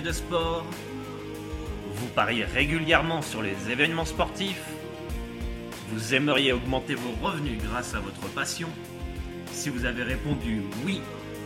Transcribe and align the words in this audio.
de 0.00 0.12
sport 0.12 0.64
Vous 1.94 2.06
pariez 2.08 2.44
régulièrement 2.44 3.22
sur 3.22 3.42
les 3.42 3.70
événements 3.70 4.04
sportifs 4.04 4.64
Vous 5.90 6.14
aimeriez 6.14 6.52
augmenter 6.52 6.94
vos 6.94 7.26
revenus 7.26 7.58
grâce 7.62 7.94
à 7.94 8.00
votre 8.00 8.26
passion 8.34 8.68
Si 9.52 9.68
vous 9.68 9.84
avez 9.84 10.02
répondu 10.02 10.62
oui, 10.84 11.00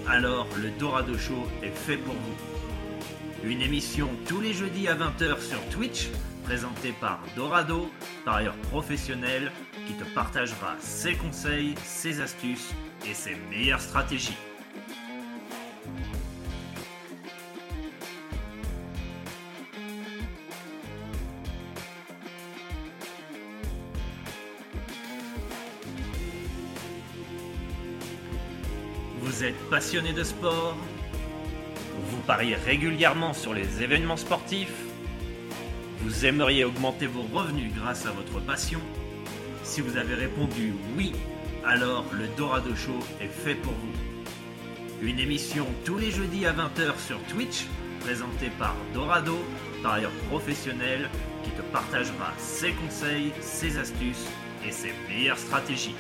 alors 0.09 0.47
le 0.57 0.71
Dorado 0.71 1.17
Show 1.17 1.49
est 1.63 1.75
fait 1.75 1.97
pour 1.97 2.15
vous. 2.15 3.49
Une 3.49 3.63
émission 3.63 4.09
tous 4.27 4.41
les 4.41 4.53
jeudis 4.53 4.89
à 4.89 4.95
20h 4.95 5.41
sur 5.41 5.61
Twitch, 5.71 6.09
présentée 6.45 6.95
par 7.01 7.21
Dorado, 7.37 7.91
parieur 8.25 8.55
professionnel 8.71 9.51
qui 9.87 9.95
te 9.95 10.05
partagera 10.15 10.77
ses 10.81 11.15
conseils, 11.15 11.75
ses 11.85 12.21
astuces 12.21 12.75
et 13.09 13.15
ses 13.15 13.37
meilleures 13.51 13.81
stratégies. 13.81 14.37
Vous 29.35 29.43
êtes 29.43 29.69
passionné 29.69 30.13
de 30.13 30.23
sport? 30.23 30.77
Vous 32.09 32.19
pariez 32.19 32.55
régulièrement 32.55 33.33
sur 33.33 33.53
les 33.53 33.83
événements 33.83 34.17
sportifs? 34.17 34.77
Vous 36.03 36.25
aimeriez 36.25 36.65
augmenter 36.65 37.09
vos 37.09 37.25
revenus 37.37 37.73
grâce 37.75 38.07
à 38.07 38.13
votre 38.13 38.39
passion? 38.39 38.79
Si 39.65 39.81
vous 39.81 39.97
avez 39.97 40.15
répondu 40.15 40.75
oui, 40.97 41.11
alors 41.67 42.05
le 42.13 42.29
Dorado 42.37 42.77
Show 42.77 43.01
est 43.21 43.27
fait 43.27 43.57
pour 43.57 43.73
vous. 43.73 45.05
Une 45.05 45.19
émission 45.19 45.67
tous 45.85 45.99
les 45.99 46.13
jeudis 46.13 46.47
à 46.47 46.53
20h 46.53 46.97
sur 47.05 47.21
Twitch, 47.25 47.65
présentée 48.03 48.53
par 48.57 48.77
Dorado, 48.95 49.37
parieur 49.83 50.13
professionnel 50.31 51.11
qui 51.43 51.51
te 51.51 51.63
partagera 51.73 52.33
ses 52.39 52.71
conseils, 52.71 53.33
ses 53.41 53.79
astuces 53.79 54.29
et 54.65 54.71
ses 54.71 54.93
meilleures 55.09 55.39
stratégies. 55.39 55.97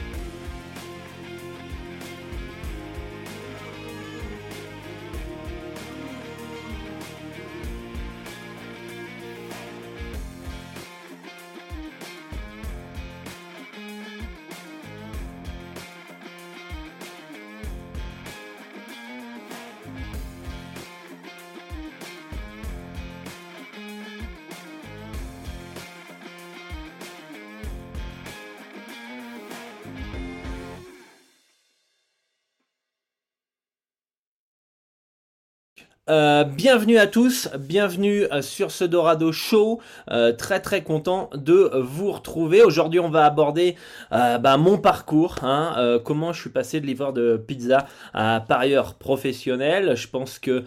Bienvenue 36.65 36.97
à 36.97 37.07
tous, 37.07 37.51
bienvenue 37.59 38.23
euh, 38.33 38.41
sur 38.41 38.71
ce 38.71 38.85
Dorado 38.85 39.33
Show. 39.33 39.83
Euh, 40.11 40.33
très 40.33 40.61
très 40.61 40.83
content 40.83 41.29
de 41.35 41.71
vous 41.75 42.11
retrouver. 42.11 42.63
Aujourd'hui, 42.63 43.01
on 43.01 43.11
va 43.11 43.27
aborder 43.27 43.77
bah, 44.11 44.57
mon 44.57 44.79
parcours, 44.79 45.37
hein, 45.43 46.01
comment 46.05 46.33
je 46.33 46.41
suis 46.41 46.51
passé 46.51 46.81
de 46.81 46.87
livreur 46.87 47.13
de 47.13 47.37
pizza 47.37 47.87
à 48.15 48.41
parieur 48.41 48.95
professionnel. 48.95 49.95
Je 49.95 50.09
pense 50.09 50.39
que 50.39 50.65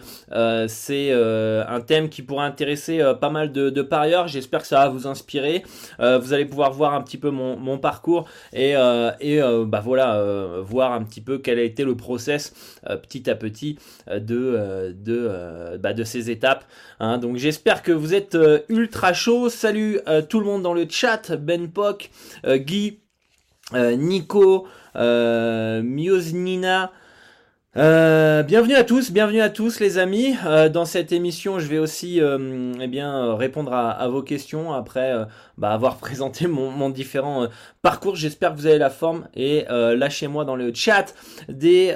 c'est 0.68 1.12
un 1.12 1.80
thème 1.80 2.08
qui 2.10 2.22
pourrait 2.22 2.44
intéresser 2.44 3.02
pas 3.20 3.30
mal 3.30 3.50
de, 3.50 3.82
parieurs. 3.82 4.28
J'espère 4.28 4.60
que 4.60 4.68
ça 4.68 4.80
va 4.80 4.88
vous 4.90 5.06
inspirer. 5.06 5.64
vous 5.98 6.32
allez 6.32 6.44
pouvoir 6.44 6.72
voir 6.72 6.94
un 6.94 7.00
petit 7.00 7.18
peu 7.18 7.30
mon, 7.30 7.78
parcours 7.78 8.28
et, 8.52 8.74
bah 8.74 9.80
voilà, 9.82 10.60
voir 10.60 10.92
un 10.92 11.02
petit 11.02 11.22
peu 11.22 11.38
quel 11.38 11.58
a 11.58 11.62
été 11.62 11.82
le 11.84 11.96
process 11.96 12.52
petit 13.02 13.28
à 13.28 13.34
petit 13.34 13.78
de 14.06 14.94
de 14.94 15.28
euh, 15.30 15.78
bah, 15.88 15.94
de 15.94 16.04
ces 16.04 16.30
étapes. 16.30 16.66
Hein. 17.00 17.16
Donc 17.16 17.38
j'espère 17.38 17.82
que 17.82 17.92
vous 17.92 18.12
êtes 18.12 18.34
euh, 18.34 18.58
ultra 18.68 19.14
chaud. 19.14 19.48
Salut 19.48 20.00
euh, 20.06 20.20
tout 20.20 20.38
le 20.38 20.44
monde 20.44 20.62
dans 20.62 20.74
le 20.74 20.86
chat, 20.88 21.34
Ben 21.34 21.70
Poc, 21.70 22.10
Guy, 22.46 22.98
Nico, 23.72 24.68
Miosnina. 24.94 26.92
Euh, 27.78 28.42
bienvenue 28.42 28.74
à 28.74 28.82
tous, 28.82 29.12
bienvenue 29.12 29.40
à 29.40 29.50
tous 29.50 29.78
les 29.78 29.98
amis. 29.98 30.34
Euh, 30.44 30.68
dans 30.68 30.84
cette 30.84 31.12
émission, 31.12 31.60
je 31.60 31.68
vais 31.68 31.78
aussi 31.78 32.20
euh, 32.20 32.72
eh 32.80 32.88
bien 32.88 33.36
répondre 33.36 33.72
à, 33.72 34.08
vos 34.08 34.20
questions 34.20 34.72
après 34.72 35.14
bah, 35.58 35.70
avoir 35.70 35.96
présenté 35.98 36.48
mon, 36.48 36.90
différent 36.90 37.46
parcours. 37.80 38.16
J'espère 38.16 38.50
que 38.52 38.56
vous 38.56 38.66
avez 38.66 38.78
la 38.78 38.90
forme 38.90 39.28
et 39.36 39.64
lâchez-moi 39.68 40.44
dans 40.44 40.56
le 40.56 40.74
chat 40.74 41.14
des 41.48 41.94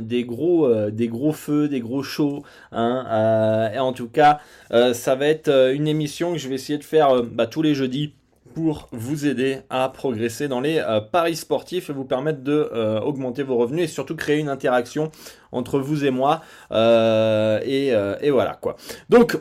des 0.00 0.24
gros 0.24 0.90
des 0.90 1.06
gros 1.06 1.32
feux, 1.32 1.68
des 1.68 1.80
gros 1.80 2.02
shows. 2.02 2.42
Hein, 2.72 3.70
et 3.72 3.78
en 3.78 3.92
tout 3.92 4.08
cas, 4.08 4.40
ça 4.70 5.14
va 5.14 5.26
être 5.26 5.72
une 5.72 5.86
émission 5.86 6.32
que 6.32 6.38
je 6.38 6.48
vais 6.48 6.56
essayer 6.56 6.78
de 6.78 6.84
faire 6.84 7.22
bah, 7.22 7.46
tous 7.46 7.62
les 7.62 7.74
jeudis 7.74 8.14
pour 8.54 8.88
vous 8.92 9.26
aider 9.26 9.58
à 9.70 9.88
progresser 9.88 10.48
dans 10.48 10.60
les 10.60 10.78
euh, 10.78 11.00
paris 11.00 11.36
sportifs 11.36 11.90
et 11.90 11.92
vous 11.92 12.04
permettre 12.04 12.42
de 12.42 12.68
euh, 12.72 13.00
augmenter 13.00 13.42
vos 13.42 13.56
revenus 13.56 13.84
et 13.84 13.86
surtout 13.86 14.16
créer 14.16 14.38
une 14.38 14.48
interaction 14.48 15.10
entre 15.52 15.78
vous 15.78 16.04
et 16.04 16.10
moi 16.10 16.42
euh, 16.72 17.60
et, 17.64 18.30
voilà 18.30 18.58
quoi. 18.60 18.76
Donc 19.08 19.38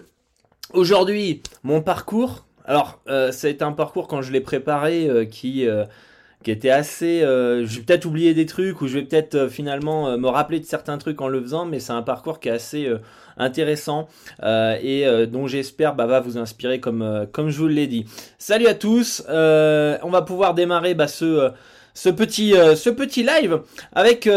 aujourd'hui 0.73 1.41
mon 1.63 1.81
parcours, 1.81 2.45
alors 2.65 3.01
ça 3.07 3.47
a 3.47 3.49
été 3.49 3.63
un 3.63 3.71
parcours 3.71 4.07
quand 4.07 4.21
je 4.21 4.31
l'ai 4.31 4.41
préparé 4.41 5.27
qui 5.31 5.67
qui 6.47 6.51
était 6.51 6.69
assez. 6.69 7.23
Euh, 7.23 7.65
j'ai 7.65 7.81
peut-être 7.81 8.05
oublié 8.05 8.33
des 8.33 8.45
trucs 8.45 8.79
ou 8.79 8.87
je 8.87 8.93
vais 8.93 9.03
peut-être 9.03 9.35
euh, 9.35 9.49
finalement 9.49 10.07
euh, 10.07 10.15
me 10.15 10.29
rappeler 10.29 10.61
de 10.61 10.65
certains 10.65 10.97
trucs 10.97 11.19
en 11.19 11.27
le 11.27 11.41
faisant, 11.41 11.65
mais 11.65 11.81
c'est 11.81 11.91
un 11.91 12.03
parcours 12.03 12.39
qui 12.39 12.47
est 12.47 12.53
assez 12.53 12.89
intéressant 13.35 14.07
et 14.41 15.05
dont 15.29 15.45
j'espère 15.45 15.93
bah, 15.93 16.05
va 16.05 16.21
vous 16.21 16.37
inspirer 16.37 16.79
comme, 16.79 17.27
comme 17.33 17.49
je 17.49 17.57
vous 17.57 17.67
l'ai 17.67 17.87
dit. 17.87 18.05
Salut 18.37 18.67
à 18.67 18.75
tous, 18.75 19.23
on 19.27 20.09
va 20.09 20.21
pouvoir 20.21 20.53
démarrer 20.53 20.93
bah, 20.93 21.09
ce, 21.09 21.51
ce, 21.93 22.07
petit, 22.07 22.51
ce 22.51 22.89
petit 22.89 23.23
live 23.23 23.59
avec 23.91 24.29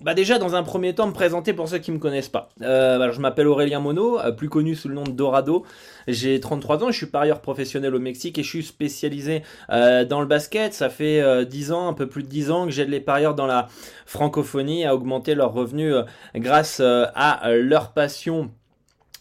bah 0.00 0.12
déjà, 0.12 0.38
dans 0.38 0.56
un 0.56 0.64
premier 0.64 0.92
temps, 0.94 1.06
me 1.06 1.12
présenter 1.12 1.52
pour 1.52 1.68
ceux 1.68 1.78
qui 1.78 1.92
me 1.92 1.98
connaissent 1.98 2.28
pas. 2.28 2.48
Euh, 2.62 2.96
alors, 2.96 3.14
je 3.14 3.20
m'appelle 3.20 3.46
Aurélien 3.46 3.78
Mono, 3.78 4.18
euh, 4.18 4.32
plus 4.32 4.48
connu 4.48 4.74
sous 4.74 4.88
le 4.88 4.94
nom 4.94 5.04
de 5.04 5.12
Dorado. 5.12 5.64
J'ai 6.08 6.40
33 6.40 6.82
ans, 6.82 6.90
je 6.90 6.96
suis 6.96 7.06
parieur 7.06 7.40
professionnel 7.40 7.94
au 7.94 8.00
Mexique 8.00 8.36
et 8.38 8.42
je 8.42 8.48
suis 8.48 8.64
spécialisé 8.64 9.42
euh, 9.70 10.04
dans 10.04 10.20
le 10.20 10.26
basket. 10.26 10.74
Ça 10.74 10.90
fait 10.90 11.46
10 11.46 11.72
ans, 11.72 11.88
un 11.88 11.92
peu 11.92 12.08
plus 12.08 12.24
de 12.24 12.28
10 12.28 12.50
ans 12.50 12.64
que 12.66 12.72
j'aide 12.72 12.88
les 12.90 13.00
parieurs 13.00 13.34
dans 13.34 13.46
la 13.46 13.68
francophonie 14.04 14.84
à 14.84 14.94
augmenter 14.94 15.36
leurs 15.36 15.52
revenus 15.52 15.94
grâce 16.34 16.80
à 16.80 17.52
leur 17.54 17.92
passion 17.92 18.50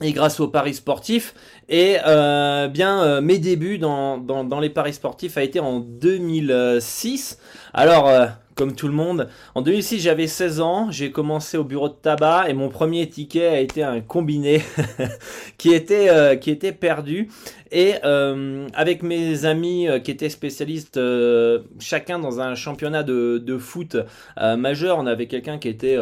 et 0.01 0.11
grâce 0.11 0.39
aux 0.39 0.47
paris 0.47 0.73
sportifs. 0.73 1.35
Et 1.69 1.97
bien, 2.03 3.21
mes 3.21 3.37
débuts 3.37 3.77
dans, 3.77 4.59
les 4.59 4.69
paris 4.69 4.93
sportifs 4.93 5.37
a 5.37 5.43
été 5.43 5.59
en 5.59 5.79
2006. 5.79 7.37
Alors, 7.73 8.09
comme 8.55 8.75
tout 8.75 8.87
le 8.87 8.93
monde. 8.93 9.29
En 9.55 9.61
2006, 9.61 9.99
j'avais 9.99 10.27
16 10.27 10.61
ans, 10.61 10.91
j'ai 10.91 11.11
commencé 11.11 11.57
au 11.57 11.63
bureau 11.63 11.89
de 11.89 11.93
tabac 11.93 12.49
et 12.49 12.53
mon 12.53 12.69
premier 12.69 13.07
ticket 13.09 13.47
a 13.47 13.59
été 13.59 13.83
un 13.83 14.01
combiné 14.01 14.61
qui 15.57 15.73
était 15.73 16.09
euh, 16.09 16.35
qui 16.35 16.51
était 16.51 16.71
perdu 16.71 17.29
et 17.73 17.95
euh, 18.05 18.67
avec 18.75 19.01
mes 19.01 19.45
amis 19.45 19.87
euh, 19.87 19.97
qui 19.97 20.11
étaient 20.11 20.29
spécialistes, 20.29 20.97
euh, 20.97 21.63
chacun 21.79 22.19
dans 22.19 22.39
un 22.39 22.53
championnat 22.53 23.01
de, 23.01 23.57
foot 23.57 23.97
majeur, 24.37 24.99
on 24.99 25.07
avait 25.07 25.25
quelqu'un 25.27 25.57
qui 25.57 25.69
était 25.69 25.97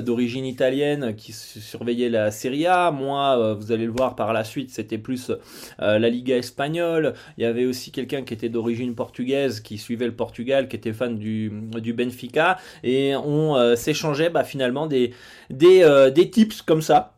d'origine 0.00 0.46
italienne, 0.46 1.14
qui 1.16 1.32
surveillait 1.32 2.08
la 2.08 2.30
Serie 2.30 2.66
A. 2.66 2.90
Moi, 2.90 3.54
vous 3.54 3.72
allez 3.72 3.84
le 3.84 3.92
voir 3.92 4.16
par 4.16 4.32
la 4.32 4.44
suite, 4.44 4.70
c'était 4.70 4.98
plus 4.98 5.32
la 5.78 5.98
Liga 5.98 6.36
espagnole. 6.36 7.14
Il 7.36 7.42
y 7.42 7.46
avait 7.46 7.64
aussi 7.64 7.90
quelqu'un 7.90 8.22
qui 8.22 8.34
était 8.34 8.48
d'origine 8.48 8.94
portugaise, 8.94 9.60
qui 9.60 9.78
suivait 9.78 10.06
le 10.06 10.14
Portugal, 10.14 10.68
qui 10.68 10.76
était 10.76 10.92
fan 10.92 11.18
du, 11.18 11.50
du 11.78 11.92
Benfica. 11.92 12.58
Et 12.84 13.14
on 13.16 13.74
s'échangeait 13.76 14.30
bah, 14.30 14.44
finalement 14.44 14.86
des, 14.86 15.12
des, 15.50 16.10
des 16.14 16.30
tips 16.30 16.62
comme 16.62 16.82
ça. 16.82 17.14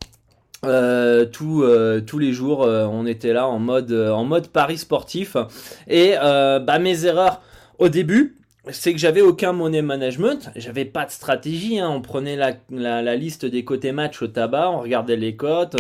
Euh, 0.65 1.27
euh, 1.43 2.01
tous 2.01 2.19
les 2.21 2.33
jours, 2.33 2.63
euh, 2.63 2.87
on 2.87 3.05
était 3.05 3.33
là 3.33 3.49
en 3.49 3.59
mode, 3.59 3.93
en 3.93 4.23
mode 4.25 4.47
Paris 4.47 4.79
sportif. 4.79 5.37
Et 5.89 6.15
bah, 6.21 6.79
mes 6.79 7.05
erreurs 7.05 7.43
au 7.81 7.89
début, 7.89 8.37
c'est 8.71 8.93
que 8.93 8.99
j'avais 8.99 9.21
aucun 9.21 9.53
money 9.53 9.83
management, 9.83 10.51
j'avais 10.57 10.85
pas 10.85 11.05
de 11.05 11.11
stratégie. 11.11 11.81
Hein. 11.81 11.91
On 11.91 12.01
prenait 12.01 12.37
la, 12.37 12.53
la, 12.71 13.17
liste 13.17 13.45
des 13.45 13.65
côtés 13.65 13.93
match 13.93 14.23
au 14.23 14.29
tabac, 14.29 14.71
on 14.71 14.81
regardait 14.81 15.17
les 15.17 15.35
cotes 15.35 15.77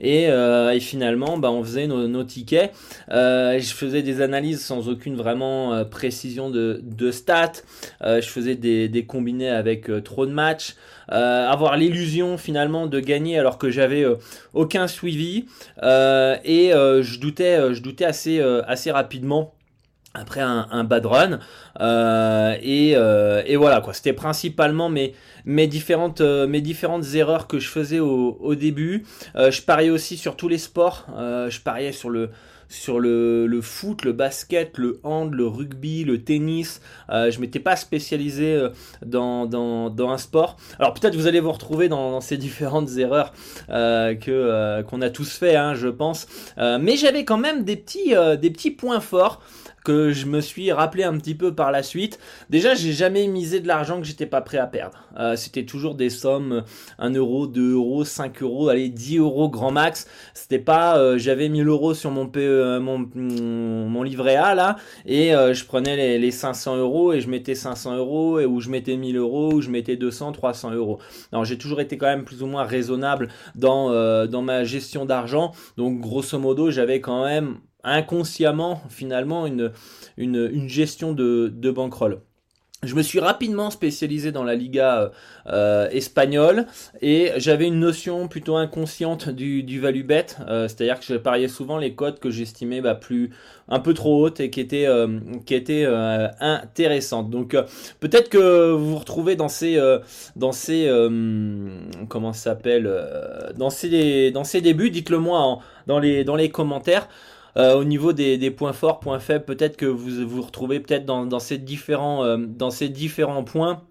et, 0.00 0.24
et, 0.24 0.80
finalement, 0.80 1.38
bah, 1.38 1.50
on 1.50 1.62
faisait 1.62 1.86
nos, 1.86 2.08
nos 2.08 2.24
tickets. 2.24 2.72
je 3.08 3.72
faisais 3.74 4.02
des 4.02 4.20
analyses 4.20 4.64
sans 4.64 4.88
aucune 4.88 5.16
vraiment 5.16 5.84
précision 5.84 6.50
de, 6.50 6.80
de 6.82 7.10
stats. 7.10 7.62
je 8.02 8.28
faisais 8.28 8.54
des, 8.54 8.88
des 8.88 9.06
combinés 9.06 9.50
avec 9.50 9.90
trop 10.04 10.26
de 10.26 10.32
matchs. 10.32 10.76
Euh, 11.12 11.48
avoir 11.48 11.76
l'illusion 11.76 12.36
finalement 12.36 12.88
de 12.88 12.98
gagner 12.98 13.38
alors 13.38 13.58
que 13.58 13.70
j'avais 13.70 14.02
euh, 14.02 14.16
aucun 14.54 14.88
suivi 14.88 15.44
euh, 15.84 16.36
et 16.44 16.70
je 16.72 17.20
doutais, 17.20 17.74
je 17.74 17.80
doutais 17.80 18.04
assez, 18.04 18.40
assez 18.40 18.90
rapidement 18.90 19.54
après 20.18 20.40
un, 20.40 20.66
un, 20.70 20.84
bad 20.84 21.06
run 21.06 21.38
et, 22.60 22.90
et, 22.92 23.56
voilà 23.56 23.80
quoi 23.80 23.92
c'était 23.92 24.12
principalement 24.12 24.88
mes, 24.88 25.14
mes 25.44 25.66
différentes 25.66 26.20
mes 26.20 26.60
différentes 26.60 27.14
erreurs 27.14 27.46
que 27.46 27.58
je 27.58 27.68
faisais 27.68 28.00
au, 28.00 28.36
au 28.40 28.54
début 28.54 29.04
je 29.34 29.62
pariais 29.62 29.90
aussi 29.90 30.16
sur 30.16 30.36
tous 30.36 30.48
les 30.48 30.58
sports 30.58 31.06
je 31.08 31.60
pariais 31.60 31.92
sur 31.92 32.10
le 32.10 32.30
sur 32.68 33.00
le, 33.00 33.46
le, 33.46 33.60
foot, 33.60 34.04
le 34.04 34.12
basket, 34.12 34.78
le 34.78 35.00
hand, 35.02 35.32
le 35.32 35.46
rugby, 35.46 36.04
le 36.04 36.22
tennis. 36.22 36.80
Euh, 37.10 37.30
je 37.30 37.40
m'étais 37.40 37.60
pas 37.60 37.76
spécialisé 37.76 38.54
euh, 38.54 38.70
dans, 39.04 39.46
dans, 39.46 39.90
dans, 39.90 40.10
un 40.10 40.18
sport. 40.18 40.56
Alors 40.78 40.94
peut-être 40.94 41.14
vous 41.14 41.26
allez 41.26 41.40
vous 41.40 41.52
retrouver 41.52 41.88
dans, 41.88 42.10
dans 42.10 42.20
ces 42.20 42.36
différentes 42.46 42.96
erreurs 42.96 43.32
euh, 43.70 44.14
que 44.14 44.30
euh, 44.30 44.82
qu'on 44.82 45.00
a 45.02 45.10
tous 45.10 45.36
fait, 45.36 45.56
hein, 45.56 45.74
je 45.74 45.88
pense. 45.88 46.26
Euh, 46.58 46.78
mais 46.80 46.96
j'avais 46.96 47.24
quand 47.24 47.38
même 47.38 47.64
des 47.64 47.76
petits 47.76 48.14
des 48.40 48.50
petits 48.50 48.70
points 48.70 49.00
forts 49.00 49.42
que 49.86 50.10
je 50.10 50.26
me 50.26 50.40
suis 50.40 50.72
rappelé 50.72 51.04
un 51.04 51.16
petit 51.16 51.36
peu 51.36 51.54
par 51.54 51.70
la 51.70 51.84
suite. 51.84 52.18
Déjà, 52.50 52.74
j'ai 52.74 52.92
jamais 52.92 53.28
misé 53.28 53.60
de 53.60 53.68
l'argent 53.68 54.00
que 54.00 54.06
j'étais 54.06 54.26
pas 54.26 54.40
prêt 54.40 54.58
à 54.58 54.66
perdre. 54.66 55.04
Euh, 55.16 55.36
C'était 55.36 55.64
toujours 55.64 55.94
des 55.94 56.10
sommes 56.10 56.64
1 56.98 57.10
euro, 57.10 57.46
2 57.46 57.74
euros, 57.74 58.04
5 58.04 58.42
euros, 58.42 58.68
allez 58.68 58.88
10 58.88 59.18
euros 59.18 59.48
grand 59.48 59.70
max. 59.70 60.08
C'était 60.34 60.58
pas, 60.58 60.98
euh, 60.98 61.18
j'avais 61.18 61.48
1000 61.48 61.68
euros 61.68 61.94
sur 61.94 62.10
mon, 62.10 62.28
mon, 63.14 64.02
livret 64.02 64.34
A 64.34 64.56
là 64.56 64.76
et 65.04 65.34
euh, 65.34 65.54
je 65.54 65.64
prenais 65.64 65.96
les, 65.96 66.18
les, 66.18 66.32
500 66.32 66.78
euros 66.78 67.12
et 67.12 67.20
je 67.20 67.28
mettais 67.28 67.54
500 67.54 67.96
euros 67.96 68.40
et 68.40 68.46
ou 68.46 68.60
je 68.60 68.70
mettais 68.70 68.96
1000 68.96 69.16
euros 69.16 69.54
ou 69.54 69.60
je 69.60 69.70
mettais 69.70 69.94
200, 69.94 70.32
300 70.32 70.72
euros. 70.72 70.98
Alors 71.30 71.44
j'ai 71.44 71.58
toujours 71.58 71.80
été 71.80 71.96
quand 71.96 72.06
même 72.06 72.24
plus 72.24 72.42
ou 72.42 72.46
moins 72.46 72.64
raisonnable 72.64 73.28
dans 73.54 73.92
euh, 73.92 74.26
dans 74.26 74.42
ma 74.42 74.64
gestion 74.64 75.04
d'argent. 75.04 75.52
Donc 75.76 76.00
grosso 76.00 76.38
modo, 76.40 76.72
j'avais 76.72 77.00
quand 77.00 77.24
même 77.24 77.58
inconsciemment 77.86 78.82
finalement 78.90 79.46
une, 79.46 79.72
une, 80.18 80.68
gestion 80.68 81.12
de, 81.12 81.48
de. 81.54 81.70
Je 82.82 82.94
me 82.94 83.02
suis 83.02 83.20
rapidement 83.20 83.70
spécialisé 83.70 84.32
dans 84.32 84.44
la 84.44 84.54
Liga 84.54 85.10
euh, 85.46 85.88
espagnole 85.90 86.66
et 87.00 87.32
j'avais 87.36 87.66
une 87.66 87.80
notion 87.80 88.28
plutôt 88.28 88.56
inconsciente 88.56 89.30
du, 89.30 89.62
du 89.62 89.80
value 89.80 90.04
bet, 90.04 90.26
euh, 90.46 90.68
c'est-à-dire 90.68 91.00
que 91.00 91.06
je 91.06 91.14
pariais 91.14 91.48
souvent 91.48 91.78
les 91.78 91.94
cotes 91.94 92.20
que 92.20 92.30
j'estimais 92.30 92.82
bah, 92.82 92.94
plus 92.94 93.30
un 93.68 93.80
peu 93.80 93.94
trop 93.94 94.22
hautes 94.22 94.40
et 94.40 94.50
qui 94.50 94.60
étaient 94.60 94.86
euh, 94.86 95.18
qui 95.46 95.54
étaient 95.54 95.84
euh, 95.86 96.28
intéressantes. 96.40 97.30
Donc 97.30 97.54
euh, 97.54 97.64
peut-être 98.00 98.28
que 98.28 98.72
vous 98.72 98.90
vous 98.90 98.98
retrouvez 98.98 99.36
dans 99.36 99.48
ces 99.48 99.80
dans 100.36 100.52
ces 100.52 100.88
comment 102.08 102.32
s'appelle 102.32 102.92
dans 103.56 103.70
ces 103.70 104.30
dans 104.30 104.44
ces 104.44 104.60
débuts. 104.60 104.90
Dites-le 104.90 105.18
moi 105.18 105.60
dans 105.86 105.98
les 105.98 106.24
dans 106.24 106.36
les 106.36 106.50
commentaires. 106.50 107.08
Euh, 107.56 107.74
au 107.74 107.84
niveau 107.84 108.12
des, 108.12 108.50
points 108.50 108.72
forts, 108.72 109.00
points 109.00 109.18
faibles, 109.18 109.44
peut-être 109.44 109.76
que 109.76 109.86
vous 109.86 110.26
vous 110.28 110.42
retrouvez 110.42 110.80
peut-être 110.80 111.06
dans, 111.06 111.38
ces 111.38 111.58
différents, 111.58 112.24
euh, 112.24 112.36
dans 112.38 112.70
ces 112.70 112.88
différents 112.88 113.44
points. 113.44 113.82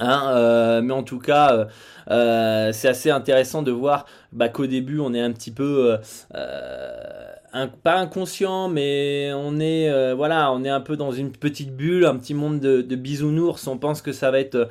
Hein, 0.00 0.30
euh, 0.30 0.82
mais 0.82 0.92
en 0.92 1.02
tout 1.02 1.18
cas, 1.18 1.68
c'est 2.08 2.88
assez 2.88 3.10
intéressant 3.10 3.62
de 3.62 3.70
voir 3.70 4.06
bah, 4.32 4.48
qu'au 4.48 4.66
début, 4.66 4.98
on 4.98 5.14
est 5.14 5.20
un 5.20 5.32
petit 5.32 5.52
peu 5.52 5.96
pas 6.32 7.96
inconscient, 7.96 8.68
mais 8.68 9.30
on 9.34 9.58
est 9.60 10.12
voilà, 10.14 10.52
on 10.52 10.64
est 10.64 10.68
un 10.68 10.80
peu 10.80 10.96
dans 10.96 11.12
une 11.12 11.30
petite 11.30 11.74
bulle, 11.76 12.04
un 12.04 12.16
petit 12.16 12.34
monde 12.34 12.58
de, 12.60 12.82
de 12.82 12.96
bisounours. 12.96 13.66
On 13.68 13.78
pense 13.78 14.02
que 14.02 14.12
ça 14.12 14.30
va 14.30 14.40
être 14.40 14.68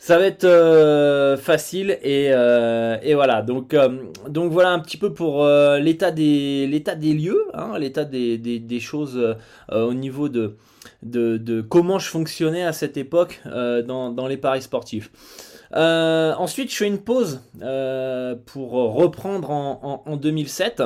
ça 0.00 0.16
va 0.16 0.26
être 0.26 0.44
euh, 0.44 1.36
facile 1.36 1.98
et, 2.02 2.28
euh, 2.30 2.96
et, 3.02 3.14
voilà. 3.14 3.42
Donc 3.42 3.74
euh, 3.74 3.88
donc 4.28 4.52
voilà 4.52 4.70
un 4.70 4.78
petit 4.78 4.96
peu 4.96 5.12
pour 5.12 5.44
l'état 5.44 6.12
des 6.12 6.68
l'état 6.68 6.94
des 6.94 7.12
lieux 7.12 7.46
hein, 7.52 7.76
l'état 7.78 8.04
des, 8.04 8.38
des, 8.38 8.80
choses 8.80 9.36
au 9.72 9.94
niveau 9.94 10.28
de, 10.28 10.56
de, 11.02 11.36
de 11.36 11.60
comment 11.60 11.98
je 11.98 12.08
fonctionnais 12.08 12.64
à 12.64 12.72
cette 12.72 12.96
époque 12.96 13.42
dans, 13.44 14.10
dans 14.12 14.28
les 14.28 14.36
paris 14.36 14.62
sportifs. 14.62 15.10
Ensuite 15.72 16.70
je 16.70 16.76
fais 16.76 16.86
une 16.86 16.98
pause 16.98 17.40
pour 18.46 18.70
reprendre 18.70 19.50
en, 19.50 19.80
en, 20.06 20.10
en 20.12 20.16
2007 20.16 20.84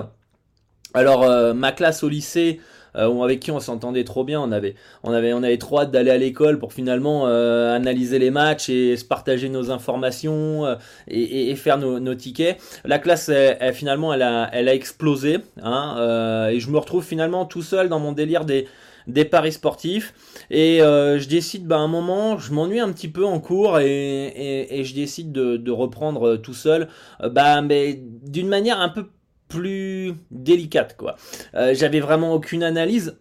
alors 0.95 1.55
ma 1.55 1.73
classe 1.73 2.03
au 2.03 2.09
lycée 2.09 2.61
euh, 2.97 3.23
avec 3.23 3.41
qui 3.41 3.51
on 3.51 3.61
s'entendait 3.61 4.05
trop 4.05 4.25
bien. 4.25 4.41
On 4.41 4.53
avait, 4.53 4.75
on 5.03 5.13
avait, 5.13 5.33
on 5.33 5.43
avait 5.43 5.59
trop 5.59 5.81
hâte 5.81 5.91
d'aller 5.91 6.11
à 6.11 6.19
l'école 6.19 6.59
pour 6.59 6.73
finalement 6.73 7.27
euh, 7.27 7.75
analyser 7.75 8.19
les 8.19 8.31
matchs 8.31 8.69
et 8.69 8.97
se 8.97 9.05
partager 9.05 9.49
nos 9.49 9.71
informations 9.71 10.67
euh, 10.67 10.75
et, 11.09 11.51
et, 11.51 11.57
faire 11.57 11.79
nos, 11.79 12.01
nos, 12.01 12.15
tickets. 12.15 12.59
La 12.85 12.99
classe, 12.99 13.29
elle, 13.29 13.75
finalement, 13.75 14.13
elle 14.13 14.23
a, 14.23 14.49
elle 14.53 14.69
a 14.69 14.75
explosé. 14.75 15.39
Hein, 15.63 15.97
euh, 15.99 16.49
et 16.49 16.61
je 16.61 16.71
me 16.71 16.79
retrouve 16.79 17.05
finalement 17.05 17.47
tout 17.47 17.63
seul 17.63 17.89
dans 17.89 17.99
mon 17.99 18.13
délire 18.13 18.45
des 18.45 18.67
des 19.09 19.25
paris 19.25 19.51
sportifs 19.51 20.15
et 20.49 20.81
euh, 20.81 21.19
je 21.19 21.29
décide 21.29 21.67
bah, 21.67 21.75
à 21.75 21.81
un 21.81 21.89
moment 21.89 22.39
je 22.39 22.53
m'ennuie 22.53 22.79
un 22.79 22.93
petit 22.93 23.09
peu 23.09 23.27
en 23.27 23.41
cours 23.41 23.81
et, 23.81 24.27
et, 24.27 24.79
et 24.79 24.85
je 24.85 24.95
décide 24.95 25.33
de, 25.33 25.57
de 25.57 25.71
reprendre 25.73 26.37
tout 26.37 26.55
seul 26.55 26.87
bah 27.33 27.63
mais 27.63 27.99
d'une 28.01 28.47
manière 28.47 28.81
un 28.81 28.89
peu 28.89 29.09
plus 29.53 30.15
délicate 30.31 30.97
quoi. 30.97 31.17
Euh, 31.55 31.75
j'avais 31.75 32.01
vraiment 32.01 32.35
aucune 32.35 32.63
analyse. 32.63 33.17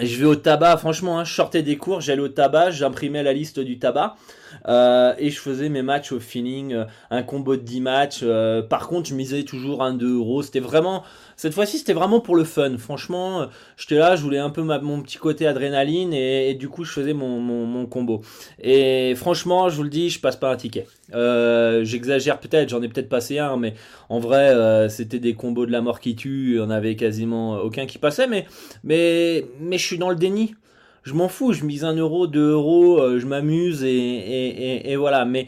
Je 0.00 0.16
vais 0.16 0.26
au 0.26 0.34
tabac, 0.34 0.78
franchement, 0.78 1.20
hein, 1.20 1.24
je 1.24 1.32
sortais 1.32 1.62
des 1.62 1.76
cours, 1.76 2.00
j'allais 2.00 2.20
au 2.20 2.28
tabac, 2.28 2.72
j'imprimais 2.72 3.22
la 3.22 3.32
liste 3.32 3.60
du 3.60 3.78
tabac 3.78 4.16
euh, 4.66 5.14
et 5.18 5.30
je 5.30 5.38
faisais 5.38 5.68
mes 5.68 5.82
matchs 5.82 6.12
au 6.12 6.20
feeling, 6.20 6.72
euh, 6.72 6.84
un 7.10 7.22
combo 7.22 7.56
de 7.56 7.62
10 7.62 7.80
matchs. 7.80 8.20
Euh, 8.22 8.62
par 8.62 8.88
contre, 8.88 9.08
je 9.08 9.14
misais 9.14 9.42
toujours 9.42 9.82
un 9.82 9.94
2 9.94 10.16
euros. 10.16 10.42
C'était 10.42 10.60
vraiment, 10.60 11.02
cette 11.36 11.54
fois-ci, 11.54 11.78
c'était 11.78 11.92
vraiment 11.92 12.20
pour 12.20 12.36
le 12.36 12.44
fun. 12.44 12.76
Franchement, 12.78 13.42
euh, 13.42 13.46
j'étais 13.76 13.96
là, 13.96 14.16
je 14.16 14.22
voulais 14.22 14.38
un 14.38 14.50
peu 14.50 14.62
mon 14.62 15.02
petit 15.02 15.18
côté 15.18 15.46
adrénaline 15.46 16.12
et, 16.12 16.54
du 16.54 16.68
coup, 16.68 16.84
je 16.84 16.92
faisais 16.92 17.14
mon, 17.14 17.86
combo. 17.86 18.22
Et 18.62 19.14
franchement, 19.14 19.68
je 19.68 19.76
vous 19.76 19.82
le 19.82 19.90
dis, 19.90 20.08
je 20.08 20.20
passe 20.20 20.36
pas 20.36 20.50
un 20.50 20.56
ticket. 20.56 20.86
J'exagère 21.12 22.40
peut-être, 22.40 22.68
j'en 22.70 22.82
ai 22.82 22.88
peut-être 22.88 23.08
passé 23.08 23.38
un, 23.38 23.56
mais 23.56 23.74
en 24.08 24.18
vrai, 24.18 24.88
c'était 24.88 25.18
des 25.18 25.34
combos 25.34 25.66
de 25.66 25.72
la 25.72 25.82
mort 25.82 26.00
qui 26.00 26.16
tue. 26.16 26.58
On 26.60 26.70
avait 26.70 26.96
quasiment 26.96 27.58
aucun 27.58 27.86
qui 27.86 27.98
passait, 27.98 28.26
mais 28.26 28.46
mais 28.84 29.44
mais 29.60 29.76
je 29.76 29.86
suis 29.86 29.98
dans 29.98 30.08
le 30.08 30.16
déni 30.16 30.54
je 31.04 31.12
m'en 31.12 31.28
fous, 31.28 31.52
je 31.52 31.64
mise 31.64 31.84
un 31.84 31.94
euro, 31.94 32.26
deux 32.26 32.50
euros, 32.50 32.98
euh, 32.98 33.20
je 33.20 33.26
m'amuse 33.26 33.84
et, 33.84 34.96
voilà. 34.96 35.24
Mais 35.24 35.46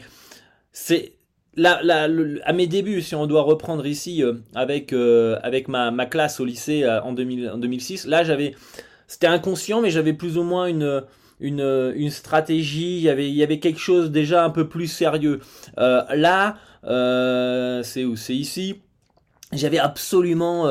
c'est 0.71 1.17
à 1.65 2.53
mes 2.53 2.67
débuts, 2.67 3.01
si 3.01 3.15
on 3.15 3.25
doit 3.25 3.41
reprendre 3.41 3.85
ici 3.85 4.23
euh, 4.23 4.33
avec, 4.53 4.93
euh, 4.93 5.39
avec 5.41 5.67
ma, 5.67 5.91
ma, 5.91 6.05
classe 6.05 6.39
au 6.39 6.45
lycée 6.45 6.83
euh, 6.83 7.01
en, 7.01 7.13
2000, 7.13 7.49
en 7.49 7.57
2006, 7.57 8.05
là 8.05 8.23
j'avais, 8.23 8.53
c'était 9.07 9.27
inconscient, 9.27 9.81
mais 9.81 9.89
j'avais 9.89 10.13
plus 10.13 10.37
ou 10.37 10.43
moins 10.43 10.67
une, 10.67 11.03
une, 11.39 11.93
une 11.95 12.11
stratégie, 12.11 12.97
il 12.97 13.01
y, 13.01 13.09
avait, 13.09 13.27
il 13.27 13.35
y 13.35 13.43
avait 13.43 13.59
quelque 13.59 13.79
chose 13.79 14.11
déjà 14.11 14.43
un 14.43 14.51
peu 14.51 14.67
plus 14.67 14.87
sérieux. 14.87 15.39
là, 15.77 16.57
c'est 17.83 18.05
où? 18.05 18.15
C'est 18.15 18.35
ici. 18.35 18.81
J'avais 19.53 19.79
absolument 19.79 20.63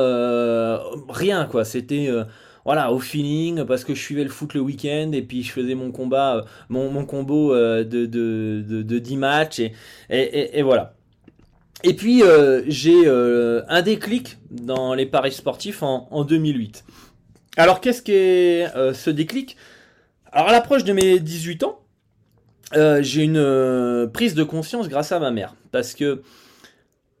rien, 1.09 1.45
quoi. 1.45 1.65
C'était 1.65 2.09
voilà, 2.67 2.91
au 2.91 2.99
feeling, 2.99 3.63
parce 3.63 3.85
que 3.85 3.95
je 3.95 4.01
suivais 4.01 4.25
le 4.25 4.29
foot 4.29 4.53
le 4.53 4.59
week-end 4.59 5.11
et 5.13 5.21
puis 5.21 5.41
je 5.41 5.53
faisais 5.53 5.73
mon 5.73 5.89
combat, 5.93 6.35
euh, 6.35 6.41
mon, 6.67 7.05
combo 7.05 7.55
euh, 7.55 7.85
de, 7.85 8.05
de, 8.05 8.61
de, 8.61 8.99
10 8.99 9.15
matchs 9.15 9.61
et, 10.09 10.61
voilà. 10.63 10.93
Et 11.85 11.93
puis 11.93 12.23
euh, 12.23 12.63
j'ai 12.67 13.07
un 13.07 13.81
déclic 13.81 14.37
dans 14.51 14.95
les 14.95 15.05
paris 15.05 15.31
sportifs 15.31 15.81
en, 15.81 16.09
en 16.11 16.25
2008. 16.25 16.83
Alors 17.55 17.79
qu'est-ce 17.79 18.01
qu'est 18.01 18.67
ce 18.93 19.09
déclic? 19.11 19.55
Alors 20.33 20.49
à 20.49 20.51
l'approche 20.51 20.83
de 20.83 20.91
mes 20.91 21.21
18 21.21 21.63
ans, 21.63 21.79
j'ai 22.73 23.23
une 23.23 24.09
prise 24.11 24.35
de 24.35 24.43
conscience 24.43 24.89
grâce 24.89 25.13
à 25.13 25.19
ma 25.19 25.31
mère. 25.31 25.55
Parce 25.71 25.93
que 25.93 26.21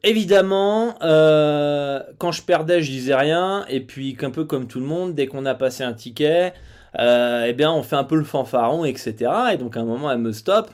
Évidemment, 0.03 0.95
euh, 1.01 2.01
quand 2.19 2.31
je 2.31 2.43
perdais, 2.43 2.81
je 2.81 2.91
disais 2.91 3.15
rien. 3.15 3.65
Et 3.67 3.81
puis, 3.81 4.15
un 4.21 4.29
peu 4.29 4.45
comme 4.45 4.67
tout 4.67 4.79
le 4.79 4.85
monde, 4.85 5.15
dès 5.15 5.27
qu'on 5.27 5.45
a 5.45 5.55
passé 5.55 5.83
un 5.83 5.93
ticket, 5.93 6.53
euh, 6.99 7.45
eh 7.47 7.53
bien, 7.53 7.71
on 7.71 7.83
fait 7.83 7.95
un 7.95 8.03
peu 8.03 8.15
le 8.15 8.23
fanfaron, 8.23 8.85
etc. 8.85 9.15
Et 9.53 9.57
donc, 9.57 9.75
à 9.75 9.81
un 9.81 9.85
moment, 9.85 10.11
elle 10.11 10.19
me 10.19 10.31
stoppe 10.31 10.69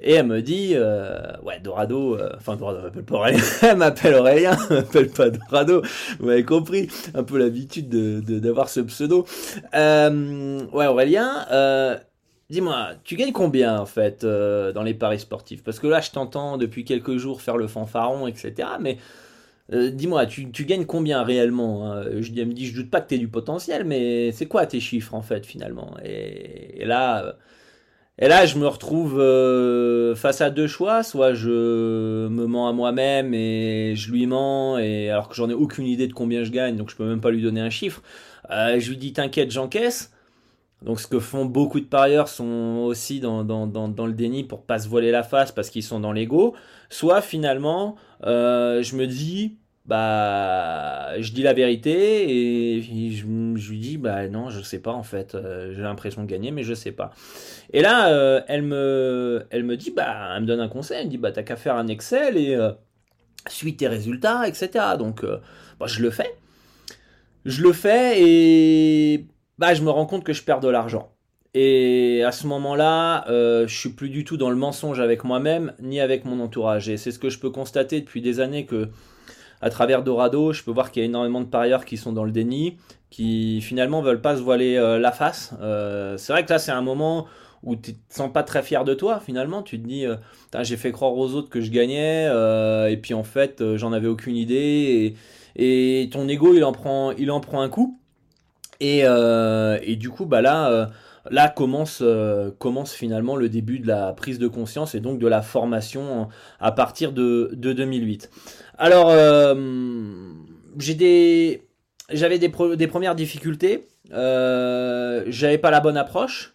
et 0.00 0.14
elle 0.14 0.26
me 0.26 0.42
dit, 0.42 0.72
euh, 0.74 1.18
ouais, 1.42 1.58
Dorado, 1.58 2.18
enfin, 2.36 2.56
Dorado, 2.56 2.82
m'appelle 2.82 3.04
pas 3.04 3.16
Aurélien, 3.16 3.42
elle 3.62 3.76
m'appelle 3.76 4.14
Aurélien, 4.14 4.56
elle 4.70 4.76
m'appelle 4.76 5.08
pas 5.08 5.30
Dorado. 5.30 5.82
Vous 6.20 6.26
m'avez 6.26 6.44
compris, 6.44 6.88
un 7.14 7.24
peu 7.24 7.38
l'habitude 7.38 7.88
de 7.88 8.38
d'avoir 8.38 8.68
ce 8.68 8.80
pseudo. 8.80 9.26
ouais, 9.72 10.86
Aurélien. 10.86 11.46
Dis-moi, 12.48 12.90
tu 13.02 13.16
gagnes 13.16 13.32
combien 13.32 13.80
en 13.80 13.86
fait 13.86 14.22
euh, 14.22 14.72
dans 14.72 14.84
les 14.84 14.94
paris 14.94 15.18
sportifs? 15.18 15.64
Parce 15.64 15.80
que 15.80 15.88
là, 15.88 16.00
je 16.00 16.12
t'entends 16.12 16.58
depuis 16.58 16.84
quelques 16.84 17.16
jours 17.16 17.42
faire 17.42 17.56
le 17.56 17.66
fanfaron, 17.66 18.28
etc. 18.28 18.68
Mais 18.80 18.98
euh, 19.72 19.90
dis-moi, 19.90 20.26
tu, 20.26 20.46
gagnes 20.64 20.86
combien 20.86 21.24
réellement 21.24 21.92
hein? 21.92 22.04
Je, 22.20 22.30
me 22.32 22.52
dit, 22.52 22.66
je 22.66 22.74
doute 22.76 22.90
pas 22.90 23.00
que 23.00 23.08
tu 23.08 23.16
aies 23.16 23.18
du 23.18 23.28
potentiel, 23.28 23.84
mais 23.84 24.30
c'est 24.32 24.46
quoi 24.46 24.66
tes 24.66 24.80
chiffres 24.80 25.14
en 25.14 25.22
fait 25.22 25.44
finalement? 25.44 25.96
Et, 26.04 26.84
là, 26.84 27.24
euh, 27.26 27.32
et 28.18 28.28
là, 28.28 28.46
je 28.46 28.58
me 28.58 28.68
retrouve 28.68 29.16
face 30.16 30.40
à 30.40 30.50
deux 30.50 30.68
choix. 30.68 31.02
Soit 31.02 31.34
je 31.34 32.28
me 32.28 32.46
mens 32.46 32.68
à 32.68 32.72
moi-même 32.72 33.34
et 33.34 33.94
je 33.96 34.12
lui 34.12 34.26
mens, 34.26 34.78
et 34.78 35.10
alors 35.10 35.28
que 35.28 35.34
j'en 35.34 35.50
ai 35.50 35.54
aucune 35.54 35.86
idée 35.86 36.06
de 36.08 36.12
combien 36.14 36.44
je 36.44 36.52
gagne, 36.52 36.76
donc 36.76 36.90
je 36.90 36.96
peux 36.96 37.06
même 37.08 37.20
pas 37.20 37.30
lui 37.30 37.42
donner 37.42 37.60
un 37.60 37.70
chiffre. 37.70 38.02
je 38.50 38.88
lui 38.88 38.96
dis, 38.98 39.12
t'inquiète, 39.12 39.50
j'encaisse. 39.50 40.12
Donc 40.82 41.00
ce 41.00 41.06
que 41.06 41.18
font 41.18 41.46
beaucoup 41.46 41.80
de 41.80 41.86
parieurs 41.86 42.28
sont 42.28 42.84
aussi 42.84 43.18
dans, 43.20 43.44
dans, 43.44 43.66
dans, 43.66 44.06
le 44.06 44.12
déni 44.12 44.44
pour 44.44 44.62
pas 44.62 44.78
se 44.78 44.88
voiler 44.88 45.10
la 45.10 45.22
face 45.22 45.50
parce 45.50 45.70
qu'ils 45.70 45.82
sont 45.82 46.00
dans 46.00 46.12
l'ego. 46.12 46.54
Soit 46.90 47.22
finalement, 47.22 47.96
euh, 48.24 48.82
je 48.82 48.94
me 48.96 49.06
dis, 49.06 49.56
bah, 49.86 51.18
je 51.20 51.32
dis 51.32 51.42
la 51.42 51.54
vérité 51.54 52.76
et 52.76 52.82
je, 53.10 53.24
lui 53.24 53.78
dis, 53.78 53.96
bah 53.96 54.28
non, 54.28 54.50
je 54.50 54.60
sais 54.60 54.78
pas 54.78 54.92
en 54.92 55.02
fait. 55.02 55.34
Euh, 55.34 55.72
j'ai 55.74 55.80
l'impression 55.80 56.22
de 56.22 56.28
gagner, 56.28 56.50
mais 56.50 56.62
je 56.62 56.74
sais 56.74 56.92
pas. 56.92 57.10
Et 57.72 57.80
là, 57.80 58.10
euh, 58.10 58.42
elle 58.46 58.62
me, 58.62 59.46
elle 59.50 59.64
me 59.64 59.76
dit, 59.78 59.92
bah, 59.92 60.34
elle 60.36 60.42
me 60.42 60.46
donne 60.46 60.60
un 60.60 60.68
conseil. 60.68 60.98
Elle 61.00 61.06
me 61.06 61.10
dit, 61.10 61.18
bah 61.18 61.32
t'as 61.32 61.42
qu'à 61.42 61.56
faire 61.56 61.76
un 61.76 61.88
Excel 61.88 62.36
et 62.36 62.58
suite 63.48 63.78
tes 63.78 63.88
résultats, 63.88 64.46
etc. 64.46 64.84
Donc, 64.98 65.24
bah, 65.80 65.86
je 65.86 66.02
le 66.02 66.10
fais. 66.10 66.36
Je 67.46 67.62
le 67.62 67.72
fais 67.72 68.20
et 68.22 69.26
bah, 69.58 69.74
je 69.74 69.82
me 69.82 69.90
rends 69.90 70.06
compte 70.06 70.24
que 70.24 70.32
je 70.32 70.42
perds 70.42 70.60
de 70.60 70.68
l'argent. 70.68 71.12
Et 71.54 72.22
à 72.22 72.32
ce 72.32 72.46
moment-là, 72.48 73.26
euh, 73.30 73.66
je 73.66 73.74
suis 73.74 73.88
plus 73.88 74.10
du 74.10 74.24
tout 74.24 74.36
dans 74.36 74.50
le 74.50 74.56
mensonge 74.56 75.00
avec 75.00 75.24
moi-même 75.24 75.72
ni 75.80 76.00
avec 76.00 76.26
mon 76.26 76.38
entourage. 76.40 76.90
Et 76.90 76.98
c'est 76.98 77.10
ce 77.10 77.18
que 77.18 77.30
je 77.30 77.38
peux 77.38 77.48
constater 77.48 78.00
depuis 78.00 78.20
des 78.20 78.40
années 78.40 78.66
que, 78.66 78.90
à 79.62 79.70
travers 79.70 80.02
Dorado, 80.02 80.52
je 80.52 80.62
peux 80.62 80.70
voir 80.70 80.90
qu'il 80.90 81.00
y 81.00 81.06
a 81.06 81.08
énormément 81.08 81.40
de 81.40 81.46
parieurs 81.46 81.86
qui 81.86 81.96
sont 81.96 82.12
dans 82.12 82.24
le 82.24 82.30
déni, 82.30 82.76
qui 83.08 83.62
finalement 83.62 84.02
veulent 84.02 84.20
pas 84.20 84.36
se 84.36 84.42
voiler 84.42 84.76
euh, 84.76 84.98
la 84.98 85.12
face. 85.12 85.54
Euh, 85.62 86.18
c'est 86.18 86.34
vrai 86.34 86.44
que 86.44 86.52
là, 86.52 86.58
c'est 86.58 86.72
un 86.72 86.82
moment 86.82 87.26
où 87.62 87.74
tu 87.74 87.94
te 87.94 88.14
sens 88.14 88.30
pas 88.30 88.42
très 88.42 88.62
fier 88.62 88.84
de 88.84 88.92
toi 88.92 89.18
finalement. 89.18 89.62
Tu 89.62 89.80
te 89.80 89.86
dis, 89.86 90.04
euh, 90.04 90.16
j'ai 90.60 90.76
fait 90.76 90.92
croire 90.92 91.16
aux 91.16 91.34
autres 91.34 91.48
que 91.48 91.62
je 91.62 91.70
gagnais, 91.70 92.26
et 92.92 92.96
puis 92.98 93.14
en 93.14 93.24
fait, 93.24 93.64
j'en 93.76 93.94
avais 93.94 94.08
aucune 94.08 94.36
idée. 94.36 95.16
Et, 95.56 96.02
et, 96.02 96.10
ton 96.10 96.28
ego, 96.28 96.52
il 96.52 96.64
en 96.64 96.72
prend, 96.72 97.12
il 97.12 97.30
en 97.30 97.40
prend 97.40 97.62
un 97.62 97.70
coup. 97.70 97.98
Euh, 98.82 99.78
et, 99.82 99.96
du 99.96 100.10
coup, 100.10 100.26
bah 100.26 100.40
là, 100.42 100.70
euh, 100.70 100.86
là 101.30 101.48
commence, 101.48 102.00
euh, 102.02 102.50
commence 102.58 102.92
finalement 102.92 103.36
le 103.36 103.48
début 103.48 103.78
de 103.78 103.86
la 103.86 104.12
prise 104.12 104.38
de 104.38 104.48
conscience 104.48 104.94
et 104.94 105.00
donc 105.00 105.18
de 105.18 105.26
la 105.26 105.42
formation 105.42 106.28
à 106.60 106.72
partir 106.72 107.12
de, 107.12 107.50
2008. 107.54 108.30
Alors, 108.78 109.10
j'avais 110.78 112.38
des, 112.38 112.48
des, 112.76 112.86
premières 112.86 113.14
difficultés. 113.14 113.86
j'avais 114.10 115.58
pas 115.58 115.70
la 115.70 115.80
bonne 115.80 115.96
approche. 115.96 116.54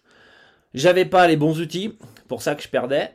J'avais 0.74 1.04
pas 1.04 1.26
les 1.26 1.36
bons 1.36 1.60
outils. 1.60 1.98
Pour 2.28 2.40
ça 2.40 2.54
que 2.54 2.62
je 2.62 2.68
perdais. 2.68 3.14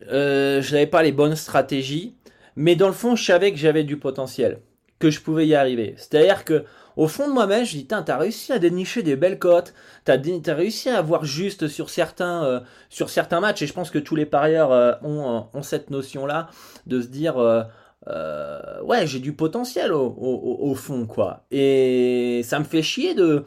je 0.00 0.72
n'avais 0.72 0.86
pas 0.86 1.02
les 1.02 1.12
bonnes 1.12 1.36
stratégies. 1.36 2.14
Mais 2.56 2.76
dans 2.76 2.86
le 2.86 2.94
fond, 2.94 3.16
je 3.16 3.24
savais 3.24 3.50
que 3.50 3.58
j'avais 3.58 3.82
du 3.82 3.96
potentiel, 3.96 4.60
que 5.00 5.10
je 5.10 5.20
pouvais 5.20 5.44
y 5.46 5.56
arriver. 5.56 5.94
C'est-à-dire 5.96 6.44
que 6.44 6.64
au 6.96 7.08
fond 7.08 7.28
de 7.28 7.32
moi-même, 7.32 7.64
je 7.64 7.72
dis, 7.72 7.86
t'as 7.86 8.16
réussi 8.16 8.52
à 8.52 8.58
dénicher 8.58 9.02
des 9.02 9.16
belles 9.16 9.38
cotes, 9.38 9.74
t'as 10.04 10.16
as 10.16 10.54
réussi 10.54 10.88
à 10.88 10.98
avoir 10.98 11.24
juste 11.24 11.68
sur 11.68 11.90
certains, 11.90 12.44
euh, 12.44 12.60
sur 12.88 13.10
certains 13.10 13.40
matchs, 13.40 13.62
et 13.62 13.66
je 13.66 13.72
pense 13.72 13.90
que 13.90 13.98
tous 13.98 14.14
les 14.14 14.26
parieurs 14.26 14.72
euh, 14.72 14.92
ont, 15.02 15.36
euh, 15.36 15.40
ont, 15.54 15.62
cette 15.62 15.90
notion-là, 15.90 16.48
de 16.86 17.00
se 17.00 17.08
dire, 17.08 17.36
ouais, 17.36 19.06
j'ai 19.06 19.18
du 19.18 19.32
potentiel 19.32 19.92
au, 19.92 20.06
au, 20.06 20.70
au, 20.70 20.74
fond, 20.74 21.06
quoi. 21.06 21.44
Et 21.50 22.42
ça 22.44 22.58
me 22.58 22.64
fait 22.64 22.82
chier 22.82 23.14
de, 23.14 23.44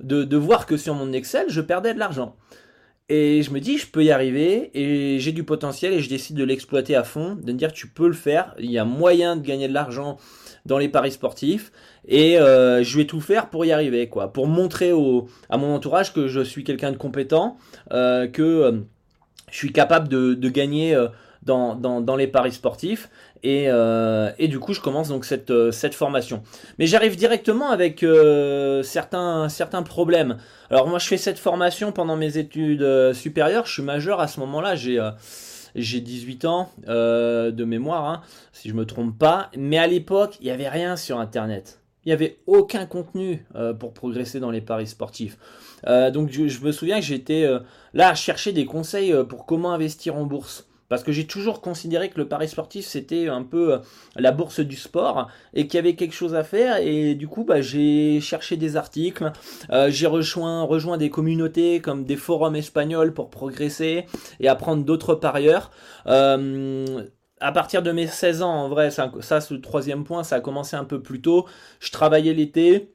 de, 0.00 0.24
de 0.24 0.36
voir 0.36 0.66
que 0.66 0.76
sur 0.76 0.94
mon 0.94 1.12
Excel, 1.12 1.46
je 1.48 1.60
perdais 1.60 1.92
de 1.92 1.98
l'argent. 1.98 2.36
Et 3.08 3.42
je 3.42 3.52
me 3.52 3.60
dis, 3.60 3.78
je 3.78 3.86
peux 3.86 4.02
y 4.02 4.10
arriver, 4.10 4.70
et 4.74 5.20
j'ai 5.20 5.32
du 5.32 5.44
potentiel, 5.44 5.92
et 5.92 6.00
je 6.00 6.08
décide 6.08 6.36
de 6.36 6.44
l'exploiter 6.44 6.96
à 6.96 7.04
fond, 7.04 7.36
de 7.36 7.52
me 7.52 7.58
dire, 7.58 7.72
tu 7.72 7.88
peux 7.88 8.08
le 8.08 8.14
faire, 8.14 8.54
il 8.58 8.70
y 8.70 8.78
a 8.78 8.84
moyen 8.84 9.36
de 9.36 9.42
gagner 9.42 9.68
de 9.68 9.74
l'argent 9.74 10.16
dans 10.66 10.78
les 10.78 10.88
paris 10.88 11.12
sportifs, 11.12 11.72
et 12.06 12.38
euh, 12.38 12.82
je 12.82 12.96
vais 12.96 13.04
tout 13.04 13.20
faire 13.20 13.48
pour 13.48 13.64
y 13.64 13.72
arriver, 13.72 14.08
quoi, 14.08 14.32
pour 14.32 14.46
montrer 14.46 14.92
au, 14.92 15.28
à 15.48 15.56
mon 15.56 15.74
entourage 15.74 16.12
que 16.12 16.28
je 16.28 16.40
suis 16.40 16.64
quelqu'un 16.64 16.92
de 16.92 16.96
compétent, 16.96 17.56
euh, 17.92 18.26
que 18.26 18.42
euh, 18.42 18.72
je 19.50 19.56
suis 19.56 19.72
capable 19.72 20.08
de, 20.08 20.34
de 20.34 20.48
gagner 20.48 20.96
dans, 21.42 21.76
dans, 21.76 22.00
dans, 22.00 22.16
les 22.16 22.26
paris 22.26 22.52
sportifs. 22.52 23.08
Et, 23.44 23.68
et, 24.38 24.48
du 24.48 24.58
coup, 24.58 24.74
je 24.74 24.80
commence 24.80 25.08
donc 25.08 25.24
cette, 25.24 25.52
cette 25.70 25.94
formation. 25.94 26.42
Mais 26.80 26.86
j'arrive 26.86 27.14
directement 27.14 27.70
avec 27.70 28.04
certains, 28.82 29.48
certains 29.48 29.84
problèmes. 29.84 30.38
Alors 30.68 30.88
moi, 30.88 30.98
je 30.98 31.06
fais 31.06 31.16
cette 31.16 31.38
formation 31.38 31.92
pendant 31.92 32.16
mes 32.16 32.38
études 32.38 33.12
supérieures. 33.12 33.66
Je 33.66 33.74
suis 33.74 33.82
majeur 33.84 34.20
à 34.20 34.26
ce 34.26 34.40
moment-là. 34.40 34.74
J'ai 34.74 34.98
j'ai 35.76 36.00
18 36.00 36.44
ans 36.46 36.70
de 36.86 37.64
mémoire, 37.64 38.06
hein, 38.06 38.22
si 38.52 38.68
je 38.68 38.74
me 38.74 38.86
trompe 38.86 39.16
pas. 39.18 39.50
Mais 39.56 39.78
à 39.78 39.86
l'époque, 39.86 40.36
il 40.40 40.44
n'y 40.44 40.50
avait 40.50 40.68
rien 40.68 40.96
sur 40.96 41.18
Internet 41.18 41.80
il 42.06 42.10
n'y 42.10 42.12
avait 42.12 42.38
aucun 42.46 42.86
contenu 42.86 43.44
euh, 43.56 43.74
pour 43.74 43.92
progresser 43.92 44.38
dans 44.38 44.52
les 44.52 44.60
paris 44.60 44.86
sportifs. 44.86 45.36
Euh, 45.88 46.12
donc 46.12 46.30
je, 46.30 46.60
me 46.60 46.70
souviens 46.70 47.00
que 47.00 47.04
j'étais 47.04 47.44
euh, 47.44 47.58
là 47.94 48.10
à 48.10 48.14
chercher 48.14 48.52
des 48.52 48.64
conseils 48.64 49.12
pour 49.28 49.44
comment 49.44 49.72
investir 49.72 50.14
en 50.14 50.24
bourse. 50.24 50.65
Parce 50.88 51.02
que 51.02 51.12
j'ai 51.12 51.26
toujours 51.26 51.60
considéré 51.60 52.10
que 52.10 52.18
le 52.18 52.28
pari 52.28 52.48
sportif 52.48 52.86
c'était 52.86 53.28
un 53.28 53.42
peu 53.42 53.80
la 54.14 54.32
bourse 54.32 54.60
du 54.60 54.76
sport 54.76 55.28
et 55.54 55.66
qu'il 55.66 55.74
y 55.74 55.78
avait 55.78 55.96
quelque 55.96 56.14
chose 56.14 56.34
à 56.34 56.44
faire 56.44 56.76
et 56.76 57.14
du 57.14 57.26
coup 57.26 57.44
bah, 57.44 57.60
j'ai 57.60 58.20
cherché 58.20 58.56
des 58.56 58.76
articles, 58.76 59.32
j'ai 59.88 60.06
rejoint, 60.06 60.62
rejoint 60.62 60.96
des 60.96 61.10
communautés 61.10 61.80
comme 61.80 62.04
des 62.04 62.16
forums 62.16 62.56
espagnols 62.56 63.12
pour 63.12 63.30
progresser 63.30 64.06
et 64.38 64.48
apprendre 64.48 64.84
d'autres 64.84 65.14
parieurs 65.14 65.70
à 67.40 67.52
partir 67.52 67.82
de 67.82 67.92
mes 67.92 68.06
16 68.06 68.42
ans, 68.42 68.52
en 68.52 68.68
vrai, 68.68 68.90
ça, 68.90 69.12
ça, 69.20 69.40
ce 69.40 69.54
troisième 69.54 70.04
point, 70.04 70.24
ça 70.24 70.36
a 70.36 70.40
commencé 70.40 70.76
un 70.76 70.84
peu 70.84 71.02
plus 71.02 71.20
tôt. 71.20 71.46
Je 71.80 71.90
travaillais 71.90 72.34
l'été. 72.34 72.92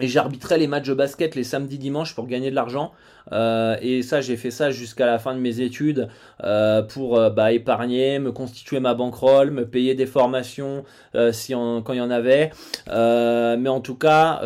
et 0.00 0.08
j'arbitrais 0.08 0.58
les 0.58 0.66
matchs 0.66 0.88
de 0.88 0.94
basket 0.94 1.34
les 1.34 1.44
samedis 1.44 1.78
dimanches 1.78 2.14
pour 2.14 2.26
gagner 2.26 2.50
de 2.50 2.54
l'argent 2.54 2.92
euh, 3.32 3.76
et 3.80 4.02
ça 4.02 4.20
j'ai 4.20 4.36
fait 4.36 4.50
ça 4.50 4.70
jusqu'à 4.70 5.06
la 5.06 5.18
fin 5.18 5.34
de 5.34 5.40
mes 5.40 5.60
études 5.60 6.08
euh, 6.44 6.82
pour 6.82 7.18
euh, 7.18 7.28
bah, 7.28 7.52
épargner 7.52 8.20
me 8.20 8.30
constituer 8.30 8.78
ma 8.78 8.94
bankroll 8.94 9.50
me 9.50 9.66
payer 9.66 9.94
des 9.94 10.06
formations 10.06 10.84
si 11.32 11.52
quand 11.54 11.92
il 11.92 11.96
y 11.96 12.00
en 12.00 12.10
avait. 12.10 12.50
Mais 12.88 13.68
en 13.68 13.80
tout 13.80 13.94
cas 13.94 14.40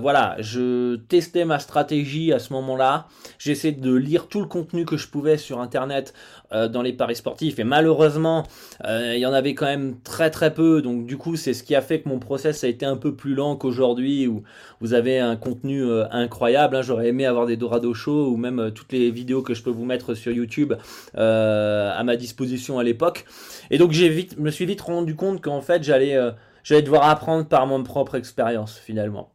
voilà 0.00 0.36
je 0.38 0.96
testais 0.96 1.44
ma 1.44 1.58
stratégie 1.58 2.32
à 2.32 2.38
ce 2.38 2.52
moment 2.52 2.76
là 2.76 3.06
j'essayais 3.38 3.74
de 3.74 3.94
lire 3.94 4.28
tout 4.28 4.40
le 4.40 4.46
contenu 4.46 4.84
que 4.84 4.96
je 4.96 5.08
pouvais 5.08 5.36
sur 5.36 5.60
internet 5.60 6.14
dans 6.50 6.82
les 6.82 6.92
paris 6.92 7.16
sportifs. 7.16 7.58
Et 7.58 7.64
malheureusement 7.64 8.44
il 8.86 9.18
y 9.18 9.26
en 9.26 9.34
avait 9.34 9.54
quand 9.54 9.66
même 9.66 10.00
très 10.02 10.30
très 10.30 10.54
peu. 10.54 10.80
Donc 10.80 11.04
du 11.06 11.18
coup 11.18 11.36
c'est 11.36 11.52
ce 11.52 11.62
qui 11.62 11.74
a 11.74 11.82
fait 11.82 12.00
que 12.00 12.08
mon 12.08 12.18
process 12.18 12.64
a 12.64 12.68
été 12.68 12.86
un 12.86 12.96
peu 12.96 13.14
plus 13.14 13.34
lent 13.34 13.56
qu'aujourd'hui 13.56 14.26
où 14.26 14.44
vous 14.80 14.94
avez 14.94 15.18
un 15.20 15.36
contenu 15.36 15.84
incroyable. 16.10 16.76
Hein. 16.76 16.82
j'aurais 16.82 17.08
aimé 17.08 17.26
avoir 17.26 17.44
des 17.44 17.58
Dorado 17.58 17.92
ou 18.28 18.36
même 18.36 18.58
euh, 18.58 18.70
toutes 18.70 18.92
les 18.92 19.10
vidéos 19.10 19.42
que 19.42 19.54
je 19.54 19.62
peux 19.62 19.70
vous 19.70 19.84
mettre 19.84 20.14
sur 20.14 20.32
YouTube 20.32 20.74
euh, 21.16 21.92
à 21.96 22.02
ma 22.04 22.16
disposition 22.16 22.78
à 22.78 22.84
l'époque. 22.84 23.24
Et 23.70 23.78
donc 23.78 23.92
j'ai 23.92 24.08
vite, 24.08 24.38
me 24.38 24.50
suis 24.50 24.66
vite 24.66 24.80
rendu 24.80 25.14
compte 25.14 25.40
qu'en 25.40 25.60
fait 25.60 25.82
j'allais 25.82 26.16
euh, 26.16 26.30
j'allais 26.62 26.82
devoir 26.82 27.08
apprendre 27.08 27.46
par 27.46 27.66
mon 27.66 27.82
propre 27.82 28.14
expérience 28.14 28.78
finalement. 28.78 29.32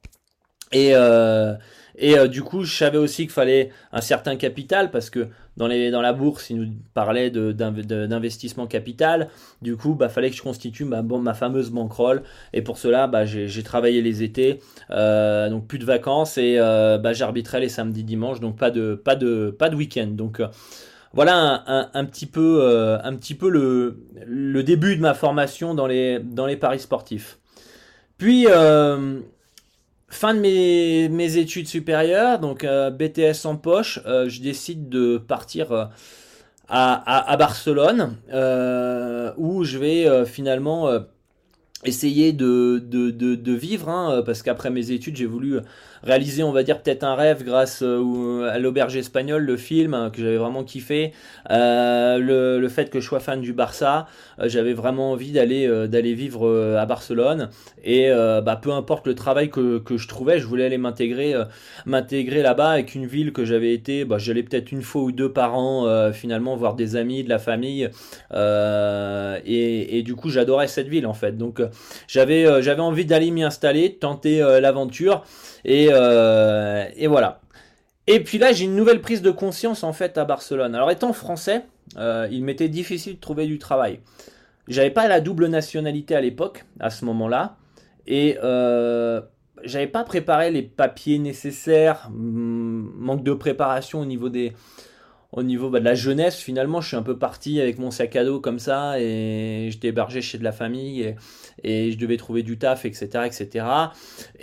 Et, 0.71 0.93
et 1.97 2.27
du 2.27 2.43
coup, 2.43 2.63
je 2.63 2.75
savais 2.75 2.99
aussi 2.99 3.23
qu'il 3.23 3.31
fallait 3.31 3.71
un 3.91 4.01
certain 4.01 4.35
capital 4.35 4.91
parce 4.91 5.09
que 5.09 5.27
dans, 5.59 5.67
les, 5.67 5.91
dans 5.91 6.01
la 6.01 6.13
bourse, 6.13 6.49
il 6.49 6.55
nous 6.55 6.71
parlait 6.93 7.29
d'investissement 7.29 8.65
capital. 8.65 9.27
Du 9.61 9.75
coup, 9.75 9.93
bah, 9.93 10.07
fallait 10.07 10.29
que 10.29 10.35
je 10.35 10.41
constitue 10.41 10.85
ma, 10.85 11.01
ma 11.01 11.33
fameuse 11.33 11.69
bankroll. 11.69 12.23
Et 12.53 12.61
pour 12.61 12.77
cela, 12.77 13.07
bah, 13.07 13.25
j'ai 13.25 13.63
travaillé 13.63 14.01
les 14.01 14.23
étés, 14.23 14.61
euh, 14.89 15.49
donc 15.49 15.67
plus 15.67 15.77
de 15.77 15.85
vacances 15.85 16.37
et 16.37 16.55
euh, 16.57 16.97
bah, 16.97 17.11
j'arbitrais 17.11 17.59
les 17.59 17.67
samedis, 17.67 18.05
dimanches, 18.05 18.39
donc 18.39 18.57
pas 18.57 18.71
de, 18.71 18.95
pas 18.95 19.17
de, 19.17 19.53
pas 19.59 19.69
de 19.69 19.75
week-end. 19.75 20.07
Donc 20.07 20.39
euh, 20.39 20.47
voilà 21.11 21.63
un, 21.93 22.05
petit 22.05 22.25
peu, 22.25 22.63
un 23.03 23.15
petit 23.15 23.35
peu 23.35 23.49
le, 23.49 23.97
le, 24.25 24.63
début 24.63 24.95
de 24.95 25.01
ma 25.01 25.13
formation 25.13 25.73
dans 25.73 25.87
les, 25.87 26.19
dans 26.19 26.45
les 26.45 26.55
paris 26.55 26.79
sportifs. 26.79 27.39
Puis 28.17 28.45
Fin 30.09 30.33
de 30.33 30.39
mes, 30.39 31.37
études 31.37 31.67
supérieures, 31.67 32.39
donc 32.39 32.63
euh, 32.63 32.89
BTS 32.89 33.45
en 33.45 33.55
poche, 33.55 33.99
euh, 34.07 34.27
je 34.27 34.41
décide 34.41 34.89
de 34.89 35.19
partir 35.19 35.71
euh, 35.71 35.85
à, 36.67 37.35
Barcelone, 37.37 38.15
où 39.37 39.63
je 39.63 39.77
vais 39.77 40.25
finalement 40.25 40.89
essayer 41.83 42.33
de, 42.33 43.53
vivre, 43.53 43.89
hein, 43.89 44.23
parce 44.25 44.41
qu'après 44.41 44.71
mes 44.71 44.91
études, 44.91 45.15
j'ai 45.15 45.25
voulu 45.25 45.59
réaliser, 46.03 46.43
on 46.43 46.51
va 46.51 46.63
dire, 46.63 46.81
peut-être 46.81 47.03
un 47.03 47.15
rêve 47.15 47.43
grâce 47.43 47.81
euh, 47.83 48.49
à 48.49 48.59
l'auberge 48.59 48.95
espagnole, 48.95 49.43
le 49.43 49.57
film 49.57 49.93
hein, 49.93 50.09
que 50.11 50.21
j'avais 50.21 50.37
vraiment 50.37 50.63
kiffé. 50.63 51.13
Euh, 51.49 52.17
le, 52.17 52.59
le, 52.59 52.69
fait 52.69 52.89
que 52.89 52.99
je 52.99 53.05
sois 53.05 53.19
fan 53.19 53.41
du 53.41 53.53
Barça, 53.53 54.07
euh, 54.39 54.47
j'avais 54.47 54.73
vraiment 54.73 55.11
envie 55.11 55.31
d'aller 55.31 55.67
d'aller 55.87 56.13
vivre 56.13 56.77
à 56.77 56.85
Barcelone. 56.85 57.49
Et 57.83 58.09
bah, 58.09 58.59
peu 58.61 58.71
importe 58.71 59.07
le 59.07 59.15
travail 59.15 59.49
que, 59.49 59.79
que 59.79 59.97
je 59.97 60.07
trouvais, 60.07 60.39
je 60.39 60.45
voulais 60.45 60.65
aller 60.65 60.77
m'intégrer 60.77 61.35
m'intégrer 61.85 62.41
là-bas 62.41 62.69
avec 62.69 62.95
une 62.95 63.05
ville 63.05 63.31
que 63.31 63.45
j'avais 63.45 63.73
été, 63.73 64.05
bah, 64.05 64.17
j'allais 64.17 64.43
peut-être 64.43 64.71
une 64.71 64.81
fois 64.81 65.01
ou 65.03 65.11
deux 65.11 65.31
par 65.31 65.57
an 65.57 66.11
finalement 66.13 66.55
voir 66.55 66.75
des 66.75 66.95
amis, 66.95 67.23
de 67.23 67.29
la 67.29 67.39
famille. 67.39 67.89
Et, 68.33 69.97
et, 69.97 70.03
du 70.03 70.15
coup, 70.15 70.29
j'adorais 70.29 70.67
cette 70.67 70.87
ville 70.87 71.07
en 71.07 71.13
fait. 71.13 71.37
Donc 71.37 71.61
j'avais 72.07 72.61
j'avais 72.61 72.81
envie 72.81 73.05
d'aller 73.05 73.31
m'y 73.31 73.43
installer, 73.43 73.95
tenter 73.95 74.39
l'aventure. 74.61 75.23
Euh, 75.89 76.85
et, 76.95 77.07
voilà. 77.07 77.41
Et 78.07 78.23
puis 78.23 78.37
là, 78.37 78.51
j'ai 78.51 78.65
une 78.65 78.75
nouvelle 78.75 79.01
prise 79.01 79.21
de 79.21 79.31
conscience 79.31 79.83
en 79.83 79.93
fait 79.93 80.17
à 80.17 80.25
Barcelone. 80.25 80.75
Alors 80.75 80.91
étant 80.91 81.13
français, 81.13 81.63
euh, 81.97 82.27
il 82.31 82.43
m'était 82.43 82.69
difficile 82.69 83.15
de 83.15 83.19
trouver 83.19 83.45
du 83.45 83.59
travail. 83.59 83.99
J'avais 84.67 84.91
pas 84.91 85.07
la 85.07 85.19
double 85.19 85.47
nationalité 85.47 86.15
à 86.15 86.21
l'époque, 86.21 86.65
à 86.79 86.89
ce 86.89 87.05
moment-là, 87.05 87.57
et 88.05 88.37
euh, 88.43 89.21
j'avais 89.63 89.87
pas 89.87 90.03
préparé 90.03 90.51
les 90.51 90.61
papiers 90.61 91.17
nécessaires, 91.17 92.09
manque 92.11 93.23
de 93.23 93.33
préparation 93.33 94.01
au 94.01 94.05
niveau 94.05 94.29
des, 94.29 94.53
au 95.31 95.43
niveau 95.43 95.69
bah, 95.69 95.79
de 95.79 95.85
la 95.85 95.95
jeunesse, 95.95 96.37
finalement, 96.37 96.81
je 96.81 96.87
suis 96.87 96.97
un 96.97 97.03
peu 97.03 97.17
parti 97.17 97.61
avec 97.61 97.77
mon 97.77 97.91
sac 97.91 98.15
à 98.15 98.25
dos 98.25 98.39
comme 98.39 98.57
ça 98.57 98.99
et 98.99 99.69
j'étais 99.71 99.89
hébergé 99.89 100.21
chez 100.21 100.37
de 100.39 100.43
la 100.43 100.51
famille 100.51 101.15
et, 101.63 101.91
je 101.91 101.97
devais 101.97 102.17
trouver 102.17 102.41
du 102.41 102.57
taf, 102.57 102.85
etc., 102.85 103.25
etc. 103.25 103.65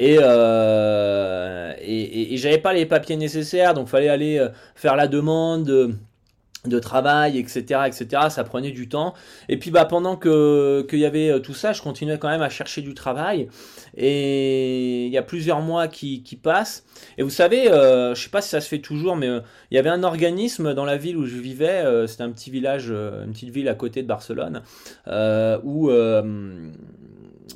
Euh, 0.00 1.72
et, 1.80 2.34
et, 2.34 2.36
j'avais 2.36 2.58
pas 2.58 2.72
les 2.72 2.86
papiers 2.86 3.16
nécessaires, 3.16 3.74
donc 3.74 3.88
fallait 3.88 4.08
aller 4.08 4.38
euh, 4.38 4.48
faire 4.74 4.96
la 4.96 5.08
demande 5.08 5.96
de 6.68 6.78
travail, 6.78 7.38
etc., 7.38 7.80
etc. 7.86 8.22
Ça 8.30 8.44
prenait 8.44 8.70
du 8.70 8.88
temps. 8.88 9.14
Et 9.48 9.58
puis 9.58 9.70
bah 9.70 9.84
pendant 9.84 10.16
que 10.16 10.86
qu'il 10.88 10.98
y 10.98 11.04
avait 11.04 11.30
euh, 11.30 11.38
tout 11.38 11.54
ça, 11.54 11.72
je 11.72 11.82
continuais 11.82 12.18
quand 12.18 12.28
même 12.28 12.42
à 12.42 12.48
chercher 12.48 12.82
du 12.82 12.94
travail. 12.94 13.48
Et 13.96 15.06
il 15.06 15.12
y 15.12 15.18
a 15.18 15.22
plusieurs 15.22 15.60
mois 15.60 15.88
qui, 15.88 16.22
qui 16.22 16.36
passent. 16.36 16.84
Et 17.18 17.22
vous 17.22 17.30
savez, 17.30 17.70
euh, 17.70 18.14
je 18.14 18.22
sais 18.22 18.30
pas 18.30 18.42
si 18.42 18.50
ça 18.50 18.60
se 18.60 18.68
fait 18.68 18.80
toujours, 18.80 19.16
mais 19.16 19.28
euh, 19.28 19.40
il 19.70 19.76
y 19.76 19.78
avait 19.78 19.90
un 19.90 20.02
organisme 20.02 20.74
dans 20.74 20.84
la 20.84 20.96
ville 20.96 21.16
où 21.16 21.24
je 21.24 21.36
vivais. 21.36 21.84
C'était 22.06 22.22
un 22.22 22.30
petit 22.30 22.50
village, 22.50 22.90
une 22.90 23.32
petite 23.32 23.50
ville 23.50 23.68
à 23.68 23.74
côté 23.74 24.02
de 24.02 24.08
Barcelone, 24.08 24.62
où 25.64 25.90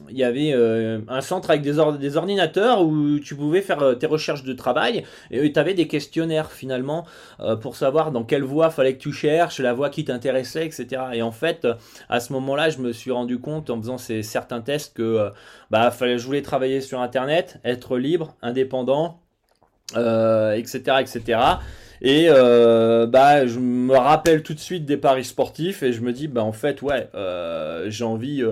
il 0.08 0.16
y 0.16 0.24
avait 0.24 0.52
euh, 0.52 1.00
un 1.08 1.20
centre 1.20 1.50
avec 1.50 1.62
des, 1.62 1.76
des, 1.98 2.16
ordinateurs 2.16 2.82
où 2.82 3.18
tu 3.18 3.34
pouvais 3.34 3.60
faire 3.60 3.82
euh, 3.82 3.94
tes 3.94 4.06
recherches 4.06 4.44
de 4.44 4.52
travail 4.52 5.04
et 5.30 5.52
tu 5.52 5.58
avais 5.58 5.74
des 5.74 5.88
questionnaires 5.88 6.52
finalement 6.52 7.06
euh, 7.40 7.56
pour 7.56 7.76
savoir 7.76 8.12
dans 8.12 8.24
quelle 8.24 8.44
voie 8.44 8.70
fallait 8.70 8.94
que 8.94 9.00
tu 9.00 9.12
cherches, 9.12 9.58
la 9.58 9.72
voie 9.72 9.90
qui 9.90 10.04
t'intéressait, 10.04 10.66
etc. 10.66 11.02
Et 11.14 11.22
en 11.22 11.32
fait, 11.32 11.66
à 12.08 12.20
ce 12.20 12.32
moment-là, 12.34 12.70
je 12.70 12.78
me 12.78 12.92
suis 12.92 13.10
rendu 13.10 13.38
compte 13.38 13.70
en 13.70 13.80
faisant 13.80 13.98
ces 13.98 14.22
certains 14.22 14.60
tests 14.60 14.96
que 14.96 15.30
bah, 15.70 15.90
fallait, 15.90 16.18
je 16.18 16.26
voulais 16.26 16.42
travailler 16.42 16.80
sur 16.80 17.00
Internet, 17.00 17.58
être 17.64 17.98
libre, 17.98 18.36
indépendant, 18.42 19.20
etc., 19.94 20.82
etc. 21.00 21.40
Et 22.02 22.28
bah, 22.28 23.46
je 23.46 23.58
me 23.58 23.96
rappelle 23.96 24.42
tout 24.42 24.54
de 24.54 24.60
suite 24.60 24.84
des 24.84 24.96
paris 24.96 25.24
sportifs 25.24 25.82
et 25.82 25.92
je 25.92 26.00
me 26.00 26.12
dis, 26.12 26.28
bah, 26.28 26.44
en 26.44 26.52
fait, 26.52 26.82
ouais, 26.82 27.08
j'ai 27.88 28.04
envie, 28.04 28.44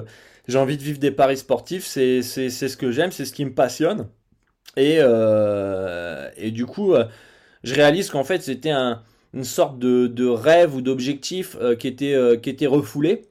j'ai 0.48 0.58
envie 0.58 0.76
de 0.78 0.82
vivre 0.82 0.98
des 0.98 1.10
paris 1.10 1.36
sportifs, 1.36 1.84
c'est 1.84 2.22
ce 2.22 2.76
que 2.76 2.90
j'aime, 2.90 3.12
c'est 3.12 3.24
ce 3.26 3.32
qui 3.32 3.44
me 3.44 3.54
passionne. 3.54 4.08
Et, 4.76 4.96
euh, 5.00 6.30
et 6.36 6.50
du 6.50 6.66
coup, 6.66 6.94
euh, 6.94 7.04
je 7.64 7.74
réalise 7.74 8.10
qu'en 8.10 8.24
fait, 8.24 8.42
c'était 8.42 8.70
un, 8.70 9.02
une 9.34 9.44
sorte 9.44 9.78
de, 9.78 10.06
de 10.06 10.26
rêve 10.26 10.74
ou 10.74 10.82
d'objectif 10.82 11.56
euh, 11.60 11.74
qui, 11.76 11.88
était, 11.88 12.16
qui 12.42 12.50
était 12.50 12.66
refoulé. 12.66 13.26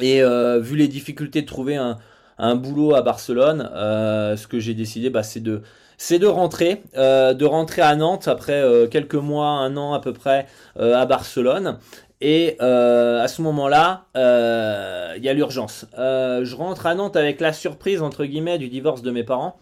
Et 0.00 0.22
vu 0.60 0.76
les 0.76 0.88
difficultés 0.88 1.42
de 1.42 1.46
trouver 1.46 1.76
un, 1.76 1.98
un 2.38 2.56
boulot 2.56 2.96
à 2.96 3.02
Barcelone, 3.02 3.70
ce 3.72 4.46
que 4.48 4.58
j'ai 4.58 4.74
décidé, 4.74 5.08
bah, 5.08 5.22
c'est 5.22 5.40
de 5.40 5.62
c'est 5.96 6.18
de 6.18 6.26
rentrer, 6.26 6.82
de 6.96 7.44
rentrer 7.44 7.80
à 7.80 7.94
Nantes 7.94 8.26
après 8.26 8.88
quelques 8.90 9.14
mois, 9.14 9.46
un 9.46 9.76
an 9.76 9.94
à 9.94 10.00
peu 10.00 10.12
près 10.12 10.46
à 10.76 11.06
Barcelone. 11.06 11.78
Et 12.20 12.56
euh, 12.60 13.22
à 13.22 13.28
ce 13.28 13.42
moment-là, 13.42 14.06
euh, 14.16 15.14
il 15.16 15.24
y 15.24 15.28
a 15.28 15.34
l'urgence. 15.34 15.86
Euh, 15.98 16.44
je 16.44 16.56
rentre 16.56 16.86
à 16.86 16.94
Nantes 16.94 17.16
avec 17.16 17.40
la 17.40 17.52
surprise, 17.52 18.02
entre 18.02 18.24
guillemets, 18.24 18.58
du 18.58 18.68
divorce 18.68 19.02
de 19.02 19.10
mes 19.10 19.24
parents. 19.24 19.58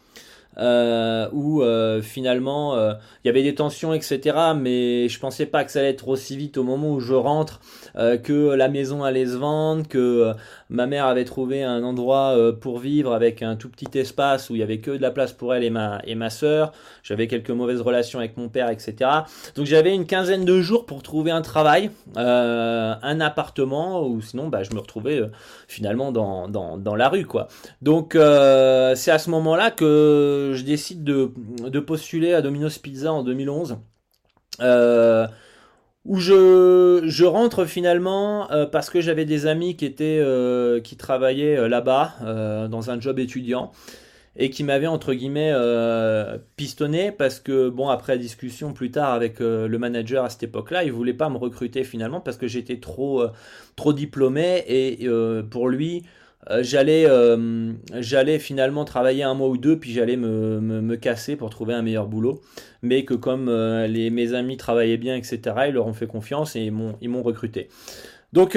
Euh, 0.59 1.29
où 1.33 1.63
euh, 1.63 2.03
finalement 2.03 2.77
euh, 2.77 2.93
il 3.25 3.29
y 3.29 3.31
avait 3.31 3.43
des 3.43 3.55
tensions, 3.55 3.95
etc. 3.95 4.37
Mais 4.55 5.09
je 5.09 5.19
pensais 5.19 5.47
pas 5.47 5.65
que 5.65 5.71
ça 5.71 5.79
allait 5.79 5.91
être 5.91 6.09
aussi 6.09 6.37
vite 6.37 6.59
au 6.59 6.63
moment 6.63 6.93
où 6.93 7.01
je 7.01 7.15
rentre, 7.15 7.61
que 7.95 8.55
la 8.55 8.69
maison 8.69 9.05
allait 9.05 9.27
se 9.27 9.37
vendre, 9.37 9.87
que 9.87 10.33
ma 10.71 10.87
mère 10.87 11.07
avait 11.07 11.25
trouvé 11.25 11.63
un 11.63 11.83
endroit 11.85 12.37
pour 12.61 12.79
vivre 12.79 13.13
avec 13.13 13.43
un 13.43 13.55
tout 13.55 13.69
petit 13.69 13.99
espace 13.99 14.49
où 14.49 14.55
il 14.55 14.59
y 14.59 14.63
avait 14.63 14.79
que 14.79 14.91
de 14.91 15.03
la 15.03 15.11
place 15.11 15.33
pour 15.33 15.55
elle 15.55 15.63
et 15.63 15.71
ma 15.71 16.01
et 16.05 16.15
ma 16.15 16.31
sœur. 16.31 16.73
J'avais 17.03 17.27
quelques 17.27 17.51
mauvaises 17.51 17.81
relations 17.81 18.19
avec 18.19 18.37
mon 18.37 18.49
père, 18.49 18.71
etc. 18.71 19.11
Donc 19.57 19.67
j'avais 19.67 19.95
une 19.95 20.07
quinzaine 20.07 20.45
de 20.45 20.61
jours 20.61 20.87
pour 20.87 21.03
trouver 21.03 21.31
un 21.31 21.43
travail, 21.43 21.91
un 22.17 23.21
appartement, 23.21 24.07
ou 24.07 24.21
sinon 24.21 24.49
bah, 24.49 24.63
je 24.63 24.75
me 24.75 24.81
retrouvais 24.81 25.23
finalement 25.69 26.13
dans, 26.13 26.49
dans, 26.49 26.79
dans 26.79 26.97
la 26.97 27.09
rue, 27.09 27.27
quoi. 27.27 27.49
Donc 27.83 28.13
c'est 28.15 29.11
à 29.11 29.19
ce 29.19 29.31
moment-là 29.31 29.71
que 29.71 30.42
je 30.55 30.63
décide 30.63 31.05
de, 31.05 31.81
postuler 31.81 32.35
à 32.35 32.43
Domino's 32.43 32.79
Pizza 32.79 33.13
en 33.13 33.23
2011. 33.23 33.79
Euh, 34.61 35.27
où 36.05 36.19
je, 36.19 37.25
rentre 37.25 37.65
finalement 37.65 38.51
euh, 38.51 38.67
parce 38.67 38.91
que 38.91 39.01
j'avais 39.01 39.25
des 39.25 39.47
amis 39.47 39.77
qui 39.77 39.85
étaient 39.85 40.19
euh, 40.21 40.81
travaillaient 40.99 41.69
là-bas 41.69 42.69
dans 42.69 42.91
un 42.91 43.01
job 43.01 43.21
étudiant 43.21 43.71
et 44.35 44.51
qui 44.51 44.65
m'avaient 44.65 44.89
entre 44.89 45.15
guillemets 45.15 45.55
pistonné 46.57 47.13
parce 47.13 47.39
que 47.39 47.69
bon 47.69 47.89
après 47.89 48.19
discussion 48.19 48.73
plus 48.73 48.91
tard 48.91 49.13
avec 49.13 49.39
le 49.39 49.79
manager 49.79 50.25
à 50.25 50.31
cette 50.31 50.43
époque-là 50.43 50.85
il 50.85 50.91
voulait 50.93 51.15
pas 51.15 51.29
me 51.29 51.37
recruter 51.37 51.85
finalement 51.85 52.21
parce 52.21 52.37
que 52.37 52.49
j'étais 52.49 52.81
trop 52.81 53.25
trop 53.77 53.93
diplômé 53.93 54.65
et 54.67 55.09
pour 55.51 55.69
lui 55.69 56.03
j'allais, 56.61 57.07
j'allais 57.99 58.39
finalement 58.39 58.85
travailler 58.85 59.23
un 59.23 59.35
mois 59.35 59.49
ou 59.49 59.57
deux, 59.57 59.79
puis 59.79 59.93
j'allais 59.93 60.17
me, 60.17 60.61
me, 60.61 60.97
casser 60.97 61.37
pour 61.37 61.51
trouver 61.51 61.75
un 61.75 61.83
meilleur 61.83 62.07
boulot. 62.07 62.41
Mais 62.83 63.05
que 63.05 63.15
comme 63.15 63.49
les, 63.87 64.11
mes 64.11 64.35
amis 64.35 64.57
travaillaient 64.57 64.97
bien, 64.97 65.17
etc., 65.17 65.41
ils 65.69 65.75
leur 65.75 65.87
ont 65.87 65.95
fait 65.95 66.07
confiance 66.07 66.57
et 66.57 66.61
ils 66.61 66.73
m'ont, 66.73 66.97
ils 67.01 67.09
m'ont 67.09 67.23
recruté. 67.23 67.69
Donc 68.33 68.57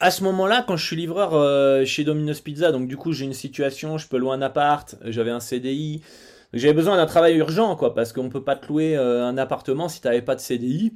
à 0.00 0.10
ce 0.10 0.24
moment-là, 0.24 0.64
quand 0.66 0.76
je 0.76 0.86
suis 0.86 0.96
livreur 0.96 1.34
euh, 1.34 1.84
chez 1.84 2.04
Domino's 2.04 2.40
Pizza, 2.40 2.72
donc 2.72 2.88
du 2.88 2.96
coup 2.96 3.12
j'ai 3.12 3.26
une 3.26 3.34
situation, 3.34 3.98
je 3.98 4.08
peux 4.08 4.16
louer 4.16 4.32
un 4.32 4.42
appart, 4.42 4.96
j'avais 5.04 5.30
un 5.30 5.40
CDI, 5.40 6.02
j'avais 6.54 6.72
besoin 6.72 6.96
d'un 6.96 7.06
travail 7.06 7.36
urgent, 7.36 7.76
quoi, 7.76 7.94
parce 7.94 8.14
qu'on 8.14 8.30
peut 8.30 8.42
pas 8.42 8.56
te 8.56 8.66
louer 8.66 8.96
euh, 8.96 9.26
un 9.26 9.36
appartement 9.36 9.88
si 9.88 10.00
tu 10.00 10.08
n'avais 10.08 10.22
pas 10.22 10.34
de 10.34 10.40
CDI. 10.40 10.94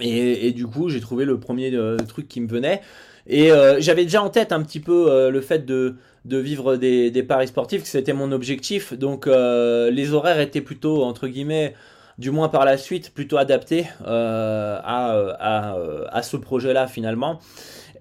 Et, 0.00 0.52
du 0.52 0.66
coup, 0.66 0.88
j'ai 0.88 1.00
trouvé 1.00 1.24
le 1.24 1.38
premier 1.38 1.74
euh, 1.74 1.96
truc 1.98 2.26
qui 2.26 2.40
me 2.40 2.48
venait. 2.48 2.80
Et 3.26 3.50
j'avais 3.78 4.02
déjà 4.02 4.20
en 4.20 4.30
tête 4.30 4.50
un 4.50 4.62
petit 4.62 4.80
peu 4.80 5.30
le 5.30 5.40
fait 5.40 5.64
de, 5.64 5.94
vivre 6.24 6.76
des, 6.76 7.22
paris 7.22 7.46
sportifs, 7.46 7.82
que 7.82 7.88
c'était 7.88 8.12
mon 8.12 8.32
objectif. 8.32 8.94
Donc 8.94 9.26
les 9.26 10.12
horaires 10.12 10.40
étaient 10.40 10.60
plutôt, 10.60 11.04
entre 11.04 11.28
guillemets, 11.28 11.74
du 12.18 12.32
moins 12.32 12.48
par 12.48 12.64
la 12.64 12.76
suite, 12.76 13.14
plutôt 13.14 13.36
adaptés 13.36 13.86
à, 14.04 15.76
à, 16.10 16.22
ce 16.22 16.36
projet-là 16.36 16.88
finalement. 16.88 17.38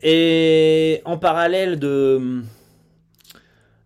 Et 0.02 1.02
en 1.06 1.20
parallèle 1.20 1.78
de 1.78 2.42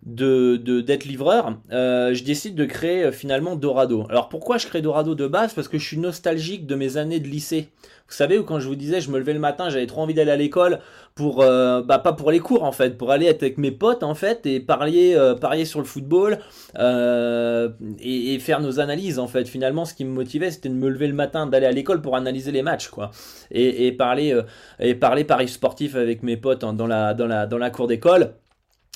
d'être 0.06 1.06
livreur, 1.06 1.58
euh, 1.72 2.14
je 2.14 2.24
décide 2.24 2.54
de 2.54 2.66
créer 2.66 3.06
euh, 3.06 3.12
finalement 3.12 3.56
Dorado. 3.56 4.06
Alors 4.10 4.30
pourquoi 4.30 4.60
je 4.60 4.68
crée 4.68 4.82
Dorado 4.82 5.16
de 5.16 5.26
base? 5.26 5.54
Parce 5.54 5.68
que 5.68 5.80
je 5.80 5.86
suis 5.86 5.98
nostalgique 5.98 6.68
de 6.68 6.76
mes 6.76 6.98
années 6.98 7.20
de 7.20 7.28
lycée. 7.28 7.70
Vous 8.08 8.14
savez, 8.14 8.40
quand 8.44 8.60
je 8.60 8.68
vous 8.68 8.76
disais, 8.76 9.02
je 9.02 9.10
me 9.10 9.18
levais 9.18 9.34
le 9.34 9.40
matin, 9.40 9.70
j'avais 9.70 9.88
trop 9.88 10.02
envie 10.02 10.14
d'aller 10.14 10.30
à 10.30 10.36
l'école 10.36 10.80
pour, 11.16 11.42
euh, 11.42 11.82
bah 11.82 11.98
pas 11.98 12.14
pour 12.14 12.30
les 12.30 12.40
cours 12.40 12.64
en 12.64 12.72
fait, 12.72 13.00
pour 13.00 13.10
aller 13.10 13.26
être 13.26 13.42
avec 13.42 13.58
mes 13.58 13.72
potes 13.72 14.04
en 14.04 14.14
fait 14.14 14.46
et 14.46 14.60
parier, 14.60 15.18
parier 15.42 15.66
sur 15.66 15.80
le 15.80 15.86
football 15.86 16.38
et, 16.78 18.38
faire 18.40 18.62
nos 18.62 18.80
analyses 18.80 19.18
en 19.18 19.26
fait. 19.26 19.48
Finalement, 19.48 19.86
ce 19.86 19.96
qui 19.96 20.06
me 20.06 20.12
motivait, 20.12 20.52
c'était 20.52 20.70
de 20.70 20.76
me 20.76 20.88
lever 20.88 21.08
le 21.08 21.16
matin, 21.16 21.48
d'aller 21.48 21.66
à 21.66 21.72
l'école 21.72 22.04
pour 22.04 22.16
analyser 22.16 22.52
les 22.52 22.62
matchs 22.62 22.90
quoi, 22.90 23.10
et, 23.50 23.92
parler 23.94 24.40
et 24.80 24.94
parler 24.94 25.24
paris 25.24 25.48
sportif 25.48 25.96
avec 25.96 26.22
mes 26.22 26.38
potes 26.38 26.62
dans 26.62 26.86
la 26.86 27.16
dans 27.16 27.26
la 27.26 27.48
dans 27.48 27.58
la 27.58 27.72
cour 27.72 27.88
d'école 27.88 28.36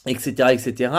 etc 0.06 0.50
etc 0.52 0.92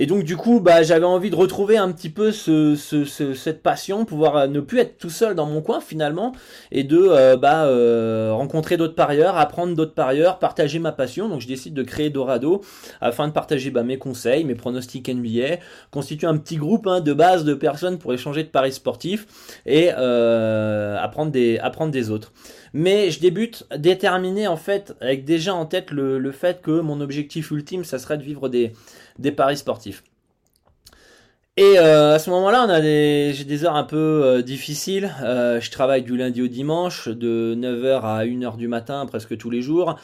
et 0.00 0.06
donc 0.06 0.22
du 0.22 0.36
coup 0.36 0.60
bah 0.60 0.84
j'avais 0.84 1.04
envie 1.04 1.28
de 1.28 1.34
retrouver 1.34 1.76
un 1.76 1.90
petit 1.90 2.08
peu 2.08 2.30
ce, 2.30 2.76
cette 2.76 3.62
passion 3.62 4.04
pouvoir 4.04 4.36
euh, 4.36 4.46
ne 4.46 4.60
plus 4.60 4.78
être 4.78 4.96
tout 4.96 5.10
seul 5.10 5.34
dans 5.34 5.46
mon 5.46 5.60
coin 5.60 5.80
finalement 5.80 6.32
et 6.70 6.84
de 6.84 6.98
euh, 6.98 7.36
bah, 7.36 7.64
euh, 7.64 8.30
rencontrer 8.32 8.76
d'autres 8.76 8.94
parieurs 8.94 9.36
apprendre 9.36 9.74
d'autres 9.74 9.94
parieurs 9.94 10.38
partager 10.38 10.78
ma 10.78 10.92
passion. 10.92 11.28
Donc 11.28 11.40
je 11.40 11.48
décide 11.48 11.74
de 11.74 11.82
créer 11.82 12.10
Dorado 12.10 12.62
afin 13.00 13.26
de 13.26 13.32
partager 13.32 13.70
bah, 13.70 13.82
mes 13.82 13.98
conseils 13.98 14.44
mes 14.44 14.54
pronostics 14.54 15.08
NBA 15.08 15.56
constituer 15.90 16.28
un 16.28 16.36
petit 16.36 16.56
groupe 16.56 16.86
hein, 16.86 17.00
de 17.00 17.12
base 17.12 17.44
de 17.44 17.54
personnes 17.54 17.98
pour 17.98 18.14
échanger 18.14 18.44
de 18.44 18.48
paris 18.48 18.72
sportifs 18.72 19.26
et 19.66 19.90
apprendre 19.90 21.32
des 21.32 21.58
apprendre 21.58 21.90
des 21.90 22.10
autres 22.10 22.32
mais 22.72 23.10
je 23.10 23.20
débute 23.20 23.66
déterminé 23.76 24.46
en 24.46 24.56
fait 24.56 24.94
avec 25.00 25.24
déjà 25.24 25.54
en 25.54 25.66
tête 25.66 25.90
le, 25.90 26.32
fait 26.32 26.60
que 26.62 26.80
mon 26.80 27.00
objectif 27.00 27.50
ultime 27.50 27.84
ça 27.84 27.98
serait 27.98 28.18
de 28.18 28.22
vivre 28.22 28.48
des, 28.48 28.72
des 29.18 29.32
paris 29.32 29.56
sportifs. 29.56 30.02
Et 31.60 31.76
euh, 31.76 32.14
à 32.14 32.20
ce 32.20 32.30
moment-là, 32.30 32.64
on 32.64 32.70
a 32.70 32.80
des, 32.80 33.32
j'ai 33.34 33.42
des 33.42 33.64
heures 33.64 33.74
un 33.74 33.82
peu 33.82 33.96
euh, 33.96 34.42
difficiles. 34.42 35.12
Euh, 35.24 35.60
je 35.60 35.72
travaille 35.72 36.02
du 36.02 36.16
lundi 36.16 36.40
au 36.40 36.46
dimanche, 36.46 37.08
de 37.08 37.56
9h 37.58 38.02
à 38.02 38.24
1h 38.24 38.56
du 38.56 38.68
matin, 38.68 39.06
presque 39.06 39.36
tous 39.36 39.50
les 39.50 39.60
jours. 39.60 39.98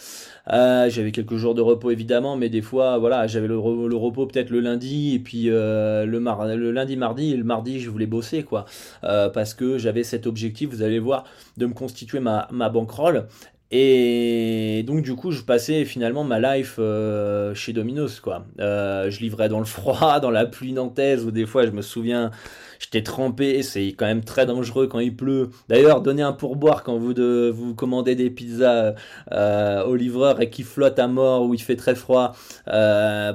j'avais 0.49 1.12
quelques 1.12 1.37
jours 1.37 1.55
de 1.55 1.61
repos 1.61 1.93
évidemment, 1.93 2.37
mais 2.37 2.49
des 2.49 2.61
fois, 2.61 2.99
voilà, 2.99 3.29
j'avais 3.29 3.47
le, 3.47 3.57
repos 3.57 4.27
peut-être 4.27 4.51
le 4.51 4.59
lundi 4.59 5.14
et 5.14 5.21
puis 5.21 5.45
le, 5.45 6.71
lundi, 6.73 6.97
mardi 6.97 7.33
et 7.33 7.37
le 7.37 7.45
mardi, 7.45 7.79
je 7.79 7.88
voulais 7.88 8.07
bosser 8.07 8.43
quoi, 8.43 8.64
parce 9.03 9.55
que 9.55 9.79
j'avais 9.79 10.03
cet 10.03 10.27
objectif. 10.27 10.71
Vous 10.71 10.83
allez 10.83 10.99
voir, 10.99 11.23
de 11.57 11.67
me 11.67 11.73
constituer 11.73 12.19
ma, 12.19 12.49
ma 12.51 12.69
bankroll. 12.69 13.29
Et 13.70 14.85
donc 14.87 15.03
du 15.03 15.14
coup, 15.14 15.31
je 15.31 15.42
passais 15.42 15.85
finalement 15.85 16.22
ma 16.22 16.38
life 16.38 16.77
euh, 16.79 17.55
chez 17.55 17.72
Domino's 17.72 18.20
quoi. 18.20 18.46
Euh, 18.61 19.11
je 19.11 19.20
livrais 19.20 19.48
dans 19.48 19.59
le 19.59 19.64
froid, 19.64 20.20
dans 20.22 20.31
la 20.31 20.46
pluie 20.46 20.72
nantaise, 20.72 21.24
où 21.24 21.31
des 21.31 21.46
fois 21.46 21.66
je 21.66 21.70
me 21.70 21.83
souviens, 21.83 22.31
j'étais 22.79 23.03
trempé. 23.03 23.62
C'est 23.62 23.88
quand 23.88 24.07
même 24.07 24.22
très 24.22 24.46
dangereux 24.46 24.87
quand 24.87 25.00
il 25.00 25.16
pleut. 25.16 25.50
D'ailleurs, 25.68 26.03
donnez 26.03 26.22
un 26.22 26.33
pourboire 26.33 26.83
quand 26.85 26.98
vous 26.98 27.14
vous 27.53 27.74
commandez 27.74 28.14
des 28.14 28.31
pizzas 28.31 28.94
euh, 29.33 29.85
au 29.85 29.96
livreur 29.96 30.40
et 30.40 30.50
qu'il 30.50 30.66
flotte 30.66 30.98
à 30.98 31.09
mort 31.09 31.44
ou 31.46 31.55
il 31.55 31.61
fait 31.61 31.77
très 31.77 31.94
froid. 31.94 32.33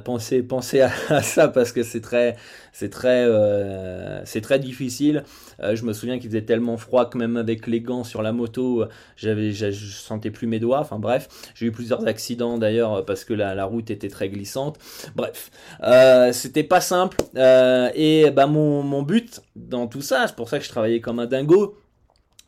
pensez, 0.06 0.44
pensez 0.44 0.82
à, 0.82 0.92
ça 1.22 1.48
parce 1.48 1.72
que 1.72 1.84
c'est 1.84 2.02
très, 2.02 2.38
c'est 2.74 2.90
très, 2.90 3.28
c'est 4.26 4.42
très 4.42 4.60
difficile. 4.60 5.24
Euh, 5.62 5.76
je 5.76 5.84
me 5.84 5.94
souviens 5.94 6.20
qu'il 6.20 6.30
faisait 6.30 6.44
tellement 6.44 6.78
froid 6.78 7.10
que 7.10 7.18
même 7.18 7.38
avec 7.38 7.68
les 7.68 7.82
gants 7.82 8.04
sur 8.04 8.22
la 8.22 8.32
moto, 8.32 8.86
j'avais, 9.16 9.52
je 9.52 9.72
sentais 9.72 10.32
plus 10.32 10.48
mes 10.48 10.60
doigts. 10.60 10.80
Enfin 10.80 11.00
bref, 11.00 11.28
j'ai 11.56 11.68
eu 11.68 11.72
plusieurs 11.72 12.08
accidents 12.08 12.58
d'ailleurs 12.58 13.06
parce 13.06 13.24
que 13.24 13.34
la, 13.34 13.66
route 13.66 13.92
était 13.92 14.08
très 14.08 14.30
glissante. 14.30 14.78
Bref, 15.16 15.52
euh, 15.84 16.32
c'était 16.32 16.64
pas 16.64 16.82
simple. 16.82 17.18
Euh, 17.36 17.90
et 17.94 18.32
bah 18.32 18.48
mon, 18.48 18.84
mon 18.84 19.04
but 19.04 19.42
dans 19.56 19.88
tout 19.88 20.02
ça, 20.02 20.26
c'est 20.28 20.36
pour 20.36 20.50
ça 20.50 20.60
que 20.60 20.66
je 20.66 20.70
travaillais 20.70 21.02
comme 21.02 21.20
un 21.20 21.28
dingo 21.28 21.78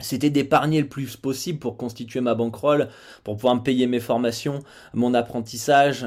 c'était 0.01 0.29
d'épargner 0.29 0.81
le 0.81 0.87
plus 0.87 1.15
possible 1.17 1.59
pour 1.59 1.77
constituer 1.77 2.21
ma 2.21 2.35
bankroll, 2.35 2.87
pour 3.23 3.35
pouvoir 3.35 3.55
me 3.55 3.61
payer 3.61 3.87
mes 3.87 3.99
formations, 3.99 4.59
mon 4.93 5.13
apprentissage. 5.13 6.03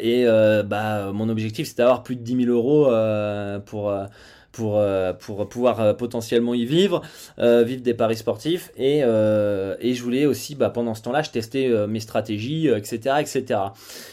et 0.00 0.26
bah, 0.64 1.12
mon 1.12 1.28
objectif, 1.28 1.68
c'était 1.68 1.82
d'avoir 1.82 2.02
plus 2.02 2.16
de 2.16 2.22
10 2.22 2.44
000 2.44 2.50
euros 2.50 2.90
pour, 3.66 3.92
pour, 4.56 4.78
euh, 4.78 5.12
pour 5.12 5.48
pouvoir 5.48 5.80
euh, 5.80 5.92
potentiellement 5.92 6.54
y 6.54 6.64
vivre, 6.64 7.02
euh, 7.38 7.62
vivre 7.62 7.82
des 7.82 7.94
paris 7.94 8.16
sportifs. 8.16 8.72
Et, 8.76 9.00
et 9.00 9.94
je 9.94 10.02
voulais 10.02 10.26
aussi, 10.26 10.54
bah, 10.54 10.70
pendant 10.70 10.94
ce 10.94 11.02
temps-là, 11.02 11.22
je 11.22 11.30
testais 11.30 11.70
mes 11.86 12.00
stratégies, 12.00 12.68
etc., 12.68 13.16
etc. 13.20 13.60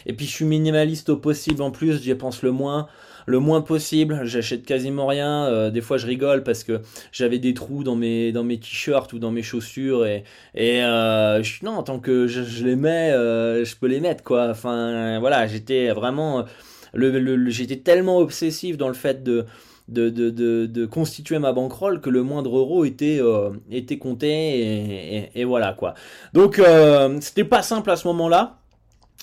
Et 0.05 0.13
puis 0.13 0.25
je 0.25 0.31
suis 0.31 0.45
minimaliste 0.45 1.09
au 1.09 1.17
possible 1.17 1.61
en 1.61 1.71
plus, 1.71 2.01
j'y 2.01 2.13
pense 2.15 2.41
le 2.43 2.51
moins 2.51 2.87
le 3.25 3.39
moins 3.39 3.61
possible. 3.61 4.21
J'achète 4.23 4.65
quasiment 4.65 5.07
rien. 5.07 5.69
des 5.69 5.81
fois, 5.81 5.97
je 5.97 6.07
rigole 6.07 6.43
parce 6.43 6.63
que 6.63 6.81
j'avais 7.11 7.39
des 7.39 7.53
trous 7.53 7.83
dans 7.83 7.95
mes 7.95 8.31
dans 8.31 8.43
mes 8.43 8.59
t-shirts 8.59 9.13
ou 9.13 9.19
dans 9.19 9.31
mes 9.31 9.43
chaussures 9.43 10.05
et 10.05 10.23
et 10.55 10.79
je, 10.81 11.65
non, 11.65 11.83
tant 11.83 11.99
que 11.99 12.27
je, 12.27 12.63
les 12.63 12.75
mets, 12.75 13.11
je 13.11 13.75
peux 13.75 13.87
les 13.87 13.99
mettre 13.99 14.23
quoi. 14.23 14.49
Enfin, 14.49 15.19
voilà, 15.19 15.47
j'étais 15.47 15.91
vraiment 15.91 16.45
le 16.93 17.49
j'étais 17.49 17.77
tellement 17.77 18.17
obsessif 18.19 18.77
dans 18.77 18.87
le 18.87 18.93
fait 18.93 19.23
de 19.23 19.45
de, 19.87 20.09
de, 20.09 20.65
de, 20.65 20.85
constituer 20.85 21.39
ma 21.39 21.51
bankroll 21.51 22.01
que 22.01 22.09
le 22.09 22.23
moindre 22.23 22.57
euro 22.57 22.85
était, 22.85 23.19
euh, 23.19 23.49
était 23.69 23.97
compté 23.97 25.29
et, 25.35 25.43
voilà 25.43 25.73
quoi. 25.73 25.93
Donc 26.33 26.59
euh, 26.59 27.17
c'était 27.21 27.43
pas 27.43 27.61
simple 27.61 27.91
à 27.91 27.95
ce 27.95 28.07
moment-là. 28.07 28.59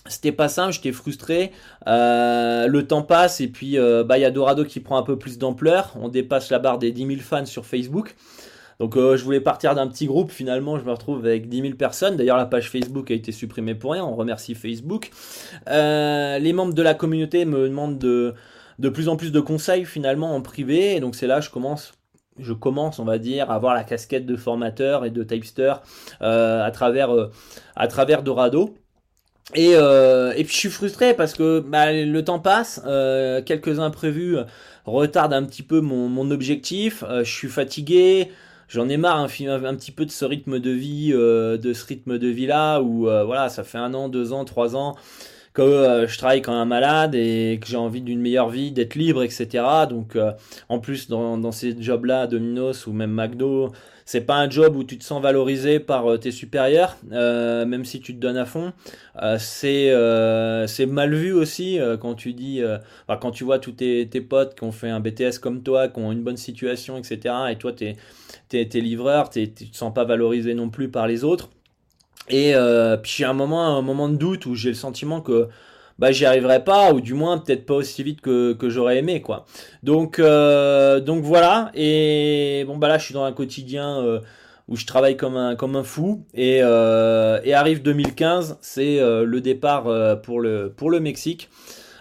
C'était 0.06 0.32
pas 0.32 0.48
simple, 0.48 0.72
j'étais 0.72 0.92
frustré. 0.92 1.52
Euh, 1.86 2.66
le 2.66 2.86
temps 2.86 3.02
passe 3.02 3.40
et 3.40 3.48
puis 3.48 3.76
bah 3.76 4.18
il 4.18 4.22
y 4.22 4.24
a 4.24 4.30
Dorado 4.30 4.64
qui 4.64 4.80
prend 4.80 4.96
un 4.96 5.02
peu 5.02 5.18
plus 5.18 5.38
d'ampleur. 5.38 5.94
On 6.00 6.08
dépasse 6.08 6.50
la 6.50 6.58
barre 6.58 6.78
des 6.78 6.90
10 6.90 7.06
000 7.06 7.20
fans 7.20 7.44
sur 7.44 7.66
Facebook. 7.66 8.16
Donc 8.78 8.94
je 8.96 9.22
voulais 9.22 9.42
partir 9.42 9.74
d'un 9.74 9.86
petit 9.86 10.06
groupe, 10.06 10.30
finalement 10.30 10.78
je 10.78 10.84
me 10.84 10.90
retrouve 10.90 11.26
avec 11.26 11.50
10 11.50 11.60
000 11.60 11.74
personnes. 11.74 12.16
D'ailleurs 12.16 12.38
la 12.38 12.46
page 12.46 12.70
Facebook 12.70 13.10
a 13.10 13.14
été 13.14 13.30
supprimée 13.30 13.74
pour 13.74 13.92
rien, 13.92 14.02
on 14.02 14.14
remercie 14.14 14.54
Facebook. 14.54 15.10
les 15.66 16.52
membres 16.54 16.72
de 16.72 16.82
la 16.82 16.94
communauté 16.94 17.44
me 17.44 17.68
demandent 17.68 17.98
de, 17.98 18.32
de 18.78 18.88
plus 18.88 19.10
en 19.10 19.16
plus 19.16 19.32
de 19.32 19.40
conseils 19.40 19.84
finalement 19.84 20.34
en 20.34 20.40
privé. 20.40 20.96
Et 20.96 21.00
donc 21.00 21.14
c'est 21.14 21.26
là 21.26 21.42
je 21.42 21.50
commence 21.50 21.92
je 22.42 22.52
commence, 22.52 22.98
on 22.98 23.04
va 23.04 23.18
dire, 23.18 23.50
à 23.50 23.54
avoir 23.54 23.74
la 23.74 23.84
casquette 23.84 24.26
de 24.26 24.36
formateur 24.36 25.04
et 25.04 25.10
de 25.10 25.22
typester 25.22 25.74
euh, 26.22 26.64
à 26.64 26.70
travers 26.70 27.14
euh, 27.14 27.30
à 27.76 27.86
travers 27.88 28.22
Dorado. 28.22 28.74
Et, 29.54 29.74
euh, 29.74 30.32
et 30.36 30.44
puis 30.44 30.54
je 30.54 30.58
suis 30.58 30.68
frustré 30.70 31.14
parce 31.14 31.34
que 31.34 31.60
bah, 31.60 31.92
le 31.92 32.24
temps 32.24 32.38
passe, 32.38 32.80
quelques 33.46 33.80
imprévus 33.80 34.36
retardent 34.84 35.34
un 35.34 35.44
petit 35.44 35.62
peu 35.62 35.80
mon, 35.80 36.08
mon 36.08 36.30
objectif, 36.30 37.04
je 37.08 37.30
suis 37.30 37.48
fatigué, 37.48 38.30
j'en 38.68 38.88
ai 38.88 38.96
marre 38.96 39.18
un, 39.18 39.26
petit 39.28 39.92
peu 39.92 40.06
de 40.06 40.10
ce 40.10 40.24
rythme 40.24 40.58
de 40.60 40.70
vie, 40.70 41.10
de 41.12 41.72
ce 41.72 41.86
rythme 41.86 42.18
de 42.18 42.28
vie 42.28 42.46
là 42.46 42.80
où 42.80 43.02
voilà, 43.02 43.48
ça 43.48 43.64
fait 43.64 43.78
un 43.78 43.92
an, 43.94 44.08
deux 44.08 44.32
ans, 44.32 44.44
trois 44.44 44.76
ans 44.76 44.96
que 45.52 45.62
euh, 45.62 46.06
je 46.06 46.16
travaille 46.16 46.42
quand 46.42 46.52
un 46.52 46.64
malade 46.64 47.14
et 47.14 47.58
que 47.60 47.66
j'ai 47.66 47.76
envie 47.76 48.02
d'une 48.02 48.20
meilleure 48.20 48.50
vie, 48.50 48.70
d'être 48.72 48.94
libre, 48.94 49.22
etc. 49.22 49.64
Donc, 49.88 50.16
euh, 50.16 50.32
en 50.68 50.78
plus, 50.78 51.08
dans, 51.08 51.38
dans 51.38 51.52
ces 51.52 51.80
jobs-là, 51.80 52.26
Domino's 52.26 52.86
ou 52.86 52.92
même 52.92 53.10
McDo, 53.10 53.72
c'est 54.04 54.22
pas 54.22 54.36
un 54.36 54.48
job 54.48 54.76
où 54.76 54.84
tu 54.84 54.98
te 54.98 55.04
sens 55.04 55.22
valorisé 55.22 55.80
par 55.80 56.10
euh, 56.10 56.18
tes 56.18 56.30
supérieurs, 56.30 56.96
même 57.10 57.84
si 57.84 58.00
tu 58.00 58.14
te 58.14 58.20
donnes 58.20 58.36
à 58.36 58.44
fond. 58.44 58.72
c'est 59.38 59.92
c'est 60.66 60.86
mal 60.86 61.14
vu 61.14 61.32
aussi 61.32 61.78
quand 62.00 62.14
tu 62.14 62.32
dis, 62.32 62.62
quand 63.20 63.30
tu 63.30 63.44
vois 63.44 63.58
tous 63.58 63.72
tes, 63.72 64.08
tes, 64.08 64.20
potes 64.20 64.56
qui 64.56 64.64
ont 64.64 64.72
fait 64.72 64.88
un 64.88 65.00
BTS 65.00 65.38
comme 65.40 65.62
toi, 65.62 65.88
qui 65.88 66.00
ont 66.00 66.12
une 66.12 66.22
bonne 66.22 66.36
situation, 66.36 66.96
etc. 66.96 67.34
Et 67.50 67.56
toi, 67.56 67.72
tu 67.72 67.84
es, 67.86 67.96
es, 68.52 68.80
livreur, 68.80 69.30
tu 69.30 69.50
te 69.52 69.76
sens 69.76 69.92
pas 69.94 70.04
valorisé 70.04 70.54
non 70.54 70.70
plus 70.70 70.90
par 70.90 71.06
les 71.06 71.24
autres. 71.24 71.50
Et 72.30 72.54
euh, 72.54 72.96
puis 72.96 73.12
j'ai 73.18 73.24
un 73.24 73.32
moment, 73.32 73.76
un 73.76 73.82
moment 73.82 74.08
de 74.08 74.16
doute 74.16 74.46
où 74.46 74.54
j'ai 74.54 74.70
le 74.70 74.74
sentiment 74.74 75.20
que 75.20 75.48
bah 75.98 76.12
j'y 76.12 76.24
arriverai 76.24 76.64
pas 76.64 76.92
ou 76.94 77.00
du 77.02 77.12
moins 77.12 77.36
peut-être 77.36 77.66
pas 77.66 77.74
aussi 77.74 78.02
vite 78.02 78.22
que, 78.22 78.54
que 78.54 78.70
j'aurais 78.70 78.98
aimé 78.98 79.20
quoi. 79.20 79.44
Donc 79.82 80.18
euh, 80.18 81.00
donc 81.00 81.24
voilà 81.24 81.70
et 81.74 82.64
bon 82.66 82.78
bah 82.78 82.88
là 82.88 82.96
je 82.96 83.04
suis 83.04 83.14
dans 83.14 83.24
un 83.24 83.32
quotidien 83.32 83.98
euh, 83.98 84.20
où 84.68 84.76
je 84.76 84.86
travaille 84.86 85.16
comme 85.16 85.36
un 85.36 85.56
comme 85.56 85.76
un 85.76 85.82
fou 85.82 86.24
et, 86.32 86.58
et 86.58 87.54
arrive 87.54 87.82
2015 87.82 88.58
c'est 88.62 88.98
le 89.00 89.40
départ 89.40 90.20
pour 90.22 90.40
le 90.40 90.72
pour 90.74 90.90
le 90.90 91.00
Mexique. 91.00 91.50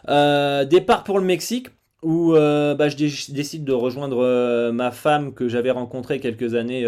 départ 0.07 1.03
pour 1.03 1.19
le 1.19 1.25
Mexique 1.25 1.67
où 2.03 2.33
bah, 2.33 2.87
je 2.87 3.31
décide 3.33 3.65
de 3.65 3.73
rejoindre 3.73 4.71
ma 4.71 4.91
femme 4.91 5.33
que 5.33 5.49
j'avais 5.49 5.71
rencontrée 5.71 6.19
quelques 6.19 6.53
années 6.53 6.87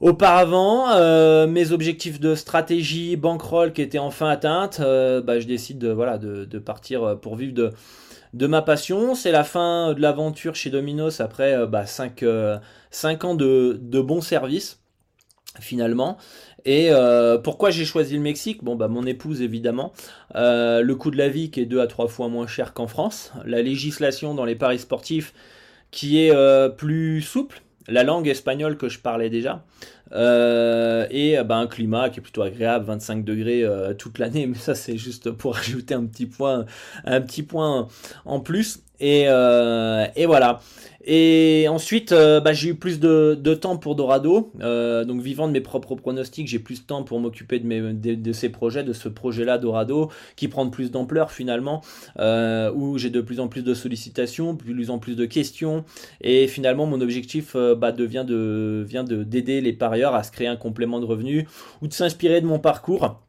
Auparavant, 0.00 0.90
euh, 0.90 1.46
mes 1.46 1.72
objectifs 1.72 2.20
de 2.20 2.34
stratégie, 2.34 3.16
bankroll 3.16 3.72
qui 3.72 3.80
étaient 3.80 3.98
enfin 3.98 4.28
atteintes, 4.28 4.80
euh, 4.80 5.22
bah, 5.22 5.40
je 5.40 5.46
décide 5.46 5.78
de, 5.78 5.88
voilà, 5.88 6.18
de, 6.18 6.58
partir 6.58 7.02
euh, 7.02 7.14
pour 7.14 7.34
vivre 7.34 7.54
de, 7.54 8.46
ma 8.46 8.60
passion. 8.60 9.14
C'est 9.14 9.30
la 9.32 9.42
fin 9.42 9.94
de 9.94 10.00
l'aventure 10.02 10.54
chez 10.54 10.68
Domino's 10.68 11.20
après 11.20 11.56
5, 11.86 12.24
bah, 12.24 13.26
ans 13.26 13.34
de, 13.34 13.78
de 13.80 14.00
bons 14.02 14.20
services 14.20 14.80
finalement. 15.60 16.18
Et 16.66 16.90
pourquoi 17.42 17.70
j'ai 17.70 17.86
choisi 17.86 18.16
le 18.16 18.20
Mexique? 18.20 18.62
Bon, 18.62 18.76
bah, 18.76 18.88
mon 18.88 19.06
épouse, 19.06 19.40
évidemment. 19.40 19.94
le 20.34 20.92
coût 20.92 21.10
de 21.10 21.16
la 21.16 21.30
vie 21.30 21.50
qui 21.50 21.60
est 21.60 21.66
deux 21.66 21.80
à 21.80 21.86
trois 21.86 22.08
fois 22.08 22.28
moins 22.28 22.46
cher 22.46 22.74
qu'en 22.74 22.86
France. 22.86 23.32
La 23.46 23.62
législation 23.62 24.34
dans 24.34 24.44
les 24.44 24.56
paris 24.56 24.78
sportifs 24.78 25.32
qui 25.90 26.18
est 26.18 26.34
plus 26.76 27.22
souple 27.22 27.62
la 27.88 28.02
langue 28.02 28.28
espagnole 28.28 28.76
que 28.76 28.88
je 28.88 28.98
parlais 28.98 29.30
déjà, 29.30 29.64
euh, 30.12 31.06
et 31.10 31.36
bah, 31.44 31.56
un 31.56 31.66
climat 31.66 32.10
qui 32.10 32.20
est 32.20 32.22
plutôt 32.22 32.42
agréable, 32.42 32.84
25 32.86 33.24
degrés 33.24 33.64
euh, 33.64 33.94
toute 33.94 34.18
l'année, 34.18 34.46
mais 34.48 34.56
ça 34.56 34.74
c'est 34.74 34.96
juste 34.96 35.30
pour 35.30 35.56
ajouter 35.58 35.94
un 35.94 36.06
petit 36.06 36.26
point, 36.26 36.66
un 37.04 37.20
petit 37.20 37.42
point 37.42 37.88
en 38.24 38.40
plus. 38.40 38.80
Et, 39.00 39.22
et 39.22 40.26
voilà. 40.26 40.60
Et 41.08 41.68
ensuite, 41.68 42.10
euh, 42.10 42.40
bah, 42.40 42.52
j'ai 42.52 42.70
eu 42.70 42.74
plus 42.74 42.98
de, 42.98 43.54
temps 43.54 43.76
pour 43.76 43.94
Dorado. 43.94 44.50
Euh, 44.60 45.04
donc, 45.04 45.22
vivant 45.22 45.46
de 45.46 45.52
mes 45.52 45.60
propres 45.60 45.94
pronostics, 45.94 46.48
j'ai 46.48 46.58
plus 46.58 46.82
de 46.82 46.86
temps 46.86 47.04
pour 47.04 47.20
m'occuper 47.20 47.60
de, 47.60 48.14
de, 48.14 48.32
ces 48.32 48.48
projets, 48.48 48.82
de 48.82 48.92
ce 48.92 49.08
projet-là, 49.08 49.58
Dorado, 49.58 50.10
qui 50.34 50.48
prend 50.48 50.64
de 50.64 50.70
plus 50.70 50.90
d'ampleur 50.90 51.30
finalement, 51.30 51.80
euh, 52.18 52.72
où 52.74 52.98
j'ai 52.98 53.10
de 53.10 53.20
plus 53.20 53.38
en 53.38 53.46
plus 53.46 53.62
de 53.62 53.72
sollicitations, 53.72 54.54
de 54.54 54.58
plus 54.58 54.90
en 54.90 54.98
plus 54.98 55.14
de 55.14 55.26
questions. 55.26 55.84
Et 56.20 56.48
finalement, 56.48 56.86
mon 56.86 57.00
objectif 57.00 57.54
bah, 57.54 57.92
devient 57.92 58.24
de, 58.26 58.84
vient 58.86 59.04
d'aider 59.04 59.60
les 59.60 59.72
parieurs 59.72 60.16
à 60.16 60.24
se 60.24 60.32
créer 60.32 60.48
un 60.48 60.56
complément 60.56 60.98
de 60.98 61.06
revenus 61.06 61.46
ou 61.82 61.86
de 61.86 61.92
s'inspirer 61.92 62.40
de 62.40 62.46
mon 62.46 62.58
parcours 62.58 63.25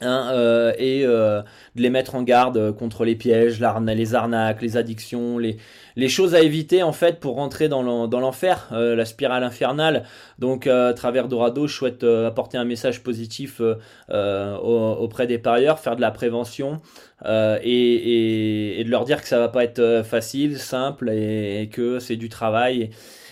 Hein, 0.00 0.30
euh, 0.32 0.72
et 0.78 1.04
euh, 1.04 1.42
de 1.74 1.82
les 1.82 1.90
mettre 1.90 2.14
en 2.14 2.22
garde 2.22 2.70
contre 2.76 3.04
les 3.04 3.16
pièges, 3.16 3.60
les 3.60 4.14
arnaques, 4.14 4.62
les 4.62 4.76
addictions, 4.76 5.38
les, 5.38 5.56
les 5.96 6.08
choses 6.08 6.36
à 6.36 6.40
éviter 6.40 6.84
en 6.84 6.92
fait 6.92 7.18
pour 7.18 7.34
rentrer 7.34 7.68
dans 7.68 7.82
l'enfer, 7.82 8.68
euh, 8.70 8.94
la 8.94 9.04
spirale 9.04 9.42
infernale. 9.42 10.04
Donc 10.38 10.68
à 10.68 10.92
travers 10.92 11.26
Dorado, 11.26 11.66
je 11.66 11.74
souhaite 11.74 12.04
apporter 12.04 12.58
un 12.58 12.64
message 12.64 13.02
positif 13.02 13.60
auprès 14.08 15.26
des 15.26 15.38
parieurs, 15.38 15.80
faire 15.80 15.96
de 15.96 16.00
la 16.00 16.12
prévention 16.12 16.80
et, 17.26 18.78
et, 18.78 18.84
de 18.84 18.90
leur 18.90 19.04
dire 19.04 19.20
que 19.20 19.26
ça 19.26 19.40
va 19.40 19.48
pas 19.48 19.64
être 19.64 20.02
facile, 20.04 20.58
simple 20.58 21.10
et, 21.10 21.68
que 21.72 21.98
c'est 21.98 22.16
du 22.16 22.28
travail 22.28 22.90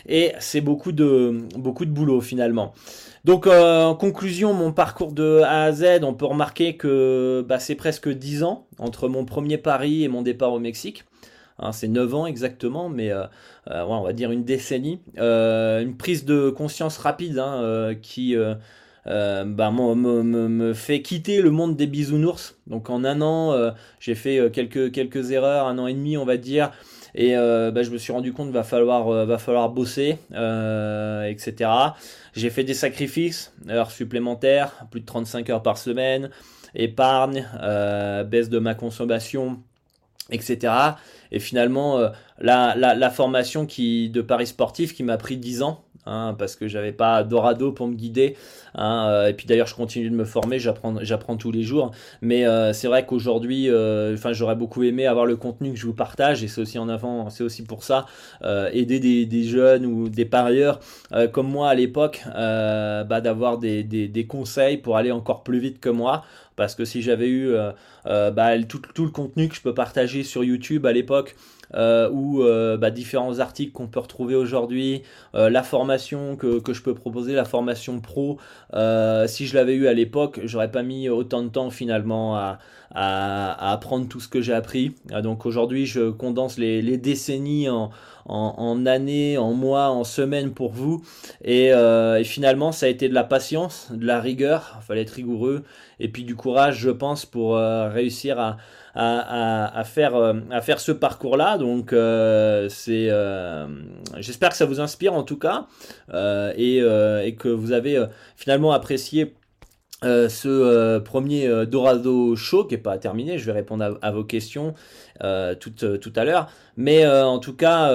et, 0.09 0.33
c'est 0.41 0.61
beaucoup 0.61 0.91
de, 0.91 1.47
beaucoup 1.57 1.85
de 1.85 1.93
boulot 1.93 2.21
finalement. 2.21 2.75
Donc 3.27 3.49
euh, 3.49 3.83
en 3.83 3.97
conclusion, 3.97 4.55
mon 4.55 4.71
parcours 4.71 5.11
de 5.11 5.41
A 5.43 5.65
à 5.65 5.73
Z, 5.73 6.05
on 6.05 6.15
peut 6.15 6.27
remarquer 6.27 6.77
que 6.77 7.45
bah, 7.49 7.59
c'est 7.59 7.75
presque 7.75 8.09
10 8.09 8.45
ans 8.45 8.69
entre 8.79 9.09
mon 9.09 9.25
premier 9.25 9.59
pari 9.59 10.05
et 10.05 10.09
mon 10.09 10.23
départ 10.23 10.53
au 10.53 10.61
Mexique. 10.61 11.05
Hein, 11.59 11.73
c'est 11.73 11.89
9 11.89 12.15
ans 12.15 12.27
exactement, 12.27 12.89
mais 12.89 13.11
euh, 13.11 13.25
euh, 13.69 13.83
on 13.89 14.03
va 14.03 14.13
dire 14.13 14.31
une 14.31 14.45
décennie. 14.45 15.01
une 15.17 15.97
prise 15.97 16.25
de 16.25 16.51
conscience 16.51 16.99
rapide 16.99 17.41
hein, 17.41 17.97
qui 18.01 18.37
bah, 19.05 19.71
me, 19.73 20.73
fait 20.73 21.03
quitter 21.03 21.43
le 21.43 21.51
monde 21.51 21.75
des 21.75 21.89
bisounours. 21.89 22.57
Donc 22.69 22.91
en 22.91 23.03
un 23.03 23.21
an, 23.23 23.73
j'ai 23.99 24.15
fait 24.15 24.53
quelques, 24.53 24.93
quelques 24.93 25.33
erreurs, 25.33 25.67
un 25.67 25.79
an 25.79 25.89
et 25.89 25.95
demi 25.95 26.17
on 26.17 26.25
va 26.25 26.37
dire. 26.37 26.71
Et 27.17 27.35
euh, 27.35 27.71
bah, 27.71 27.83
je 27.83 27.91
me 27.91 27.97
suis 27.97 28.13
rendu 28.13 28.35
compte 28.35 28.49
qu'il 28.49 28.55
va 28.55 28.63
falloir, 28.63 29.09
euh, 29.09 29.25
va 29.25 29.39
falloir 29.39 29.71
bosser, 29.71 30.19
euh, 30.33 31.25
etc. 31.25 31.71
J'ai 32.35 32.51
fait 32.51 32.63
des 32.63 32.75
sacrifices, 32.75 33.55
heures 33.71 33.91
supplémentaires, 33.91 34.87
plus 34.91 35.01
de 35.01 35.07
35 35.07 35.49
heures 35.49 35.63
par 35.63 35.79
semaine, 35.79 36.29
épargne, 36.75 37.49
baisse 38.27 38.51
de 38.51 38.59
ma 38.59 38.75
consommation, 38.75 39.63
etc. 40.31 40.75
Et 41.33 41.41
finalement, 41.41 42.11
la, 42.39 43.11
formation 43.11 43.65
de 43.65 44.21
Paris 44.21 44.49
sportif 44.49 44.95
qui 44.95 45.03
m'a 45.03 45.17
pris 45.17 45.39
10 45.39 45.63
ans, 45.63 45.86
Hein, 46.07 46.37
parce 46.39 46.55
que 46.55 46.69
j'avais 46.69 46.93
pas 46.93 47.25
Dorado 47.25 47.73
pour 47.73 47.89
me 47.89 47.95
guider. 47.95 48.37
Hein, 48.77 49.09
euh, 49.09 49.29
et 49.29 49.35
puis 49.35 49.47
d'ailleurs, 49.47 49.67
je 49.67 49.75
continue 49.75 50.09
de 50.09 50.15
me 50.15 50.25
former, 50.25 50.61
j'apprends, 50.61 51.37
tous 51.37 51.51
les 51.51 51.63
jours. 51.63 51.91
Mais 52.23 52.47
euh, 52.47 52.73
c'est 52.73 52.87
vrai 52.87 53.05
qu'aujourd'hui, 53.05 53.69
euh, 53.69 54.15
enfin, 54.15 54.33
j'aurais 54.33 54.55
beaucoup 54.55 54.85
aimé 54.85 55.07
avoir 55.07 55.27
le 55.27 55.37
contenu 55.37 55.73
que 55.73 55.79
je 55.79 55.87
vous 55.87 55.95
partage, 55.95 56.45
et 56.45 56.49
c'est 56.49 56.61
aussi 56.61 56.79
en 56.79 56.89
avant, 56.89 57.29
c'est 57.31 57.43
aussi 57.43 57.65
pour 57.65 57.83
ça, 57.83 58.07
aider 58.73 59.01
des, 59.01 59.43
jeunes 59.45 59.87
ou 59.87 60.09
des 60.09 60.25
parieurs 60.25 60.81
comme 61.33 61.49
moi 61.49 61.69
à 61.71 61.75
l'époque, 61.75 62.23
bah, 62.27 63.21
d'avoir 63.21 63.59
des, 63.59 64.27
conseils 64.29 64.77
pour 64.77 64.97
aller 64.97 65.13
encore 65.13 65.43
plus 65.43 65.59
vite 65.59 65.81
que 65.81 65.89
moi. 65.89 66.25
Parce 66.55 66.75
que 66.75 66.87
si 66.87 67.03
j'avais 67.03 67.29
eu 67.29 67.55
bah, 68.05 68.63
tout 68.69 69.05
le 69.05 69.11
contenu 69.11 69.49
que 69.49 69.57
je 69.57 69.61
peux 69.61 69.75
partager 69.75 70.23
sur 70.23 70.45
YouTube 70.45 70.87
à 70.87 70.93
l'époque, 70.93 71.35
euh, 71.75 72.09
ou 72.11 72.43
euh, 72.43 72.77
bah, 72.77 72.91
différents 72.91 73.39
articles 73.41 73.73
qu'on 73.73 73.89
peut 73.89 74.01
retrouver 74.01 74.35
aujourd'hui, 74.35 75.03
euh, 75.35 75.51
la 75.51 75.63
formation 75.63 76.37
que, 76.37 76.61
que, 76.61 76.73
je 76.73 76.83
peux 76.83 76.95
proposer, 76.95 77.35
la 77.35 77.45
formation 77.45 78.01
pro. 78.01 78.39
si 79.27 79.47
je 79.47 79.55
l'avais 79.55 79.75
eu 79.75 79.87
à 79.87 79.93
l'époque, 79.93 80.41
j'aurais 80.45 80.71
pas 80.71 80.83
mis 80.83 81.09
autant 81.09 81.43
de 81.43 81.49
temps 81.49 81.71
finalement 81.71 82.37
à, 82.37 82.59
à, 82.95 83.73
apprendre 83.73 84.09
tout 84.09 84.21
ce 84.21 84.29
que 84.29 84.41
j'ai 84.41 84.55
appris. 84.55 84.95
donc 85.23 85.47
aujourd'hui, 85.47 85.87
je 85.87 86.11
condense 86.11 86.59
les, 86.59 86.97
décennies 86.97 87.69
en, 87.69 88.87
années, 88.87 89.39
en 89.39 89.53
mois, 89.53 89.91
en 89.91 90.05
semaines 90.05 90.53
pour 90.53 90.73
vous. 90.73 91.03
Et, 91.45 91.67
et, 91.69 92.25
finalement, 92.25 92.73
ça 92.73 92.87
a 92.87 92.89
été 92.89 93.09
de 93.09 93.15
la 93.15 93.25
patience, 93.25 93.89
de 93.93 94.07
la 94.07 94.21
rigueur. 94.21 94.79
Il 94.81 94.85
fallait 94.85 95.03
être 95.03 95.11
rigoureux. 95.11 95.65
Et 96.01 96.09
puis 96.09 96.25
du 96.25 96.37
courage, 96.37 96.79
je 96.79 96.91
pense, 96.91 97.27
pour 97.27 97.57
réussir 97.57 98.39
à, 98.97 99.85
faire, 99.85 100.15
euh, 100.15 100.35
ce 100.79 100.93
parcours-là. 100.93 101.59
Donc, 101.59 101.93
euh, 101.93 102.69
euh, 102.89 103.67
j'espère 104.19 104.51
que 104.51 104.57
ça 104.57 104.67
vous 104.67 104.81
inspire 104.81 105.15
en 105.15 105.23
tout 105.23 105.39
cas 105.39 105.67
et, 106.57 106.81
que 107.39 107.49
vous 107.49 107.73
avez 107.73 108.05
finalement 108.37 108.73
apprécié. 108.73 109.35
Ce 110.03 110.99
premier 110.99 111.67
Dorado 111.67 112.37
Show 112.37 112.65
qui 112.65 112.75
n'est 112.75 112.81
pas 112.81 112.99
terminé, 112.99 113.39
je 113.39 113.47
vais 113.47 113.53
répondre 113.53 113.99
à, 114.01 114.11
vos 114.11 114.25
questions 114.25 114.75
tout, 115.21 115.71
tout, 115.71 116.13
à 116.17 116.25
l'heure. 116.25 116.49
Mais 116.77 117.07
en 117.07 117.39
tout 117.39 117.55
cas, 117.55 117.91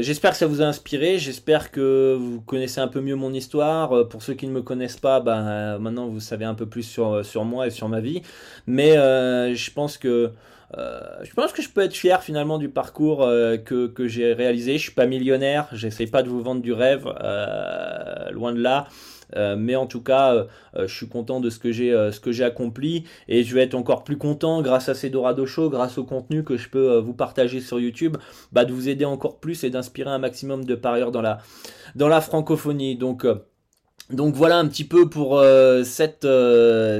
j'espère 0.00 0.30
que 0.30 0.36
ça 0.36 0.46
vous 0.46 0.62
a 0.62 0.64
inspiré, 0.64 1.18
j'espère 1.18 1.70
que 1.70 2.16
vous 2.18 2.40
connaissez 2.40 2.80
un 2.80 2.88
peu 2.88 3.00
mieux 3.00 3.16
mon 3.16 3.32
histoire. 3.32 4.08
pour 4.08 4.22
ceux 4.22 4.34
qui 4.34 4.46
ne 4.46 4.52
me 4.52 4.62
connaissent 4.62 4.98
pas, 4.98 5.20
ben, 5.20 5.78
maintenant 5.78 6.06
vous 6.06 6.20
savez 6.20 6.44
un 6.44 6.54
peu 6.54 6.66
plus 6.66 6.84
sur, 6.84 7.24
sur 7.24 7.44
moi 7.44 7.66
et 7.66 7.70
sur 7.70 7.88
ma 7.88 8.00
vie. 8.00 8.22
Mais 8.66 8.94
je 8.94 9.70
pense 9.72 9.98
que 9.98 10.32
euh, 10.78 11.00
je 11.24 11.34
pense 11.34 11.52
que 11.52 11.62
je 11.62 11.68
peux 11.68 11.80
être 11.80 11.94
fier 11.94 12.22
finalement 12.22 12.58
du 12.58 12.68
parcours 12.68 13.22
euh, 13.22 13.56
que, 13.56 13.86
que 13.88 14.06
j'ai 14.06 14.32
réalisé. 14.32 14.74
Je 14.74 14.82
suis 14.84 14.92
pas 14.92 15.06
millionnaire, 15.06 15.68
j'essaie 15.72 16.06
pas 16.06 16.22
de 16.22 16.28
vous 16.28 16.42
vendre 16.42 16.62
du 16.62 16.72
rêve, 16.72 17.12
euh, 17.22 18.30
loin 18.30 18.52
de 18.52 18.60
là. 18.60 18.86
Mais 19.36 19.76
en 19.76 19.86
tout 19.86 20.02
cas, 20.02 20.46
je 20.76 20.92
suis 20.92 21.08
content 21.08 21.40
de 21.40 21.50
ce 21.50 21.58
que 21.58 21.72
j'ai 21.72 21.90
ce 22.12 22.20
que 22.20 22.32
j'ai 22.32 22.44
accompli 22.44 23.04
et 23.28 23.44
je 23.44 23.54
vais 23.54 23.62
être 23.62 23.74
encore 23.74 24.04
plus 24.04 24.16
content 24.16 24.62
grâce 24.62 24.88
à 24.88 24.94
ces 24.94 25.10
Dorado 25.10 25.46
Show, 25.46 25.70
grâce 25.70 25.98
au 25.98 26.04
contenu 26.04 26.44
que 26.44 26.56
je 26.56 26.68
peux 26.68 26.98
vous 26.98 27.14
partager 27.14 27.60
sur 27.60 27.80
YouTube, 27.80 28.16
bah, 28.52 28.64
de 28.64 28.72
vous 28.72 28.88
aider 28.88 29.04
encore 29.04 29.38
plus 29.40 29.64
et 29.64 29.70
d'inspirer 29.70 30.10
un 30.10 30.18
maximum 30.18 30.64
de 30.64 30.74
parieurs 30.74 31.12
dans 31.12 31.22
la 31.22 31.38
dans 31.94 32.08
la 32.08 32.20
francophonie. 32.20 32.96
Donc 32.96 33.26
donc 34.10 34.34
voilà 34.34 34.58
un 34.58 34.66
petit 34.66 34.84
peu 34.84 35.08
pour 35.08 35.42
cette, 35.84 36.26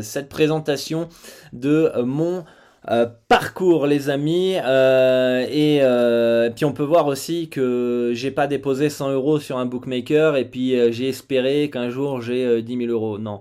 cette 0.03 0.29
présentation 0.29 1.09
de 1.53 1.93
mon 2.03 2.45
euh, 2.91 3.07
parcours 3.29 3.87
les 3.87 4.11
amis 4.11 4.57
euh, 4.65 5.47
et 5.49 5.79
euh, 5.81 6.51
puis 6.51 6.65
on 6.65 6.73
peut 6.73 6.83
voir 6.83 7.07
aussi 7.07 7.49
que 7.49 8.11
j'ai 8.15 8.33
pas 8.33 8.49
déposé 8.49 8.91
100 8.91 9.13
euros 9.13 9.39
sur 9.39 9.59
un 9.59 9.67
bookmaker 9.67 10.37
et 10.37 10.45
puis 10.45 10.75
j'ai 10.93 11.09
espéré 11.09 11.71
qu'un 11.71 11.89
jour 11.89 12.21
j'ai 12.21 12.63
10 12.63 12.77
000 12.87 12.91
euros. 12.91 13.19
Non. 13.19 13.41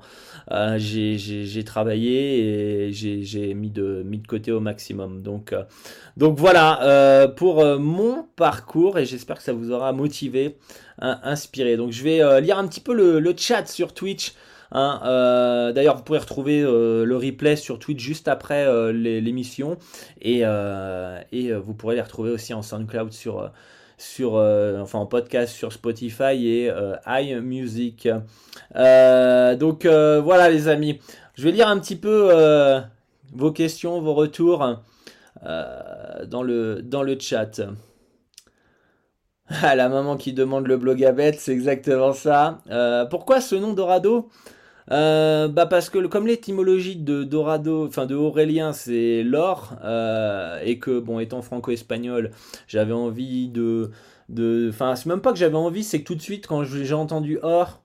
J'ai 0.78 1.64
travaillé 1.66 2.90
et 2.90 2.94
j'ai 2.94 3.54
mis 3.56 3.72
de, 3.72 4.04
mis 4.06 4.20
de 4.20 4.28
côté 4.28 4.52
au 4.52 4.60
maximum. 4.60 5.24
Donc, 5.24 5.56
donc 6.16 6.38
voilà 6.38 7.28
pour 7.36 7.66
mon 7.80 8.28
parcours 8.36 9.00
et 9.00 9.06
j'espère 9.06 9.38
que 9.38 9.44
ça 9.44 9.54
vous 9.54 9.72
aura 9.72 9.94
motivé 9.94 10.58
inspiré. 11.00 11.76
Donc 11.76 11.92
je 11.92 12.04
vais 12.04 12.42
lire 12.42 12.60
un 12.60 12.68
petit 12.68 12.82
peu 12.82 12.94
le 12.94 13.34
chat 13.36 13.66
sur 13.66 13.94
Twitch 13.94 14.34
Hein. 14.72 15.72
D'ailleurs, 15.74 15.98
vous 15.98 16.04
pourrez 16.04 16.20
retrouver 16.20 16.62
le 16.62 17.16
replay 17.16 17.56
sur 17.56 17.80
Twitch 17.80 18.00
juste 18.00 18.28
après 18.28 18.94
l'émission 18.94 19.78
et, 20.22 20.44
vous 20.44 21.74
pourrez 21.74 21.96
les 21.96 22.02
retrouver 22.02 22.32
aussi 22.32 22.54
en 22.54 22.62
SoundCloud 22.62 23.12
sur 23.12 23.52
enfin 24.34 25.00
en 25.00 25.06
podcast 25.06 25.54
sur 25.54 25.74
Spotify 25.74 26.48
et 26.48 26.72
iMusic. 27.08 28.08
donc 28.74 29.86
voilà 29.86 30.50
les 30.50 30.68
amis, 30.68 31.00
je 31.36 31.44
vais 31.44 31.52
lire 31.52 31.68
un 31.68 31.80
petit 31.80 31.96
peu 31.96 32.32
vos 33.34 33.52
questions, 33.52 34.02
vos 34.02 34.14
retours 34.14 34.78
dans, 35.44 36.44
le, 36.44 36.82
dans 36.82 37.04
le 37.04 37.18
chat. 37.20 37.62
Ah, 39.64 39.76
la 39.76 39.90
maman 39.90 40.16
qui 40.16 40.34
demande 40.34 40.68
le 40.68 40.78
blog 40.78 41.04
à 41.04 41.12
bête, 41.12 41.40
c'est 41.40 41.52
exactement 41.52 42.14
ça. 42.14 42.60
Euh, 42.70 43.06
pourquoi 43.06 43.42
ce 43.42 43.56
nom 43.56 43.74
Dorado? 43.74 44.30
Euh, 44.92 45.48
bah 45.48 45.66
parce 45.66 45.90
que 45.90 46.06
comme 46.08 46.28
l'étymologie 46.28 46.96
de 46.96 47.24
Dorado, 47.24 47.86
enfin 47.88 48.06
de 48.06 48.16
Aurélien, 48.16 48.74
c'est 48.74 49.24
l'or, 49.24 49.74
euh, 49.84 50.60
et 50.64 50.80
que 50.80 51.00
bon, 51.00 51.20
étant 51.20 51.42
franco-espagnol, 51.42 52.32
j'avais 52.68 52.94
envie 52.94 53.50
de, 53.50 53.92
de, 54.30 54.70
enfin 54.70 54.96
c'est 54.96 55.08
même 55.08 55.22
pas 55.22 55.32
que 55.32 55.38
j'avais 55.40 55.56
envie, 55.56 55.84
c'est 55.84 56.02
que 56.02 56.06
tout 56.06 56.16
de 56.16 56.22
suite 56.22 56.48
quand 56.48 56.64
j'ai 56.64 56.94
entendu 56.94 57.40
or, 57.44 57.82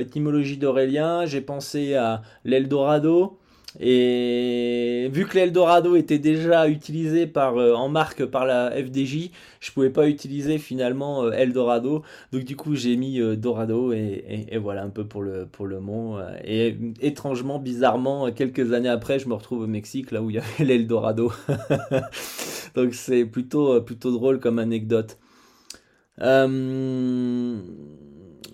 étymologie 0.00 0.56
d'Aurélien, 0.56 1.26
j'ai 1.26 1.40
pensé 1.40 1.94
à 1.94 2.22
l'Eldorado. 2.44 3.38
Et 3.80 5.08
vu 5.12 5.26
que 5.26 5.34
l'Eldorado 5.34 5.96
était 5.96 6.20
déjà 6.20 6.68
utilisé 6.68 7.26
par, 7.26 7.56
euh, 7.56 7.74
en 7.74 7.88
marque 7.88 8.24
par 8.24 8.46
la 8.46 8.70
FDJ, 8.70 9.30
je 9.60 9.72
pouvais 9.72 9.90
pas 9.90 10.08
utiliser 10.08 10.58
finalement 10.58 11.24
euh, 11.24 11.32
Eldorado. 11.32 12.02
Donc 12.32 12.44
du 12.44 12.54
coup 12.56 12.76
j'ai 12.76 12.96
mis 12.96 13.20
euh, 13.20 13.34
Dorado 13.36 13.92
et, 13.92 14.56
voilà 14.62 14.84
un 14.84 14.90
peu 14.90 15.04
pour 15.04 15.22
le, 15.22 15.46
pour 15.46 15.66
le 15.66 15.80
mot. 15.80 16.18
Et 16.44 16.76
étrangement, 17.00 17.58
bizarrement, 17.58 18.30
quelques 18.30 18.72
années 18.72 18.88
après, 18.88 19.18
je 19.18 19.28
me 19.28 19.34
retrouve 19.34 19.62
au 19.62 19.66
Mexique 19.66 20.12
là 20.12 20.22
où 20.22 20.30
il 20.30 20.36
y 20.36 20.38
avait 20.38 20.64
l'Eldorado. 20.64 21.32
Donc 22.76 22.94
c'est 22.94 23.24
plutôt, 23.24 23.80
plutôt 23.82 24.12
drôle 24.12 24.38
comme 24.38 24.58
anecdote. 24.60 25.18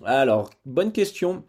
alors, 0.03 0.49
bonne 0.65 0.91
question. 0.91 1.43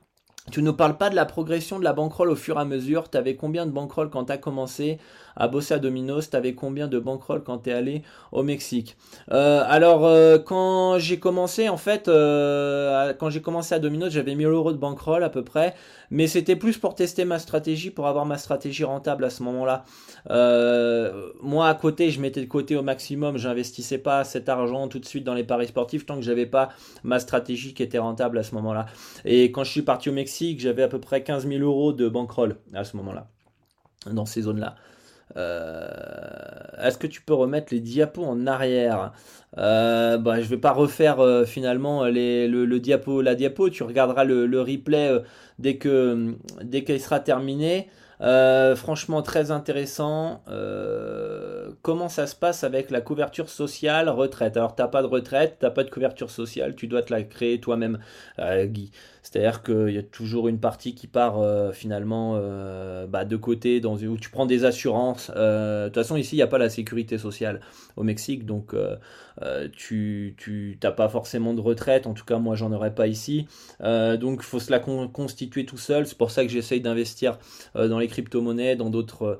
Tu 0.50 0.62
ne 0.62 0.70
parles 0.72 0.98
pas 0.98 1.08
de 1.10 1.14
la 1.14 1.24
progression 1.24 1.78
de 1.78 1.84
la 1.84 1.92
bankroll 1.92 2.30
au 2.30 2.36
fur 2.36 2.56
et 2.58 2.60
à 2.60 2.64
mesure. 2.64 3.08
Tu 3.10 3.16
avais 3.16 3.36
combien 3.36 3.64
de 3.66 3.70
bankroll 3.70 4.10
quand 4.10 4.24
tu 4.26 4.32
as 4.32 4.38
commencé? 4.38 4.98
À 5.36 5.48
bosser 5.48 5.74
à 5.74 5.78
Domino's 5.78 6.30
Tu 6.30 6.36
avais 6.36 6.54
combien 6.54 6.88
de 6.88 6.98
bankroll 6.98 7.42
quand 7.42 7.58
tu 7.58 7.70
es 7.70 7.72
allé 7.72 8.02
au 8.32 8.42
Mexique? 8.42 8.96
Euh, 9.30 9.62
Alors, 9.66 10.06
euh, 10.06 10.38
quand 10.38 10.98
j'ai 10.98 11.18
commencé, 11.18 11.68
en 11.68 11.76
fait, 11.76 12.08
euh, 12.08 13.12
quand 13.14 13.30
j'ai 13.30 13.42
commencé 13.42 13.74
à 13.74 13.78
Domino's, 13.78 14.12
j'avais 14.12 14.34
1000 14.34 14.46
euros 14.46 14.72
de 14.72 14.78
bankroll 14.78 15.24
à 15.24 15.30
peu 15.30 15.44
près. 15.44 15.74
Mais 16.10 16.26
c'était 16.26 16.56
plus 16.56 16.76
pour 16.76 16.94
tester 16.94 17.24
ma 17.24 17.38
stratégie, 17.38 17.90
pour 17.90 18.06
avoir 18.06 18.26
ma 18.26 18.36
stratégie 18.36 18.84
rentable 18.84 19.24
à 19.24 19.30
ce 19.30 19.42
moment-là. 19.44 19.84
moi, 21.42 21.68
à 21.68 21.74
côté, 21.74 22.10
je 22.10 22.20
mettais 22.20 22.40
de 22.40 22.46
côté 22.46 22.76
au 22.76 22.82
maximum. 22.82 23.38
J'investissais 23.38 23.98
pas 23.98 24.24
cet 24.24 24.48
argent 24.48 24.88
tout 24.88 24.98
de 24.98 25.06
suite 25.06 25.24
dans 25.24 25.34
les 25.34 25.44
paris 25.44 25.68
sportifs 25.68 26.04
tant 26.04 26.16
que 26.16 26.22
j'avais 26.22 26.46
pas 26.46 26.68
ma 27.02 27.18
stratégie 27.18 27.74
qui 27.74 27.82
était 27.82 27.98
rentable 27.98 28.38
à 28.38 28.42
ce 28.42 28.54
moment-là. 28.54 28.86
Et 29.24 29.52
quand 29.52 29.64
je 29.64 29.70
suis 29.70 29.82
parti 29.82 30.10
au 30.10 30.12
Mexique, 30.12 30.58
que 30.58 30.62
j'avais 30.62 30.82
à 30.82 30.88
peu 30.88 31.00
près 31.00 31.22
15 31.22 31.46
000 31.48 31.62
euros 31.62 31.92
de 31.92 32.08
bankroll 32.08 32.56
à 32.74 32.84
ce 32.84 32.96
moment-là, 32.96 33.28
dans 34.10 34.26
ces 34.26 34.42
zones-là. 34.42 34.76
Euh, 35.36 35.88
est-ce 36.82 36.98
que 36.98 37.06
tu 37.06 37.22
peux 37.22 37.34
remettre 37.34 37.72
les 37.72 37.80
diapos 37.80 38.24
en 38.24 38.46
arrière 38.46 39.12
euh, 39.58 40.18
bah, 40.18 40.40
Je 40.40 40.48
vais 40.48 40.58
pas 40.58 40.72
refaire 40.72 41.20
euh, 41.20 41.44
finalement 41.44 42.04
le, 42.04 42.78
diapo, 42.78 43.22
la 43.22 43.34
diapo. 43.34 43.70
Tu 43.70 43.82
regarderas 43.82 44.24
le, 44.24 44.60
replay 44.60 45.22
dès 45.58 45.76
que 45.76 46.34
dès 46.62 46.98
sera 46.98 47.20
terminé. 47.20 47.88
franchement 48.20 49.22
très 49.22 49.50
intéressant. 49.50 50.42
comment 51.82 52.08
ça 52.08 52.26
se 52.26 52.36
passe 52.36 52.64
avec 52.64 52.90
la 52.90 53.00
couverture 53.00 53.48
sociale 53.48 54.08
retraite? 54.08 54.56
Alors 54.56 54.74
t'as 54.74 54.88
pas 54.88 55.02
de 55.02 55.08
retraite, 55.08 55.56
t'as 55.60 55.70
pas 55.70 55.84
de 55.84 55.90
couverture 55.90 56.30
sociale, 56.30 56.74
tu 56.74 56.86
dois 56.86 57.02
te 57.02 57.12
la 57.12 57.22
créer 57.22 57.60
toi-même, 57.60 57.98
Guy. 58.38 58.90
C'est-à-dire 59.22 59.62
qu'il 59.62 59.90
y 59.90 59.98
a 59.98 60.02
toujours 60.02 60.48
une 60.48 60.58
partie 60.58 60.96
qui 60.96 61.06
part 61.06 61.38
euh, 61.38 61.70
finalement 61.70 62.34
euh, 62.34 63.06
bah, 63.06 63.24
de 63.24 63.36
côté, 63.36 63.80
dans, 63.80 63.96
où 63.96 64.16
tu 64.18 64.30
prends 64.30 64.46
des 64.46 64.64
assurances. 64.64 65.30
Euh, 65.36 65.84
de 65.84 65.88
toute 65.90 66.02
façon, 66.02 66.16
ici, 66.16 66.34
il 66.34 66.38
n'y 66.38 66.42
a 66.42 66.48
pas 66.48 66.58
la 66.58 66.68
sécurité 66.68 67.18
sociale 67.18 67.60
au 67.96 68.02
Mexique, 68.02 68.44
donc 68.44 68.74
tu 69.76 70.78
n'as 70.82 70.90
pas 70.90 71.08
forcément 71.08 71.54
de 71.54 71.60
retraite. 71.60 72.08
En 72.08 72.14
tout 72.14 72.24
cas, 72.24 72.38
moi, 72.38 72.56
j'en 72.56 72.72
aurais 72.72 72.94
pas 72.94 73.06
ici. 73.06 73.46
donc, 73.80 74.40
il 74.40 74.44
faut 74.44 74.60
se 74.60 74.72
la 74.72 74.80
constituer 74.80 75.64
tout 75.66 75.78
seul. 75.78 76.06
C'est 76.06 76.18
pour 76.18 76.32
ça 76.32 76.44
que 76.44 76.50
j'essaye 76.50 76.80
d'investir 76.80 77.38
dans 77.74 78.00
les 78.00 78.08
crypto-monnaies, 78.08 78.74
dans 78.74 78.90
d'autres 78.90 79.38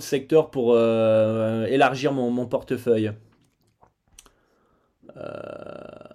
secteurs 0.00 0.50
pour 0.50 0.76
élargir 0.76 2.12
mon, 2.12 2.30
mon 2.32 2.46
portefeuille. 2.46 3.12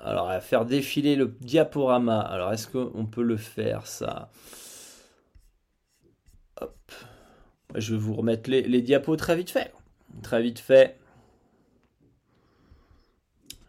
Alors, 0.06 0.30
à 0.30 0.40
faire 0.40 0.66
défiler 0.66 1.16
le 1.16 1.36
diaporama. 1.42 2.20
Alors, 2.20 2.54
est-ce 2.54 2.68
qu'on 2.68 3.08
peut 3.08 3.24
le 3.24 3.38
faire, 3.38 3.88
ça? 3.88 4.30
Hop. 6.62 6.92
Je 7.74 7.94
vais 7.94 8.00
vous 8.00 8.14
remettre 8.14 8.48
les, 8.52 8.82
diapos 8.84 9.16
très 9.16 9.36
vite 9.36 9.50
fait. 9.50 9.74
Très 10.22 10.44
vite 10.44 10.60
fait. 10.60 11.00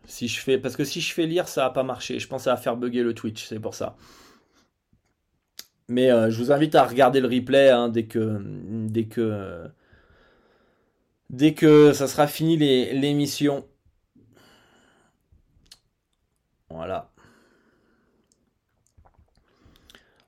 Si 0.05 0.29
je 0.29 0.39
fais, 0.39 0.59
parce 0.59 0.77
que 0.77 0.85
si 0.85 1.01
je 1.01 1.15
fais 1.15 1.25
lire, 1.25 1.49
ça 1.49 1.63
va 1.63 1.71
pas 1.71 1.83
marcher. 1.83 2.19
Je 2.19 2.29
pense 2.29 2.43
que 2.43 2.45
ça 2.45 2.51
va 2.51 2.59
faire 2.59 2.77
bugger 2.77 3.03
le 3.03 3.15
Twitch, 3.15 3.47
c'est 3.47 3.59
pour 3.59 3.75
ça. 3.75 3.97
Mais 5.89 6.11
euh, 6.11 6.31
je 6.31 6.37
vous 6.43 6.53
invite 6.53 6.75
à 6.75 6.85
regarder 6.85 7.21
le 7.21 7.29
replay 7.29 7.71
hein, 7.71 7.89
dès 7.89 8.05
que, 8.05 8.43
dès 8.45 9.07
que, 9.07 9.65
dès 11.31 11.55
que 11.55 11.95
ça 11.95 12.07
sera 12.07 12.27
fini 12.27 12.59
l'émission. 12.59 13.67
Voilà. 16.71 17.11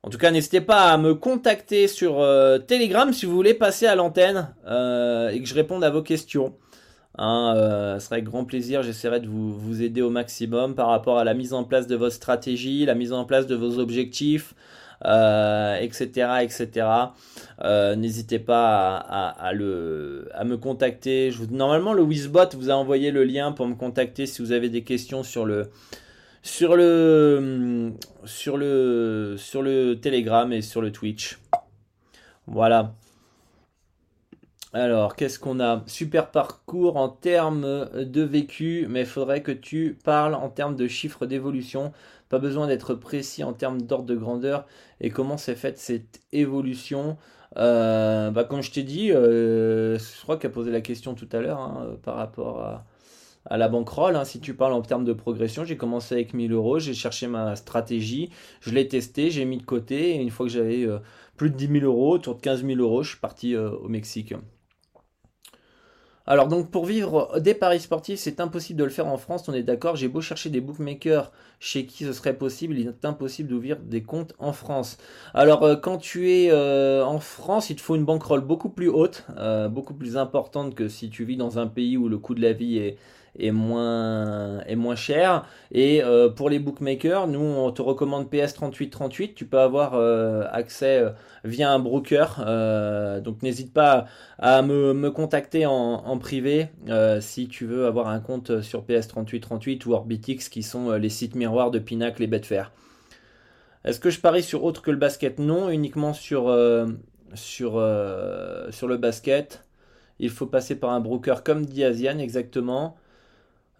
En 0.04 0.10
tout 0.10 0.18
cas, 0.18 0.30
n'hésitez 0.30 0.60
pas 0.60 0.92
à 0.92 0.96
me 0.96 1.14
contacter 1.14 1.88
sur 1.88 2.20
euh, 2.20 2.58
Telegram 2.58 3.12
si 3.12 3.26
vous 3.26 3.34
voulez 3.34 3.52
passer 3.52 3.86
à 3.86 3.96
l'antenne 3.96 4.54
euh, 4.66 5.28
et 5.28 5.42
que 5.42 5.46
je 5.46 5.54
réponde 5.54 5.82
à 5.82 5.90
vos 5.90 6.02
questions. 6.02 6.54
Hein, 7.18 7.54
euh, 7.56 7.98
ce 7.98 8.06
serait 8.06 8.16
avec 8.16 8.24
grand 8.24 8.44
plaisir, 8.44 8.82
j'essaierai 8.82 9.18
de 9.18 9.26
vous, 9.26 9.82
aider 9.82 10.00
au 10.00 10.08
maximum 10.08 10.76
par 10.76 10.86
rapport 10.86 11.18
à 11.18 11.24
la 11.24 11.34
mise 11.34 11.52
en 11.52 11.64
place 11.64 11.88
de 11.88 11.96
votre 11.96 12.14
stratégie, 12.14 12.86
la 12.86 12.94
mise 12.94 13.12
en 13.12 13.24
place 13.24 13.48
de 13.48 13.56
vos 13.56 13.80
objectifs, 13.80 14.54
etc. 15.04 16.08
etc. 16.42 16.86
N'hésitez 17.96 18.38
pas 18.38 18.96
à, 18.96 19.52
me 19.52 20.56
contacter. 20.56 21.32
Normalement, 21.50 21.92
le 21.92 22.02
Wizbot 22.02 22.50
vous 22.54 22.70
a 22.70 22.74
envoyé 22.74 23.10
le 23.10 23.24
lien 23.24 23.50
pour 23.50 23.66
me 23.66 23.74
contacter 23.74 24.26
si 24.26 24.42
vous 24.42 24.52
avez 24.52 24.68
des 24.68 24.84
questions 24.84 25.24
sur 25.24 25.44
le, 25.44 25.70
sur 26.42 26.76
le, 26.76 27.92
sur 28.24 28.56
le, 28.56 29.36
sur 29.38 29.62
le 29.62 29.94
Telegram 30.00 30.52
et 30.52 30.62
sur 30.62 30.80
le 30.80 30.92
Twitch. 30.92 31.38
Voilà. 32.46 32.94
Alors, 34.72 35.16
qu'est-ce 35.16 35.38
qu'on 35.38 35.60
a? 35.60 35.82
Super 35.86 36.30
parcours 36.30 36.96
en 36.96 37.08
termes 37.08 37.88
de 37.94 38.22
vécu, 38.22 38.86
mais 38.88 39.00
il 39.00 39.06
faudrait 39.06 39.42
que 39.42 39.52
tu 39.52 39.98
parles 40.04 40.34
en 40.34 40.50
termes 40.50 40.76
de 40.76 40.86
chiffres 40.88 41.26
d'évolution. 41.26 41.92
Pas 42.28 42.38
besoin 42.38 42.66
d'être 42.66 42.94
précis 42.94 43.42
en 43.44 43.54
termes 43.54 43.80
d'ordre 43.80 44.04
de 44.04 44.14
grandeur 44.14 44.66
et 45.00 45.08
comment 45.08 45.38
s'est 45.38 45.56
faite 45.56 45.78
cette 45.78 46.20
évolution. 46.32 47.16
Euh, 47.56 48.30
bah, 48.30 48.44
comme 48.44 48.60
je 48.62 48.70
t'ai 48.70 48.82
dit, 48.82 49.10
euh, 49.10 49.98
je 49.98 50.22
crois 50.22 50.36
qu'elle 50.36 50.50
a 50.50 50.54
posé 50.54 50.70
la 50.70 50.82
question 50.82 51.14
tout 51.14 51.28
à 51.32 51.40
l'heure 51.40 51.60
hein, 51.60 51.96
par 52.02 52.16
rapport 52.16 52.60
à, 52.60 52.84
à 53.48 53.56
la 53.56 53.68
bankroll. 53.68 54.16
Hein, 54.16 54.24
si 54.24 54.40
tu 54.40 54.54
parles 54.54 54.72
en 54.72 54.82
termes 54.82 55.04
de 55.04 55.12
progression, 55.12 55.64
j'ai 55.64 55.76
commencé 55.76 56.14
avec 56.14 56.34
1000 56.34 56.52
euros, 56.52 56.78
j'ai 56.78 56.94
cherché 56.94 57.26
ma 57.26 57.56
stratégie, 57.56 58.30
je 58.60 58.70
l'ai 58.70 58.86
testé, 58.86 59.30
j'ai 59.30 59.44
mis 59.44 59.58
de 59.58 59.64
côté. 59.64 60.16
Et 60.16 60.20
une 60.20 60.30
fois 60.30 60.46
que 60.46 60.52
j'avais 60.52 60.84
euh, 60.84 60.98
plus 61.36 61.50
de 61.50 61.56
10 61.56 61.80
000 61.80 61.84
euros, 61.84 62.14
autour 62.14 62.36
de 62.36 62.40
15 62.40 62.64
000 62.64 62.78
euros, 62.78 63.02
je 63.02 63.10
suis 63.10 63.20
parti 63.20 63.54
euh, 63.54 63.70
au 63.70 63.88
Mexique. 63.88 64.34
Alors 66.30 66.46
donc 66.46 66.70
pour 66.70 66.84
vivre 66.84 67.40
des 67.40 67.54
paris 67.54 67.80
sportifs, 67.80 68.18
c'est 68.18 68.38
impossible 68.38 68.78
de 68.78 68.84
le 68.84 68.90
faire 68.90 69.06
en 69.06 69.16
France, 69.16 69.48
on 69.48 69.54
est 69.54 69.62
d'accord. 69.62 69.96
J'ai 69.96 70.08
beau 70.08 70.20
chercher 70.20 70.50
des 70.50 70.60
bookmakers 70.60 71.32
chez 71.58 71.86
qui 71.86 72.04
ce 72.04 72.12
serait 72.12 72.36
possible, 72.36 72.78
il 72.78 72.86
est 72.86 73.04
impossible 73.06 73.48
d'ouvrir 73.48 73.78
des 73.78 74.02
comptes 74.02 74.34
en 74.38 74.52
France. 74.52 74.98
Alors 75.32 75.62
euh, 75.62 75.76
quand 75.76 75.96
tu 75.96 76.30
es 76.30 76.52
en 76.52 77.18
France, 77.18 77.70
il 77.70 77.76
te 77.76 77.80
faut 77.80 77.96
une 77.96 78.04
bankroll 78.04 78.42
beaucoup 78.42 78.68
plus 78.68 78.90
haute, 78.90 79.24
beaucoup 79.70 79.94
plus 79.94 80.18
importante 80.18 80.74
que 80.74 80.88
si 80.88 81.08
tu 81.08 81.24
vis 81.24 81.38
dans 81.38 81.58
un 81.58 81.66
pays 81.66 81.96
où 81.96 82.10
le 82.10 82.18
coût 82.18 82.34
de 82.34 82.42
la 82.42 82.52
vie 82.52 82.76
est, 82.76 82.98
est 83.38 83.52
moins, 83.52 84.60
est 84.66 84.76
moins 84.76 84.96
cher. 84.96 85.46
Et 85.72 86.02
euh, 86.02 86.28
pour 86.28 86.50
les 86.50 86.58
bookmakers, 86.58 87.26
nous, 87.28 87.40
on 87.40 87.70
te 87.70 87.82
recommande 87.82 88.28
PS3838. 88.30 89.34
Tu 89.34 89.46
peux 89.46 89.58
avoir 89.58 89.94
euh, 89.94 90.44
accès 90.50 90.98
euh, 90.98 91.10
via 91.44 91.70
un 91.70 91.78
broker. 91.78 92.44
donc 93.22 93.42
n'hésite 93.42 93.72
pas 93.72 94.06
à 94.38 94.62
me, 94.62 94.92
me 94.92 95.10
contacter 95.10 95.66
en, 95.66 95.72
en 95.72 96.18
privé 96.18 96.68
si 97.20 97.48
tu 97.48 97.64
veux 97.64 97.86
avoir 97.86 98.08
un 98.08 98.20
compte 98.20 98.60
sur 98.60 98.82
PS3838 98.82 99.86
ou 99.86 99.92
Orbitix 99.92 100.48
qui 100.48 100.62
sont 100.62 100.92
les 100.92 101.08
sites 101.08 101.36
miroirs 101.36 101.70
de 101.70 101.78
Pinacle 101.78 102.22
et 102.22 102.26
Betfair. 102.26 102.72
Est-ce 103.84 104.00
que 104.00 104.10
je 104.10 104.20
parie 104.20 104.42
sur 104.42 104.64
autre 104.64 104.82
que 104.82 104.90
le 104.90 104.96
basket? 104.96 105.38
Non, 105.38 105.70
uniquement 105.70 106.12
sur, 106.12 106.54
sur, 107.34 107.70
sur 108.70 108.88
le 108.88 108.96
basket. 108.96 109.64
Il 110.18 110.30
faut 110.30 110.46
passer 110.46 110.74
par 110.74 110.90
un 110.90 111.00
broker 111.00 111.44
comme 111.44 111.64
Diazian, 111.64 112.18
exactement. 112.18 112.96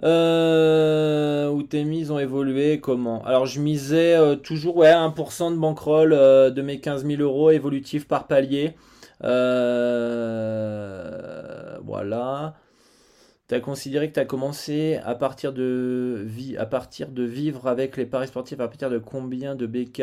Euh, 0.05 1.49
où 1.49 1.65
tes 1.65 1.83
mises 1.85 2.11
ont 2.13 2.19
évolué, 2.21 2.81
comment? 2.81 3.25
Alors 3.25 3.47
je 3.47 3.61
misais 3.61 4.15
euh, 4.15 4.37
toujours 4.37 4.77
ouais, 4.77 4.93
1% 4.93 5.53
de 5.53 5.57
bankroll 5.59 6.13
euh, 6.13 6.51
de 6.51 6.63
mes 6.63 6.79
15 6.79 7.05
000 7.05 7.21
euros 7.21 7.51
évolutifs 7.51 8.07
par 8.07 8.29
palier. 8.29 8.75
Voilà. 11.85 12.55
Tu 13.49 13.55
as 13.55 13.61
considéré 13.61 14.11
que 14.13 14.21
tu 14.21 14.27
commencé 14.27 15.01
à 15.05 15.15
partir, 15.15 15.53
de 15.55 16.23
vie, 16.25 16.57
à 16.59 16.67
partir 16.67 17.09
de 17.09 17.23
vivre 17.23 17.67
avec 17.67 17.97
les 17.97 18.05
paris 18.07 18.29
sportifs 18.29 18.61
à 18.61 18.69
partir 18.69 18.91
de 18.91 18.99
combien 18.99 19.55
de 19.57 19.67
BK 19.67 20.03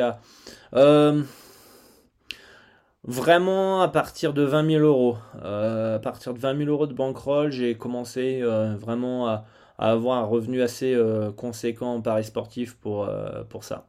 Vraiment 3.07 3.81
à 3.81 3.87
partir 3.87 4.33
de 4.33 4.41
20 4.41 4.67
000 4.67 4.83
euros. 4.83 5.17
à 5.41 5.99
partir 6.01 6.33
de 6.33 6.39
20 6.39 6.57
000 6.57 6.69
euros 6.71 6.87
de 6.87 6.93
bankroll, 6.93 7.51
j'ai 7.51 7.75
commencé 7.75 8.41
vraiment 8.41 9.27
à 9.27 9.45
à 9.77 9.91
avoir 9.91 10.19
un 10.19 10.25
revenu 10.25 10.61
assez 10.61 10.93
euh, 10.93 11.31
conséquent 11.31 11.95
en 11.95 12.01
paris 12.01 12.23
sportif 12.23 12.75
pour, 12.75 13.05
euh, 13.05 13.43
pour 13.43 13.63
ça. 13.63 13.87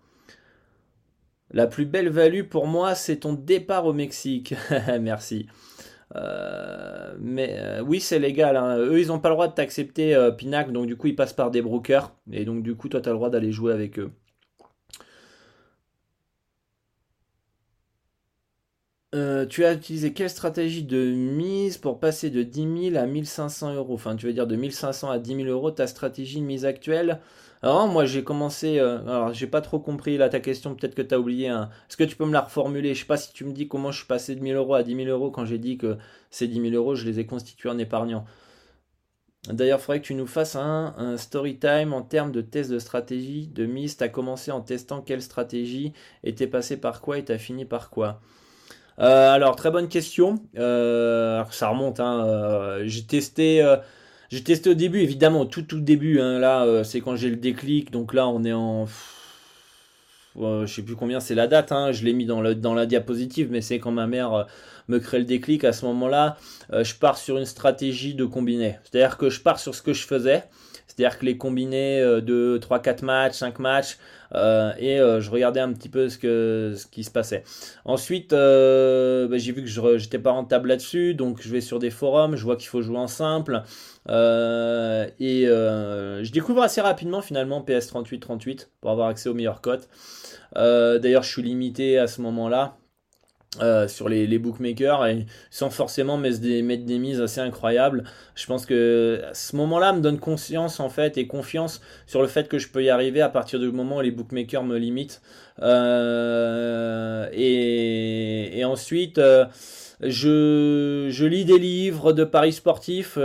La 1.51 1.67
plus 1.67 1.87
belle 1.87 2.09
value 2.09 2.43
pour 2.43 2.67
moi, 2.67 2.95
c'est 2.95 3.19
ton 3.19 3.33
départ 3.33 3.87
au 3.87 3.93
Mexique. 3.93 4.55
Merci. 5.01 5.47
Euh, 6.15 7.15
mais 7.21 7.81
oui, 7.85 8.01
c'est 8.01 8.19
légal. 8.19 8.57
Hein. 8.57 8.79
Eux, 8.79 9.01
ils 9.01 9.09
n'ont 9.09 9.21
pas 9.21 9.29
le 9.29 9.37
droit 9.37 9.49
de 9.49 9.55
t'accepter 9.55 10.17
Pinac, 10.37 10.73
donc 10.73 10.87
du 10.87 10.97
coup, 10.97 11.07
ils 11.07 11.17
passent 11.17 11.33
par 11.33 11.51
des 11.51 11.63
brokers. 11.63 12.13
Et 12.33 12.45
donc, 12.45 12.63
du 12.63 12.75
coup, 12.75 12.89
toi, 12.89 13.01
tu 13.01 13.09
as 13.09 13.13
le 13.13 13.19
droit 13.19 13.31
d'aller 13.31 13.53
jouer 13.53 13.73
avec 13.73 13.99
eux. 13.99 14.11
Euh, 19.17 19.47
tu 19.47 19.65
as 19.65 19.73
utilisé 19.73 20.13
quelle 20.13 20.31
stratégie 20.31 20.83
de 20.85 21.13
mise 21.13 21.79
pour 21.79 21.99
passer 21.99 22.31
de 22.31 22.43
10 22.43 22.91
000 22.93 22.97
à 23.03 23.07
1500 23.07 23.75
euros? 23.75 23.95
Enfin, 23.95 24.15
tu 24.17 24.27
veux 24.27 24.33
dire 24.33 24.47
de 24.47 24.57
1500 24.57 25.11
à 25.11 25.19
10 25.19 25.37
000 25.37 25.49
euros, 25.49 25.71
ta 25.71 25.87
stratégie 25.87 26.41
de 26.41 26.45
mise 26.45 26.65
actuelle? 26.65 27.21
Alors, 27.63 27.89
moi, 27.89 28.05
j'ai 28.05 28.23
commencé. 28.25 28.79
Euh, 28.79 29.01
alors, 29.03 29.33
j'ai 29.33 29.47
pas 29.47 29.63
trop 29.63 29.79
compris 29.79 30.19
là 30.19 30.29
ta 30.29 30.41
question, 30.41 30.75
peut-être 30.75 30.95
que 30.95 31.03
tu 31.03 31.15
as 31.15 31.19
oublié. 31.19 31.47
Est-ce 31.49 31.97
que 31.97 32.05
tu 32.05 32.17
peux 32.17 32.27
me 32.27 32.33
la 32.33 32.43
reformuler? 32.43 32.95
Je 32.95 33.01
sais 33.01 33.07
pas 33.07 33.17
si 33.17 33.33
tu 33.33 33.45
me 33.45 33.53
dis 33.53 33.69
comment 33.69 33.91
je 33.91 33.99
suis 33.99 34.07
passé 34.07 34.35
de 34.37 34.41
1000 34.41 34.55
euros 34.55 34.75
à 34.75 34.83
10 34.83 34.95
000 34.97 35.09
euros 35.09 35.31
quand 35.31 35.45
j'ai 35.47 35.59
dit 35.59 35.79
que 35.79 35.97
ces 36.31 36.49
10 36.49 36.71
000 36.71 36.75
euros, 36.75 36.95
je 36.95 37.07
les 37.07 37.19
ai 37.21 37.27
constitués 37.27 37.71
en 37.71 37.79
épargnant. 37.79 38.27
D'ailleurs, 39.49 39.79
il 39.79 39.83
faudrait 39.83 40.01
que 40.01 40.07
tu 40.07 40.15
nous 40.15 40.27
fasses 40.27 40.57
un, 40.57 41.17
story 41.17 41.59
time 41.59 41.93
en 41.93 42.03
termes 42.03 42.33
de 42.33 42.41
test 42.41 42.71
de 42.71 42.79
stratégie 42.79 43.47
de 43.47 43.65
mise. 43.65 43.97
Tu 43.97 44.05
as 44.05 44.09
commencé 44.09 44.51
en 44.51 44.61
testant 44.61 45.01
quelle 45.03 45.23
stratégie 45.23 45.93
et 46.25 46.35
t'es 46.35 46.47
passé 46.49 46.77
par 46.77 47.01
quoi 47.01 47.19
et 47.19 47.25
tu 47.25 47.33
as 47.33 47.39
fini 47.39 47.65
par 47.65 47.91
quoi? 47.91 48.21
Euh, 48.99 49.31
alors, 49.33 49.57
très 49.57 49.71
bonne 49.71 49.89
question. 49.89 50.41
Euh, 50.57 51.45
ça 51.51 51.69
remonte. 51.69 52.01
Hein, 52.01 52.25
euh, 52.27 52.83
j'ai 52.87 53.05
testé. 53.05 53.65
j'ai 54.31 54.43
testé 54.43 54.71
au 54.71 54.75
début, 54.75 55.01
évidemment, 55.01 55.47
tout 55.47 55.63
tout 55.63 55.81
début. 55.81 56.21
Hein, 56.21 56.39
là, 56.39 56.85
c'est 56.85 57.01
quand 57.01 57.17
j'ai 57.17 57.31
le 57.31 57.37
déclic. 57.37 57.91
Donc 57.91 58.15
là, 58.15 58.29
on 58.29 58.45
est 58.45 58.53
en. 58.53 58.87
je 60.37 60.67
sais 60.67 60.83
plus 60.83 60.97
combien 60.97 61.21
c'est 61.21 61.35
la 61.35 61.47
date. 61.47 61.73
Hein, 61.73 61.93
je 61.93 62.05
l'ai 62.05 62.13
mis 62.13 62.27
dans, 62.27 62.43
dans 62.55 62.75
la 62.75 62.87
diapositive, 62.87 63.49
mais 63.51 63.61
c'est 63.61 63.79
quand 63.79 63.93
ma 63.93 64.07
mère 64.07 64.47
me 64.89 64.99
crée 64.99 65.19
le 65.19 65.25
déclic. 65.25 65.65
À 65.65 65.73
ce 65.73 65.85
moment-là, 65.87 66.37
je 66.73 66.95
pars 66.95 67.19
sur 67.19 67.39
une 67.39 67.47
stratégie 67.47 68.15
de 68.15 68.25
combiné. 68.25 68.79
C'est-à-dire 68.85 69.19
que 69.19 69.31
je 69.31 69.41
pars 69.41 69.59
sur 69.59 69.75
ce 69.75 69.83
que 69.83 69.93
je 69.93 70.07
faisais. 70.07 70.45
C'est-à-dire 70.97 71.19
que 71.19 71.27
les 71.27 71.37
combinés 71.37 72.01
de 72.01 72.59
3-4 72.59 73.05
matchs, 73.05 73.35
5 73.35 73.59
matchs, 73.59 73.99
euh, 74.35 74.73
et 74.79 74.99
euh, 75.01 75.21
je 75.21 75.31
regardais 75.31 75.61
un 75.61 75.73
petit 75.73 75.89
peu 75.89 76.09
ce, 76.09 76.19
que, 76.19 76.75
ce 76.77 76.87
qui 76.87 77.05
se 77.05 77.11
passait. 77.11 77.45
Ensuite, 77.85 78.33
euh, 78.33 79.29
bah, 79.29 79.39
j'ai 79.39 79.53
vu 79.53 79.63
que 79.63 79.69
je 79.69 79.81
n'étais 79.81 80.19
pas 80.19 80.33
rentable 80.33 80.69
là-dessus, 80.69 81.15
donc 81.15 81.41
je 81.41 81.49
vais 81.49 81.61
sur 81.61 81.79
des 81.79 81.91
forums, 81.91 82.37
je 82.37 82.45
vois 82.45 82.57
qu'il 82.57 82.69
faut 82.69 82.83
jouer 82.83 82.99
en 82.99 83.07
simple. 83.07 83.63
et 84.09 85.47
je 85.47 86.33
découvre 86.33 86.63
assez 86.63 86.81
rapidement 86.81 87.23
finalement 87.23 87.61
PS3838 87.63 88.69
pour 88.81 88.91
avoir 88.91 89.09
accès 89.09 89.29
aux 89.29 89.35
meilleures 89.35 89.61
cotes. 89.61 89.89
D'ailleurs, 90.55 91.23
je 91.23 91.31
suis 91.31 91.43
limité 91.43 91.99
à 91.99 92.07
ce 92.07 92.21
moment-là. 92.23 92.77
Euh, 93.63 93.89
sur 93.89 94.09
les, 94.09 94.39
bookmakers 94.39 95.07
et 95.07 95.27
sans 95.51 95.71
forcément 95.71 96.19
mettre 96.19 96.41
des, 96.41 96.63
mises 96.63 97.21
assez 97.21 97.41
incroyables. 97.41 98.05
Je 98.35 98.45
pense 98.47 98.67
que 98.67 99.23
ce 99.33 99.57
moment-là 99.57 99.95
me 99.95 100.01
donne 100.01 100.19
conscience 100.19 100.79
en 100.79 100.91
fait 100.91 101.17
et 101.17 101.27
confiance 101.27 101.81
sur 102.07 102.21
le 102.21 102.29
fait 102.29 102.49
que 102.49 102.59
je 102.59 102.69
peux 102.69 102.85
y 102.85 102.91
arriver 102.91 103.23
à 103.23 103.31
partir 103.31 103.59
du 103.59 103.71
moment 103.73 103.99
où 103.99 104.01
les 104.03 104.11
bookmakers 104.11 104.63
me 104.63 104.77
limitent. 104.77 105.23
Euh, 105.63 107.29
et, 107.33 108.63
ensuite, 108.65 109.17
euh, 109.19 109.47
je, 110.03 111.09
je, 111.11 111.25
lis 111.25 111.47
des 111.47 111.59
livres 111.59 112.13
de 112.13 112.25
paris 112.25 112.53
sportifs 112.53 113.19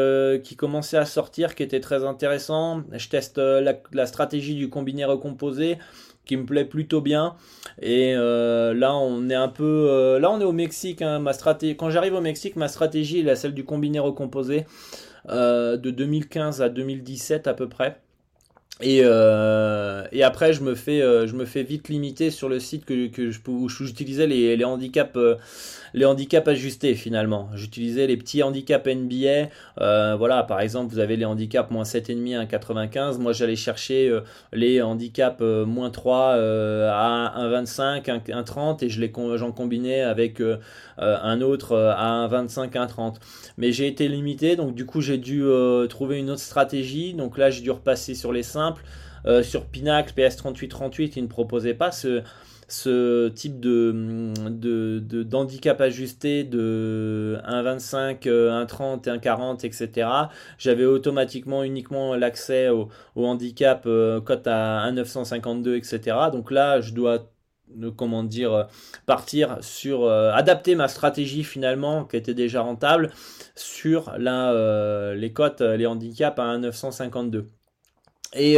qui 0.43 0.55
commençaient 0.55 0.97
à 0.97 1.05
sortir, 1.05 1.55
qui 1.55 1.63
étaient 1.63 1.81
très 1.81 2.05
intéressants. 2.05 2.83
Je 2.93 3.09
teste 3.09 3.37
la 3.37 4.05
stratégie 4.05 4.55
du 4.55 4.69
combiné 4.69 5.03
recomposé 5.03 5.77
qui 6.25 6.37
me 6.37 6.45
plaît 6.45 6.65
plutôt 6.65 7.01
bien. 7.01 7.35
Et 7.81 8.13
euh, 8.15 8.73
là, 8.73 8.95
on 8.95 9.29
est 9.29 9.35
un 9.35 9.47
peu, 9.47 9.87
euh, 9.89 10.19
là, 10.19 10.31
on 10.31 10.39
est 10.39 10.45
au 10.45 10.51
Mexique. 10.51 11.01
Hein. 11.01 11.23
quand 11.77 11.89
j'arrive 11.89 12.15
au 12.15 12.21
Mexique, 12.21 12.55
ma 12.55 12.67
stratégie 12.67 13.19
est 13.19 13.23
la 13.23 13.35
celle 13.35 13.53
du 13.53 13.63
combiné 13.63 13.99
recomposé 13.99 14.65
euh, 15.29 15.77
de 15.77 15.91
2015 15.91 16.61
à 16.61 16.69
2017 16.69 17.47
à 17.47 17.53
peu 17.53 17.67
près. 17.67 18.01
Et, 18.81 18.97
et, 18.99 20.23
après, 20.23 20.53
je 20.53 20.61
me, 20.61 20.75
fais, 20.75 20.99
je 21.01 21.33
me 21.33 21.45
fais 21.45 21.63
vite 21.63 21.89
limiter 21.89 22.31
sur 22.31 22.49
le 22.49 22.59
site 22.59 22.85
que, 22.85 23.07
que 23.07 23.31
je, 23.31 23.39
où 23.47 23.69
j'utilisais 23.69 24.27
les, 24.27 24.55
les 24.57 24.65
handicaps 24.65 25.17
les 25.93 26.05
handicaps 26.05 26.47
ajustés 26.47 26.95
finalement. 26.95 27.49
J'utilisais 27.53 28.07
les 28.07 28.17
petits 28.17 28.43
handicaps 28.43 28.87
NBA. 28.87 29.49
Euh, 29.79 30.15
voilà, 30.17 30.43
par 30.43 30.61
exemple, 30.61 30.91
vous 30.91 30.99
avez 30.99 31.17
les 31.17 31.25
handicaps 31.25 31.69
moins 31.71 31.83
7,5 31.83 32.37
à 32.37 32.45
1,95. 32.45 33.17
Moi, 33.19 33.33
j'allais 33.33 33.55
chercher 33.55 34.09
euh, 34.09 34.21
les 34.53 34.81
handicaps 34.81 35.41
euh, 35.41 35.65
moins 35.65 35.89
3 35.89 36.33
à 36.33 37.33
1,25, 37.37 38.05
1,30 38.05 38.85
et 38.85 38.89
je 38.89 39.01
j'en 39.35 39.51
combinais 39.51 40.01
avec 40.01 40.41
un 40.97 41.41
autre 41.41 41.75
à 41.75 42.27
1,25, 42.27 42.71
1,30. 42.71 43.15
Mais 43.57 43.71
j'ai 43.71 43.87
été 43.87 44.07
limité, 44.07 44.55
donc 44.55 44.75
du 44.75 44.85
coup, 44.85 45.01
j'ai 45.01 45.17
dû 45.17 45.43
trouver 45.89 46.19
une 46.19 46.29
autre 46.29 46.41
stratégie. 46.41 47.13
Donc 47.13 47.37
là, 47.37 47.49
j'ai 47.49 47.61
dû 47.61 47.71
repasser 47.71 48.15
sur 48.15 48.31
les 48.31 48.43
simples. 48.43 48.70
Sur 49.43 49.65
Pinax, 49.65 50.13
PS3838, 50.13 51.13
ils 51.15 51.23
ne 51.23 51.27
proposaient 51.27 51.73
pas 51.75 51.91
ce, 51.91 52.23
type 53.29 53.59
de, 53.59 54.33
de, 54.49 55.23
d'handicap 55.23 55.81
ajusté 55.81 56.43
de 56.43 57.37
1,25, 57.45 58.23
1,30 58.23 59.03
1,40, 59.03 59.65
etc. 59.65 60.07
J'avais 60.57 60.85
automatiquement 60.85 61.63
uniquement 61.63 62.15
l'accès 62.15 62.69
au, 62.69 62.89
handicap 63.15 63.83
euh, 63.85 64.21
cote 64.21 64.47
à 64.47 64.89
1,952, 64.91 65.75
etc. 65.75 66.17
Donc 66.31 66.51
là, 66.51 66.81
je 66.81 66.93
dois 66.93 67.29
euh, 67.81 67.91
comment 67.91 68.23
dire 68.23 68.67
partir 69.05 69.57
sur 69.61 70.03
euh, 70.05 70.31
adapter 70.31 70.75
ma 70.75 70.87
stratégie 70.87 71.43
finalement 71.43 72.05
qui 72.05 72.17
était 72.17 72.33
déjà 72.33 72.61
rentable 72.61 73.11
sur 73.55 74.13
les 74.17 75.33
cotes 75.33 75.61
les 75.61 75.85
handicaps 75.85 76.39
à 76.39 76.57
1,952 76.57 77.47
et 78.33 78.57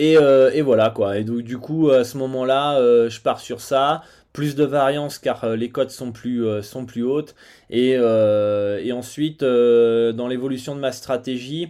euh, 0.00 0.50
et, 0.52 0.62
voilà 0.62 0.90
quoi. 0.90 1.18
Et 1.18 1.24
donc, 1.24 1.42
du 1.42 1.58
coup, 1.58 1.90
à 1.90 2.04
ce 2.04 2.16
moment-là, 2.18 2.78
euh, 2.78 3.10
je 3.10 3.20
pars 3.20 3.40
sur 3.40 3.60
ça. 3.60 4.02
Plus 4.32 4.54
de 4.54 4.64
variance 4.64 5.18
car 5.18 5.42
euh, 5.44 5.56
les 5.56 5.70
cotes 5.70 5.90
sont 5.90 6.12
plus, 6.12 6.44
sont 6.62 6.86
plus 6.86 7.02
hautes. 7.02 7.34
Et, 7.70 7.98
ensuite, 8.92 9.42
dans 9.42 10.28
l'évolution 10.28 10.74
de 10.74 10.80
ma 10.80 10.92
stratégie, 10.92 11.68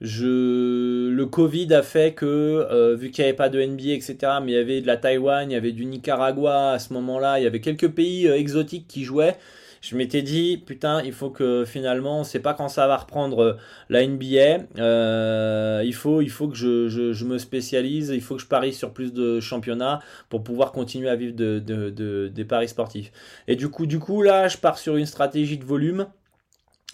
je... 0.00 1.10
le 1.10 1.26
Covid 1.26 1.72
a 1.74 1.82
fait 1.82 2.14
que, 2.14 2.94
vu 2.94 3.10
qu'il 3.10 3.24
n'y 3.24 3.28
avait 3.28 3.36
pas 3.36 3.48
de 3.48 3.62
NBA, 3.62 3.92
etc., 3.92 4.16
mais 4.42 4.52
il 4.52 4.54
y 4.54 4.58
avait 4.58 4.80
de 4.80 4.86
la 4.86 4.96
Taïwan, 4.96 5.50
il 5.50 5.54
y 5.54 5.56
avait 5.56 5.72
du 5.72 5.84
Nicaragua 5.84 6.72
à 6.72 6.78
ce 6.78 6.92
moment-là, 6.94 7.38
il 7.38 7.44
y 7.44 7.46
avait 7.46 7.60
quelques 7.60 7.88
pays 7.88 8.26
exotiques 8.26 8.88
qui 8.88 9.04
jouaient 9.04 9.36
je 9.82 9.96
m'étais 9.96 10.22
dit, 10.22 10.62
putain, 10.64 11.02
il 11.02 11.12
faut 11.12 11.30
que 11.30 11.64
finalement, 11.66 12.20
on 12.20 12.24
sait 12.24 12.38
pas 12.38 12.54
quand 12.54 12.68
ça 12.68 12.86
va 12.86 12.96
reprendre 12.96 13.42
euh, 13.42 13.56
la 13.88 14.06
NBA. 14.06 14.68
Euh, 14.78 15.82
il, 15.84 15.92
faut, 15.92 16.20
que 16.20 16.54
je, 16.54 17.24
me 17.24 17.36
spécialise, 17.36 18.10
il 18.10 18.22
faut 18.22 18.36
que 18.36 18.42
je 18.42 18.46
parie 18.46 18.72
sur 18.72 18.92
plus 18.92 19.12
de 19.12 19.40
championnats 19.40 19.98
pour 20.28 20.44
pouvoir 20.44 20.70
continuer 20.70 21.08
à 21.08 21.16
vivre 21.16 21.34
de, 21.34 21.58
de, 21.58 22.28
des 22.28 22.44
paris 22.44 22.68
sportifs. 22.68 23.10
Et 23.48 23.56
du 23.56 23.68
coup, 23.68 23.86
du 23.86 23.98
coup, 23.98 24.22
là, 24.22 24.46
je 24.46 24.56
pars 24.56 24.78
sur 24.78 24.96
une 24.96 25.06
stratégie 25.06 25.58
de 25.58 25.64
volume. 25.64 26.06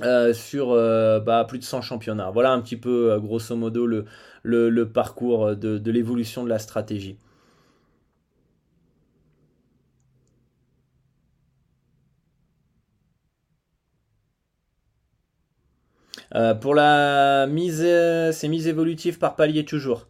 Euh, 0.01 0.33
sur 0.33 0.69
bah, 1.25 1.45
plus 1.47 1.59
de 1.59 1.65
100 1.65 1.83
championnats. 1.83 2.31
Voilà 2.31 2.53
un 2.53 2.61
petit 2.61 2.77
peu, 2.77 3.19
grosso 3.21 3.55
modo, 3.57 3.85
le, 3.85 4.85
parcours 4.85 5.57
de 5.57 5.91
l'évolution 5.91 6.45
de 6.45 6.49
la 6.49 6.61
stratégie. 6.61 7.19
Euh, 16.35 16.55
pour 16.55 16.75
la 16.75 17.47
mise, 17.47 17.83
c'est 18.33 18.49
mise 18.49 18.67
évolutive 18.69 19.19
par 19.19 19.37
palier 19.37 19.65
toujours. 19.65 20.07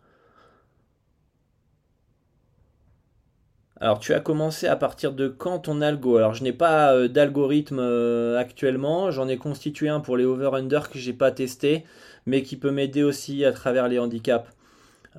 Alors, 3.81 3.99
tu 4.01 4.13
as 4.13 4.21
commencé 4.21 4.67
à 4.67 4.77
partir 4.77 5.13
de 5.13 5.29
quand 5.29 5.61
ton 5.61 5.81
algo? 5.81 6.17
Alors, 6.17 6.35
je 6.35 6.43
n'ai 6.43 6.53
pas 6.53 6.93
euh, 6.95 7.09
d'algorithme 7.09 7.79
euh, 7.81 8.39
actuellement. 8.39 9.11
J'en 9.13 9.29
ai 9.29 9.37
constitué 9.37 9.89
un 9.89 10.01
pour 10.01 10.17
les 10.17 10.25
over-under 10.25 10.91
que 10.91 10.99
j'ai 10.99 11.13
pas 11.13 11.31
testé, 11.31 11.85
mais 12.27 12.43
qui 12.43 12.57
peut 12.57 12.73
m'aider 12.73 13.05
aussi 13.05 13.45
à 13.45 13.53
travers 13.53 13.89
les 13.89 13.99
handicaps. 14.01 14.51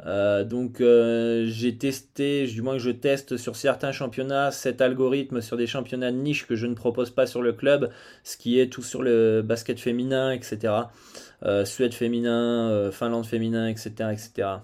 Euh, 0.05 0.43
donc 0.43 0.77
j'ai 0.79 1.77
testé, 1.77 2.45
du 2.47 2.61
moins 2.61 2.73
que 2.73 2.79
je 2.79 2.91
teste 2.91 3.37
sur 3.37 3.55
certains 3.55 3.91
championnats 3.91 4.51
cet 4.51 4.81
algorithme 4.81 5.41
sur 5.41 5.57
des 5.57 5.67
championnats 5.67 6.11
de 6.11 6.17
niche 6.17 6.47
que 6.47 6.55
je 6.55 6.67
ne 6.67 6.73
propose 6.73 7.09
pas 7.09 7.27
sur 7.27 7.41
le 7.41 7.53
club, 7.53 7.91
ce 8.23 8.37
qui 8.37 8.59
est 8.59 8.71
tout 8.71 8.83
sur 8.83 9.01
le 9.01 9.41
basket 9.41 9.79
féminin, 9.79 10.31
etc. 10.31 10.73
Suède 11.65 11.93
féminin, 11.93 12.89
Finlande 12.91 13.25
féminin, 13.25 13.67
etc. 13.67 13.91
etc. 14.11 14.59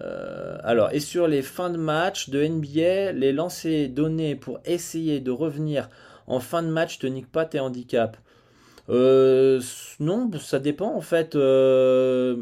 Euh, 0.00 0.58
alors, 0.62 0.92
et 0.92 1.00
sur 1.00 1.26
les 1.26 1.42
fins 1.42 1.70
de 1.70 1.76
match 1.76 2.30
de 2.30 2.44
NBA, 2.44 3.12
les 3.12 3.32
lancers 3.32 3.88
donnés 3.88 4.36
pour 4.36 4.60
essayer 4.64 5.20
de 5.20 5.30
revenir 5.30 5.88
en 6.26 6.40
fin 6.40 6.62
de 6.62 6.68
match 6.68 6.98
te 6.98 7.06
niquent 7.06 7.32
pas 7.32 7.46
tes 7.46 7.58
handicaps 7.58 8.18
euh, 8.88 9.60
non, 10.00 10.30
ça 10.40 10.58
dépend 10.58 10.94
en 10.94 11.00
fait. 11.00 11.34
Euh, 11.34 12.36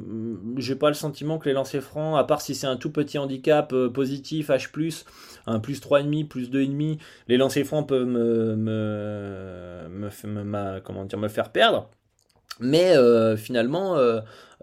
j'ai 0.57 0.77
pas 0.77 0.89
le 0.89 0.95
sentiment 0.95 1.39
que 1.39 1.49
les 1.49 1.55
lancers 1.55 1.83
francs, 1.83 2.19
à 2.19 2.25
part 2.25 2.41
si 2.41 2.55
c'est 2.55 2.67
un 2.67 2.77
tout 2.77 2.91
petit 2.91 3.19
handicap 3.19 3.75
positif 3.93 4.51
H+, 4.51 5.05
un 5.47 5.59
plus 5.59 5.81
3,5, 5.81 6.29
plus 6.29 6.51
2,5, 6.51 6.99
les 7.29 7.37
lancers 7.37 7.65
francs 7.65 7.89
peuvent 7.89 8.07
me, 8.07 8.57
me, 8.57 9.89
me, 9.89 10.81
comment 10.81 11.05
dire, 11.05 11.19
me 11.19 11.29
faire 11.29 11.51
perdre. 11.51 11.91
Mais 12.61 12.95
finalement, 13.37 13.97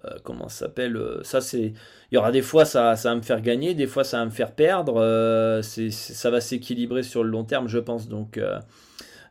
euh, 0.06 0.18
comment 0.24 0.50
ça 0.50 0.66
s'appelle 0.66 0.98
euh, 0.98 1.24
Ça, 1.24 1.42
c'est. 1.42 1.74
Il 2.12 2.16
y 2.16 2.18
aura 2.18 2.32
des 2.32 2.42
fois, 2.42 2.66
ça, 2.66 2.96
ça 2.96 3.10
va 3.10 3.16
me 3.16 3.22
faire 3.22 3.42
gagner, 3.42 3.74
des 3.74 3.88
fois, 3.88 4.04
ça 4.04 4.18
va 4.20 4.26
me 4.26 4.32
faire 4.32 4.52
perdre. 4.52 4.98
Euh, 4.98 5.62
ça 5.62 6.30
va 6.30 6.42
s'équilibrer 6.42 7.04
sur 7.04 7.24
le 7.24 7.30
long 7.30 7.44
terme, 7.44 7.68
je 7.68 7.80
pense. 7.80 8.08
Donc, 8.08 8.40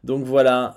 donc 0.04 0.24
voilà. 0.24 0.74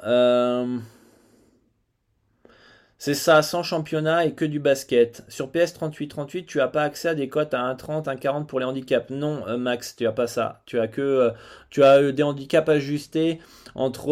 C'est 3.05 3.13
ça, 3.13 3.43
sans 3.43 3.61
championnat 3.61 4.25
et 4.25 4.31
que 4.31 4.45
du 4.45 4.59
basket. 4.59 5.23
Sur 5.27 5.51
PS 5.51 5.73
3838, 5.73 6.47
tu 6.47 6.57
n'as 6.57 6.67
pas 6.67 6.81
accès 6.81 7.09
à 7.09 7.13
des 7.13 7.29
cotes 7.29 7.53
à 7.53 7.59
1,30, 7.71 8.05
1,40 8.05 8.47
pour 8.47 8.59
les 8.59 8.65
handicaps. 8.65 9.11
Non, 9.11 9.43
Max, 9.59 9.95
tu 9.95 10.05
n'as 10.05 10.11
pas 10.11 10.25
ça. 10.25 10.63
Tu 10.65 10.79
as 10.79 10.87
que 10.87 11.31
tu 11.69 11.83
as 11.83 12.11
des 12.11 12.23
handicaps 12.23 12.67
ajustés 12.67 13.37
entre 13.75 14.09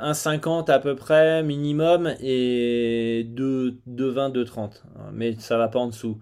1,50 0.00 0.70
à 0.70 0.78
peu 0.78 0.96
près 0.96 1.42
minimum 1.42 2.14
et 2.18 3.26
2,20, 3.28 4.32
2,30. 4.32 4.82
Mais 5.12 5.34
ça 5.38 5.58
va 5.58 5.68
pas 5.68 5.80
en 5.80 5.88
dessous. 5.88 6.18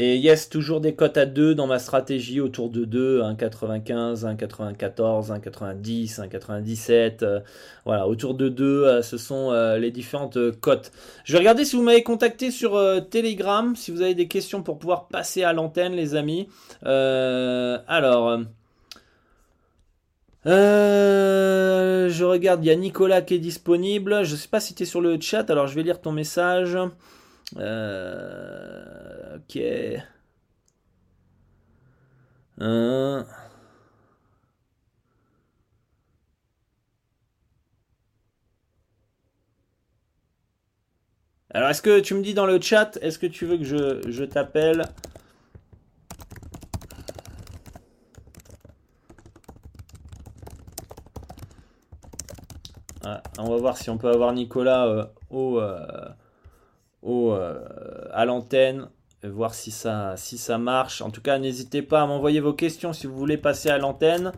Et 0.00 0.16
yes, 0.16 0.48
toujours 0.48 0.80
des 0.80 0.94
cotes 0.94 1.16
à 1.16 1.26
2 1.26 1.56
dans 1.56 1.66
ma 1.66 1.80
stratégie 1.80 2.40
autour 2.40 2.70
de 2.70 2.84
2, 2.84 3.20
1,95, 3.20 4.24
1,94, 4.36 5.32
1,90, 5.40 6.20
1,97. 6.20 7.42
voilà, 7.84 8.06
autour 8.06 8.34
de 8.34 8.48
2, 8.48 8.64
euh, 8.64 9.02
ce 9.02 9.18
sont 9.18 9.50
euh, 9.50 9.76
les 9.76 9.90
différentes 9.90 10.36
euh, 10.36 10.52
cotes. 10.52 10.92
Je 11.24 11.32
vais 11.32 11.40
regarder 11.40 11.64
si 11.64 11.74
vous 11.74 11.82
m'avez 11.82 12.04
contacté 12.04 12.52
sur 12.52 12.80
Telegram, 13.10 13.74
si 13.74 13.90
vous 13.90 14.00
avez 14.00 14.14
des 14.14 14.28
questions 14.28 14.62
pour 14.62 14.78
pouvoir 14.78 15.08
passer 15.08 15.42
à 15.42 15.52
l'antenne, 15.52 15.94
les 15.94 16.14
amis. 16.14 16.46
alors. 16.84 18.38
je 20.44 22.24
regarde, 22.24 22.64
il 22.64 22.68
y 22.68 22.70
a 22.70 22.76
Nicolas 22.76 23.22
qui 23.22 23.34
est 23.34 23.40
disponible. 23.40 24.24
Je 24.24 24.30
ne 24.30 24.36
sais 24.36 24.48
pas 24.48 24.60
si 24.60 24.76
tu 24.76 24.84
es 24.84 24.86
sur 24.86 25.00
le 25.00 25.20
chat, 25.20 25.50
alors 25.50 25.66
je 25.66 25.74
vais 25.74 25.82
lire 25.82 26.00
ton 26.00 26.12
message. 26.12 26.78
Euh, 27.56 29.36
ok. 29.38 29.56
Alors, 41.50 41.68
est-ce 41.70 41.82
que 41.82 42.00
tu 42.00 42.14
me 42.14 42.22
dis 42.22 42.32
dans 42.34 42.46
le 42.46 42.58
chat, 42.60 42.98
est-ce 43.02 43.18
que 43.18 43.26
tu 43.26 43.44
veux 43.46 43.58
que 43.58 43.64
je, 43.64 44.00
je 44.10 44.24
t'appelle? 44.24 44.82
Ah, 53.04 53.22
On 53.38 53.48
va 53.50 53.56
voir 53.56 53.76
si 53.76 53.90
on 53.90 53.98
peut 53.98 54.08
avoir 54.10 54.32
Nicolas 54.32 54.86
euh, 54.86 55.04
au, 55.30 55.58
euh, 55.60 56.08
à 58.12 58.24
l'antenne, 58.24 58.88
voir 59.24 59.54
si 59.54 59.70
ça, 59.70 60.14
si 60.16 60.38
ça 60.38 60.58
marche. 60.58 61.02
En 61.02 61.10
tout 61.10 61.20
cas, 61.20 61.38
n'hésitez 61.38 61.82
pas 61.82 62.02
à 62.02 62.06
m'envoyer 62.06 62.40
vos 62.40 62.52
questions 62.52 62.92
si 62.92 63.06
vous 63.06 63.16
voulez 63.16 63.36
passer 63.36 63.68
à 63.68 63.78
l'antenne. 63.78 64.32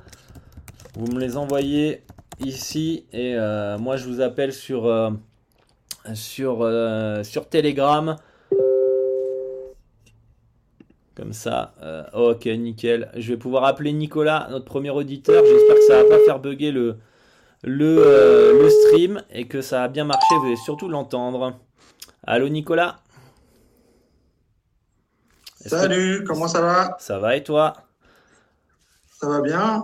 Vous 0.95 1.07
me 1.13 1.21
les 1.21 1.37
envoyez 1.37 2.03
ici 2.41 3.05
et 3.13 3.35
euh, 3.37 3.79
moi 3.79 3.97
je 3.97 4.07
vous 4.09 4.21
appelle 4.21 4.53
sur, 4.53 4.87
euh, 4.87 5.11
Telegram. 7.51 8.17
Comme 11.15 11.33
ça. 11.35 11.75
ok, 12.15 12.47
nickel. 12.47 13.11
Je 13.17 13.33
vais 13.33 13.37
pouvoir 13.37 13.65
appeler 13.65 13.93
Nicolas, 13.93 14.49
notre 14.51 14.65
premier 14.65 14.91
auditeur. 14.91 15.45
J'espère 15.45 15.75
que 15.75 15.83
ça 15.83 16.03
va 16.03 16.09
pas 16.09 16.19
faire 16.25 16.39
bugger 16.39 16.73
le, 16.73 16.97
le, 17.63 18.59
le 18.59 18.71
stream 18.71 19.23
et 19.31 19.47
que 19.47 19.61
ça 19.61 19.83
a 19.83 19.89
bien 19.89 20.05
marché. 20.05 20.35
Vous 20.41 20.47
allez 20.47 20.57
surtout 20.57 20.89
l'entendre. 20.89 21.61
Allô 22.33 22.47
Nicolas 22.49 23.01
Salut, 25.67 26.23
comment 26.23 26.47
ça 26.47 26.61
va 26.61 26.97
Ça 27.01 27.19
va 27.19 27.35
et 27.35 27.43
toi 27.43 27.73
Ça 29.21 29.29
va 29.29 29.41
bien. 29.41 29.83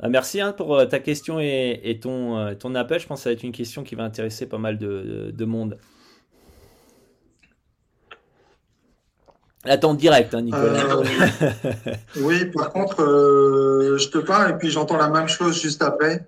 Ah, 0.00 0.08
merci 0.08 0.40
hein, 0.40 0.50
pour 0.50 0.74
euh, 0.74 0.86
ta 0.86 0.98
question 0.98 1.38
et, 1.38 2.00
ton, 2.02 2.38
euh, 2.38 2.54
ton 2.54 2.74
appel. 2.74 2.98
Je 2.98 3.06
pense 3.06 3.20
que 3.20 3.22
ça 3.22 3.30
va 3.30 3.34
être 3.34 3.44
une 3.44 3.52
question 3.52 3.84
qui 3.84 3.94
va 3.94 4.02
intéresser 4.02 4.48
pas 4.48 4.58
mal 4.58 4.78
de, 4.78 5.44
monde. 5.44 5.78
Attends, 9.62 9.94
direct, 9.94 10.34
hein, 10.34 10.42
Nicolas. 10.42 10.86
Euh, 10.90 11.04
oui, 12.16 12.46
par 12.46 12.72
contre, 12.72 12.96
je 13.96 14.08
te 14.08 14.18
parle 14.18 14.50
et 14.50 14.54
puis 14.54 14.70
j'entends 14.70 14.96
la 14.96 15.08
même 15.08 15.28
chose 15.28 15.62
juste 15.62 15.82
après. 15.82 16.26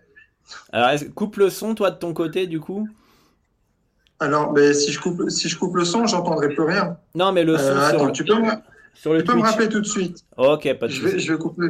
Alors, 0.71 0.97
coupe 1.17 1.35
le 1.35 1.51
son, 1.51 1.75
toi, 1.75 1.91
de 1.91 1.99
ton 1.99 2.15
côté, 2.15 2.47
du 2.47 2.61
coup 2.61 2.87
alors, 4.23 4.53
mais 4.53 4.73
si 4.73 4.93
je 4.93 5.01
coupe, 5.01 5.29
si 5.31 5.49
je 5.49 5.59
coupe 5.59 5.75
le 5.77 5.85
son, 5.85 6.07
j'entendrai 6.07 6.49
plus 6.49 6.63
rien. 6.63 6.97
Non, 7.15 7.33
mais 7.33 7.43
le 7.43 7.59
son 7.59 7.65
euh, 7.65 7.89
attends, 7.89 8.11
tu 8.13 8.25
peux, 8.25 8.39
me, 8.39 8.51
sur 8.95 9.13
le 9.13 9.21
tu 9.21 9.27
peux 9.27 9.35
me 9.35 9.43
rappeler 9.43 9.69
tout 9.69 9.81
de 9.81 9.87
suite. 9.87 10.25
Ok, 10.37 10.73
pas 10.79 10.87
de 10.87 10.93
je 10.93 11.03
vais, 11.03 11.19
je 11.19 11.33
vais 11.33 11.39
couper. 11.39 11.67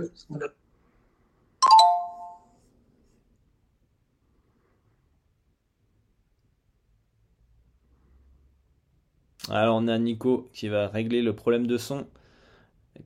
Alors, 9.49 9.77
on 9.77 9.89
a 9.89 9.99
Nico 9.99 10.51
qui 10.53 10.69
va 10.69 10.89
régler 10.89 11.23
le 11.23 11.35
problème 11.35 11.67
de 11.67 11.79
son. 11.79 12.07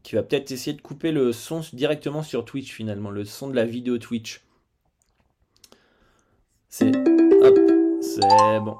Qui 0.02 0.16
va 0.16 0.22
peut-être 0.24 0.50
essayer 0.50 0.76
de 0.76 0.82
couper 0.82 1.12
le 1.12 1.32
son 1.32 1.60
directement 1.72 2.22
sur 2.22 2.44
Twitch 2.44 2.72
finalement, 2.72 3.10
le 3.10 3.24
son 3.24 3.48
de 3.48 3.54
la 3.54 3.64
vidéo 3.64 3.98
Twitch. 3.98 4.44
C'est. 6.68 6.94
Hop, 6.96 7.58
c'est 8.02 8.60
bon. 8.60 8.76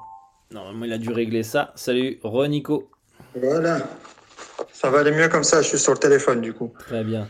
Normalement, 0.51 0.85
il 0.85 0.93
a 0.93 0.97
dû 0.97 1.11
régler 1.11 1.43
ça. 1.43 1.73
Salut, 1.75 2.19
Renico. 2.23 2.89
Voilà. 3.35 3.79
Ça 4.71 4.89
va 4.89 4.99
aller 4.99 5.11
mieux 5.11 5.27
comme 5.27 5.43
ça, 5.43 5.61
je 5.61 5.67
suis 5.67 5.79
sur 5.79 5.93
le 5.93 5.97
téléphone 5.97 6.41
du 6.41 6.53
coup. 6.53 6.73
Très 6.79 7.03
bien. 7.03 7.27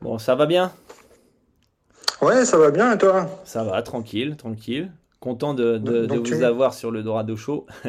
Bon, 0.00 0.18
ça 0.18 0.34
va 0.34 0.46
bien? 0.46 0.72
Ouais, 2.22 2.44
ça 2.44 2.56
va 2.56 2.70
bien 2.70 2.92
et 2.92 2.98
toi? 2.98 3.28
Ça 3.44 3.64
va, 3.64 3.82
tranquille, 3.82 4.36
tranquille. 4.36 4.90
Content 5.20 5.54
de, 5.54 5.80
vous 6.18 6.42
avoir 6.42 6.74
sur 6.74 6.90
le 6.90 7.02
Dorado 7.02 7.36
Show. 7.36 7.66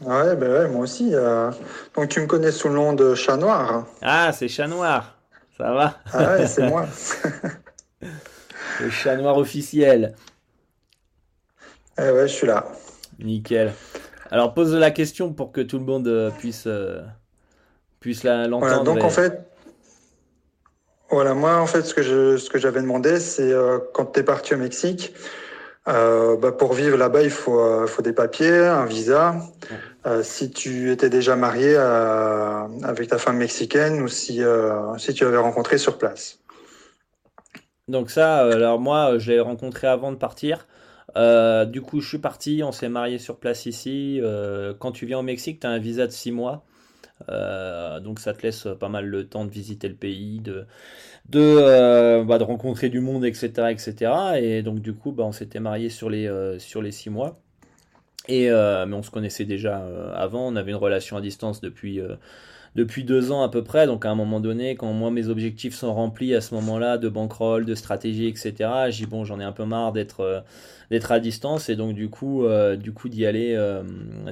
ouais, 0.00 0.36
ben 0.36 0.50
ouais, 0.50 0.68
moi 0.68 0.82
aussi. 0.82 1.10
Euh. 1.14 1.50
Donc 1.94 2.08
tu 2.08 2.20
me 2.20 2.26
connais 2.26 2.52
sous 2.52 2.68
le 2.68 2.74
nom 2.74 2.92
de 2.92 3.14
Chat 3.14 3.36
Noir. 3.36 3.86
Ah, 4.02 4.32
c'est 4.32 4.48
Chat 4.48 4.66
Noir. 4.66 5.16
Ça 5.56 5.72
va? 5.72 5.98
Ah 6.12 6.36
ouais, 6.36 6.46
c'est 6.46 6.68
moi. 6.68 6.86
le 8.80 8.90
Chat 8.90 9.16
Noir 9.16 9.38
officiel. 9.38 10.14
Eh 11.98 12.10
ouais, 12.10 12.28
je 12.28 12.34
suis 12.34 12.46
là. 12.46 12.66
Nickel. 13.18 13.72
Alors 14.30 14.54
pose 14.54 14.74
la 14.74 14.90
question 14.90 15.32
pour 15.32 15.52
que 15.52 15.60
tout 15.60 15.78
le 15.78 15.84
monde 15.84 16.08
euh, 16.08 16.30
puisse, 16.30 16.64
euh, 16.66 17.00
puisse 18.00 18.24
l'entendre. 18.24 18.84
donc 18.84 19.04
en 19.04 19.10
fait, 19.10 19.46
voilà, 21.10 21.34
moi 21.34 21.56
en 21.56 21.66
fait 21.66 21.82
ce 21.82 21.94
que 21.94 22.02
je, 22.02 22.36
ce 22.36 22.50
que 22.50 22.58
j'avais 22.58 22.80
demandé, 22.80 23.20
c'est 23.20 23.52
euh, 23.52 23.78
quand 23.92 24.06
tu 24.06 24.20
es 24.20 24.22
parti 24.22 24.54
au 24.54 24.56
Mexique, 24.56 25.14
bah, 25.86 26.52
pour 26.58 26.72
vivre 26.72 26.96
là-bas, 26.96 27.22
il 27.22 27.30
faut, 27.30 27.86
faut 27.86 28.00
des 28.00 28.14
papiers, 28.14 28.56
un 28.56 28.86
visa. 28.86 29.36
si 30.22 30.50
tu 30.50 30.90
étais 30.90 31.10
déjà 31.10 31.36
marié 31.36 31.76
avec 31.76 33.08
ta 33.08 33.18
femme 33.18 33.36
mexicaine 33.36 34.00
ou 34.00 34.08
si, 34.08 34.40
si 34.96 35.14
tu 35.14 35.24
avais 35.26 35.36
rencontré 35.36 35.76
sur 35.76 35.98
place. 35.98 36.38
Donc 37.86 38.10
ça, 38.10 38.38
alors 38.38 38.80
moi, 38.80 39.18
je 39.18 39.30
l'ai 39.30 39.40
rencontré 39.40 39.86
avant 39.86 40.10
de 40.10 40.16
partir. 40.16 40.66
Du 41.16 41.82
coup, 41.82 42.00
je 42.00 42.08
suis 42.08 42.18
parti, 42.18 42.62
on 42.64 42.72
s'est 42.72 42.88
marié 42.88 43.18
sur 43.18 43.38
place 43.38 43.66
ici. 43.66 44.20
quand 44.78 44.92
tu 44.92 45.06
viens 45.06 45.18
au 45.18 45.22
Mexique, 45.22 45.60
tu 45.60 45.66
as 45.66 45.70
un 45.70 45.78
visa 45.78 46.06
de 46.06 46.12
6 46.12 46.32
mois. 46.32 46.64
donc 47.28 48.20
ça 48.20 48.34
te 48.34 48.42
laisse 48.42 48.68
pas 48.80 48.88
mal 48.88 49.06
le 49.06 49.28
temps 49.28 49.44
de 49.44 49.50
visiter 49.50 49.88
le 49.88 49.94
pays, 49.94 50.40
de, 50.40 50.66
de, 51.28 52.22
bah, 52.24 52.38
de 52.38 52.44
rencontrer 52.44 52.88
du 52.88 53.00
monde, 53.00 53.24
etc. 53.24 53.70
etc. 53.70 54.12
Et 54.40 54.62
donc 54.62 54.80
du 54.80 54.94
coup, 54.94 55.12
bah, 55.12 55.24
on 55.24 55.32
s'était 55.32 55.60
marié 55.60 55.88
sur 55.88 56.10
les, 56.10 56.56
sur 56.58 56.82
les 56.82 56.92
6 56.92 57.10
mois. 57.10 57.40
Et, 58.28 58.48
mais 58.48 58.94
on 58.94 59.02
se 59.02 59.10
connaissait 59.10 59.44
déjà 59.44 59.86
avant, 60.14 60.46
on 60.48 60.56
avait 60.56 60.70
une 60.72 60.78
relation 60.78 61.16
à 61.16 61.20
distance 61.20 61.60
depuis 61.60 62.00
depuis 62.74 63.04
deux 63.04 63.32
ans 63.32 63.42
à 63.42 63.48
peu 63.48 63.62
près. 63.62 63.86
Donc 63.86 64.04
à 64.04 64.10
un 64.10 64.14
moment 64.14 64.40
donné, 64.40 64.76
quand 64.76 64.92
moi 64.92 65.10
mes 65.10 65.28
objectifs 65.28 65.74
sont 65.74 65.92
remplis 65.94 66.34
à 66.34 66.40
ce 66.40 66.54
moment-là, 66.54 66.98
de 66.98 67.08
bankroll, 67.08 67.64
de 67.64 67.74
stratégie, 67.74 68.26
etc., 68.26 68.54
j'ai 68.90 69.06
bon, 69.06 69.24
j'en 69.24 69.40
ai 69.40 69.44
un 69.44 69.52
peu 69.52 69.64
marre 69.64 69.92
d'être 69.92 70.20
euh, 70.20 70.40
d'être 70.90 71.12
à 71.12 71.20
distance 71.20 71.68
et 71.68 71.76
donc 71.76 71.94
du 71.94 72.10
coup, 72.10 72.44
euh, 72.44 72.76
du 72.76 72.92
coup 72.92 73.08
d'y 73.08 73.24
aller, 73.26 73.54
euh, 73.56 73.82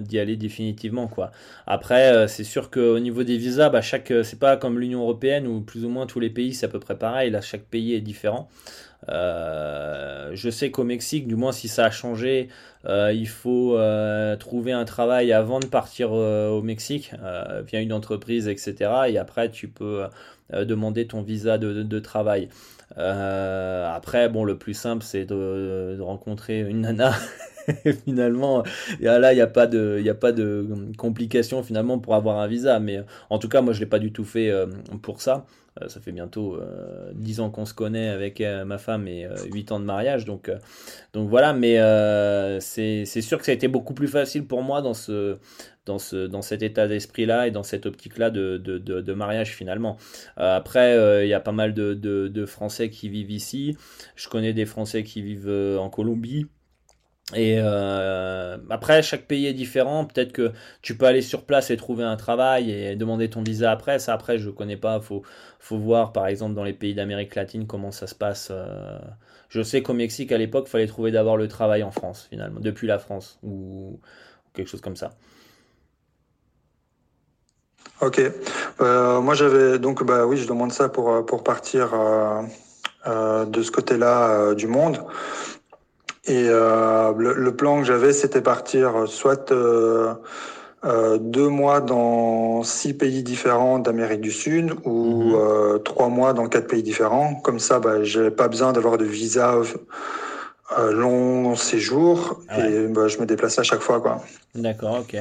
d'y 0.01 0.18
aller 0.18 0.36
définitivement 0.36 1.09
quoi. 1.09 1.30
Après, 1.66 2.28
c'est 2.28 2.45
sûr 2.45 2.70
qu'au 2.70 2.99
niveau 2.99 3.22
des 3.24 3.38
visas, 3.38 3.70
bah, 3.70 3.80
chaque, 3.80 4.12
c'est 4.22 4.38
pas 4.38 4.57
comme 4.57 4.78
l'Union 4.78 5.01
européenne 5.01 5.47
où 5.47 5.61
plus 5.61 5.84
ou 5.84 5.88
moins 5.88 6.07
tous 6.07 6.20
les 6.20 6.30
pays 6.30 6.53
c'est 6.55 6.66
à 6.66 6.68
peu 6.68 6.80
près 6.80 6.97
pareil. 6.97 7.30
Là, 7.30 7.40
chaque 7.40 7.64
pays 7.64 7.95
est 7.95 8.01
différent. 8.01 8.49
Euh, 9.09 10.30
je 10.34 10.50
sais 10.50 10.70
qu'au 10.70 10.84
Mexique, 10.84 11.26
du 11.26 11.36
moins 11.36 11.53
si 11.53 11.68
ça 11.68 11.86
a 11.86 11.90
changé, 11.90 12.48
euh, 12.86 13.12
il 13.12 13.28
faut 13.28 13.76
euh, 13.76 14.36
trouver 14.36 14.72
un 14.72 14.84
travail 14.84 15.32
avant 15.32 15.61
de 15.61 15.66
partir 15.66 16.12
au 16.12 16.62
Mexique 16.62 17.12
via 17.66 17.80
une 17.80 17.92
entreprise, 17.92 18.48
etc. 18.48 18.90
Et 19.09 19.18
après, 19.18 19.50
tu 19.50 19.68
peux 19.68 20.05
demander 20.53 21.07
ton 21.07 21.22
visa 21.22 21.59
de, 21.59 21.98
travail. 21.98 22.48
Après, 22.97 24.28
bon, 24.28 24.45
le 24.45 24.57
plus 24.57 24.74
simple, 24.74 25.05
c'est 25.05 25.24
de, 25.24 25.99
rencontrer 26.01 26.61
une 26.61 26.82
nana. 26.82 27.12
finalement, 28.05 28.64
là, 29.01 29.32
il 29.32 29.36
n'y 29.36 29.40
a 29.40 29.47
pas 29.47 29.66
de, 29.66 30.03
a 30.07 30.14
pas 30.14 30.32
de 30.32 30.66
complications 30.99 31.62
finalement 31.62 31.99
pour 31.99 32.14
avoir 32.14 32.38
un 32.38 32.47
visa. 32.47 32.80
Mais 32.80 33.03
en 33.30 33.38
tout 33.38 33.49
cas, 33.49 33.61
moi, 33.61 33.72
je 33.72 33.80
l'ai 33.80 33.86
pas 33.86 33.99
du 33.99 34.12
tout 34.12 34.24
fait 34.24 34.53
pour 35.03 35.22
ça. 35.22 35.47
Euh, 35.80 35.88
ça 35.88 36.01
fait 36.01 36.12
bientôt 36.12 36.61
10 37.14 37.40
euh, 37.40 37.43
ans 37.43 37.51
qu'on 37.51 37.64
se 37.64 37.72
connaît 37.72 38.09
avec 38.09 38.43
euh, 38.43 38.66
ma 38.66 38.76
femme 38.76 39.09
et 39.09 39.26
8 39.51 39.72
ans 39.72 39.80
de 39.80 39.84
mariage. 39.84 40.24
Donc, 40.24 40.51
donc 41.12 41.28
voilà, 41.28 41.53
mais 41.53 41.78
c'est 42.61 43.05
sûr 43.05 43.38
que 43.38 43.45
ça 43.45 43.53
a 43.53 43.55
été 43.55 43.68
beaucoup 43.68 43.95
plus 43.95 44.09
facile 44.09 44.47
pour 44.47 44.62
moi 44.62 44.82
dans, 44.82 44.95
ce, 44.95 45.38
dans, 45.87 45.99
ce, 45.99 46.26
dans 46.26 46.43
cet 46.43 46.62
état 46.62 46.89
d'esprit-là 46.89 47.49
et 47.49 47.51
dans 47.51 47.62
cette 47.62 47.87
optique-là 47.87 48.30
de, 48.30 49.12
mariage 49.14 49.55
finalement. 49.55 49.97
après, 50.37 51.24
il 51.24 51.28
y 51.28 51.35
a 51.35 51.41
pas 51.41 51.53
mal 51.53 51.74
de, 51.74 52.47
Français 52.47 52.91
qui 52.91 53.09
vivent 53.09 53.30
ici. 53.30 53.76
Je 54.16 54.28
connais 54.28 54.53
des 54.53 54.66
Français 54.66 55.03
qui 55.05 55.22
vivent 55.22 55.78
en 55.78 55.91
Colombie. 55.91 56.47
Et 57.35 57.57
euh, 57.59 58.59
après, 58.68 59.03
chaque 59.03 59.26
pays 59.26 59.47
est 59.47 59.55
différent. 59.55 60.05
Peut-être 60.05 60.33
que 60.33 60.53
tu 60.83 60.97
peux 60.97 61.07
aller 61.07 61.22
sur 61.22 61.45
place 61.45 61.70
et 61.70 61.76
trouver 61.76 62.05
un 62.05 62.16
travail 62.16 62.70
et 62.70 62.97
demander 62.97 63.30
ton 63.30 63.43
visa 63.43 63.70
après. 63.70 63.99
Ça, 63.99 64.12
après, 64.12 64.39
je 64.39 64.51
connais 64.51 64.76
pas. 64.76 65.01
Faut, 65.01 65.22
faut 65.59 65.78
voir, 65.78 66.12
par 66.12 66.26
exemple, 66.26 66.55
dans 66.55 66.64
les 66.64 66.72
pays 66.72 66.95
d'Amérique 66.95 67.35
latine, 67.35 67.66
comment 67.66 67.91
ça 67.91 68.07
se 68.07 68.14
passe. 68.14 68.49
Euh. 68.51 68.99
Je 69.49 69.62
sais 69.62 69.83
qu'au 69.83 69.95
Mexique, 69.95 70.33
à 70.33 70.39
l'époque, 70.39 70.64
il 70.68 70.70
fallait 70.70 70.87
trouver 70.87 71.11
d'abord 71.11 71.37
le 71.37 71.49
travail 71.49 71.83
en 71.83 71.91
France, 71.91 72.26
finalement, 72.28 72.61
depuis 72.61 72.87
la 72.87 72.99
France 72.99 73.39
ou 73.43 74.01
quelque 74.55 74.68
chose 74.68 74.80
comme 74.80 74.97
ça. 74.97 75.12
Ok. 78.03 78.20
Euh, 78.80 79.20
moi, 79.20 79.34
j'avais 79.34 79.78
donc, 79.78 80.05
bah 80.05 80.26
oui, 80.26 80.36
je 80.36 80.46
demande 80.46 80.72
ça 80.72 80.88
pour 80.88 81.24
pour 81.24 81.42
partir 81.42 81.90
de 83.07 83.62
ce 83.62 83.70
côté-là 83.70 84.55
du 84.55 84.66
monde. 84.66 84.98
Et 86.26 86.46
euh, 86.48 87.12
le, 87.16 87.57
plan 87.57 87.80
que 87.80 87.84
j'avais, 87.84 88.12
c'était 88.12 88.42
partir 88.42 89.09
soit 89.09 89.50
euh, 89.50 90.14
euh, 90.84 91.18
deux 91.18 91.48
mois 91.48 91.80
dans 91.80 92.62
six 92.62 92.94
pays 92.94 93.24
différents 93.24 93.80
d'Amérique 93.80 94.20
du 94.20 94.30
Sud 94.30 94.72
ou 94.84 95.24
mhm. 95.24 95.34
euh, 95.34 95.78
trois 95.78 96.09
mois 96.09 96.32
dans 96.32 96.46
quatre 96.46 96.68
pays 96.68 96.84
différents. 96.84 97.34
Comme 97.34 97.59
ça, 97.59 97.80
bah, 97.80 98.05
j'ai 98.05 98.30
pas 98.30 98.46
besoin 98.46 98.72
d'avoir 98.72 98.98
de 98.98 99.05
visa 99.05 99.57
euh, 100.78 100.92
long 100.92 101.57
séjour 101.57 102.40
ah 102.48 102.68
et 102.68 102.86
bah, 102.86 103.09
je 103.09 103.18
me 103.18 103.26
déplace 103.26 103.59
à 103.59 103.64
chaque 103.64 103.82
fois. 103.82 104.00
quoi. 104.00 104.22
D'accord, 104.55 105.00
ok. 105.00 105.16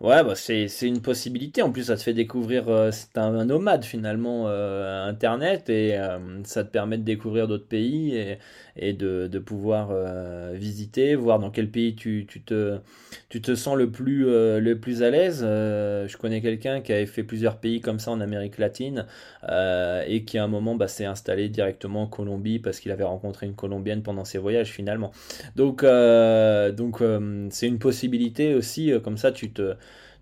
Ouais, 0.00 0.22
bah 0.22 0.34
c'est, 0.34 0.66
une 0.82 1.00
possibilité. 1.00 1.62
En 1.62 1.72
plus, 1.72 1.84
ça 1.84 1.96
te 1.96 2.02
fait 2.02 2.12
découvrir, 2.12 2.68
euh, 2.68 2.90
c'est 2.90 3.16
un, 3.16 3.44
nomade 3.46 3.82
finalement, 3.84 4.46
euh, 4.46 5.06
Internet, 5.08 5.70
et 5.70 5.98
euh, 5.98 6.42
ça 6.44 6.64
te 6.64 6.70
permet 6.70 6.98
de 6.98 7.02
découvrir 7.02 7.48
d'autres 7.48 7.66
pays 7.66 8.14
et, 8.14 8.38
et 8.76 8.92
de, 8.92 9.26
de 9.26 9.38
pouvoir 9.38 9.92
visiter, 10.54 11.14
voir 11.14 11.38
dans 11.38 11.50
quel 11.50 11.70
pays 11.70 11.94
tu, 11.94 12.26
tu, 12.28 12.42
te, 12.42 12.78
tu 13.28 13.40
te 13.40 13.54
sens 13.54 13.76
le 13.76 13.90
plus, 13.90 14.24
le 14.24 14.74
plus 14.74 15.02
à 15.02 15.10
l'aise. 15.10 15.40
je 15.42 16.16
connais 16.16 16.40
quelqu'un 16.40 16.80
qui 16.80 16.92
avait 16.92 17.06
fait 17.06 17.22
plusieurs 17.22 17.58
pays 17.58 17.80
comme 17.80 17.98
ça 17.98 18.10
en 18.10 18.20
Amérique 18.20 18.58
latine 18.58 19.06
et 19.48 20.24
qui 20.26 20.38
à 20.38 20.44
un 20.44 20.48
moment 20.48 20.74
bah, 20.74 20.88
s'est 20.88 21.04
installé 21.04 21.48
directement 21.48 22.02
en 22.02 22.06
Colombie 22.06 22.58
parce 22.58 22.80
qu'il 22.80 22.92
avait 22.92 23.04
rencontré 23.04 23.46
une 23.46 23.54
Colombienne 23.54 24.02
pendant 24.02 24.24
ses 24.24 24.38
voyages 24.38 24.70
finalement. 24.70 25.12
Donc, 25.56 25.84
donc 25.84 27.02
c'est 27.50 27.66
une 27.66 27.78
possibilité 27.78 28.54
aussi, 28.54 28.92
comme 29.02 29.16
ça 29.16 29.32
tu 29.32 29.50
te 29.52 29.76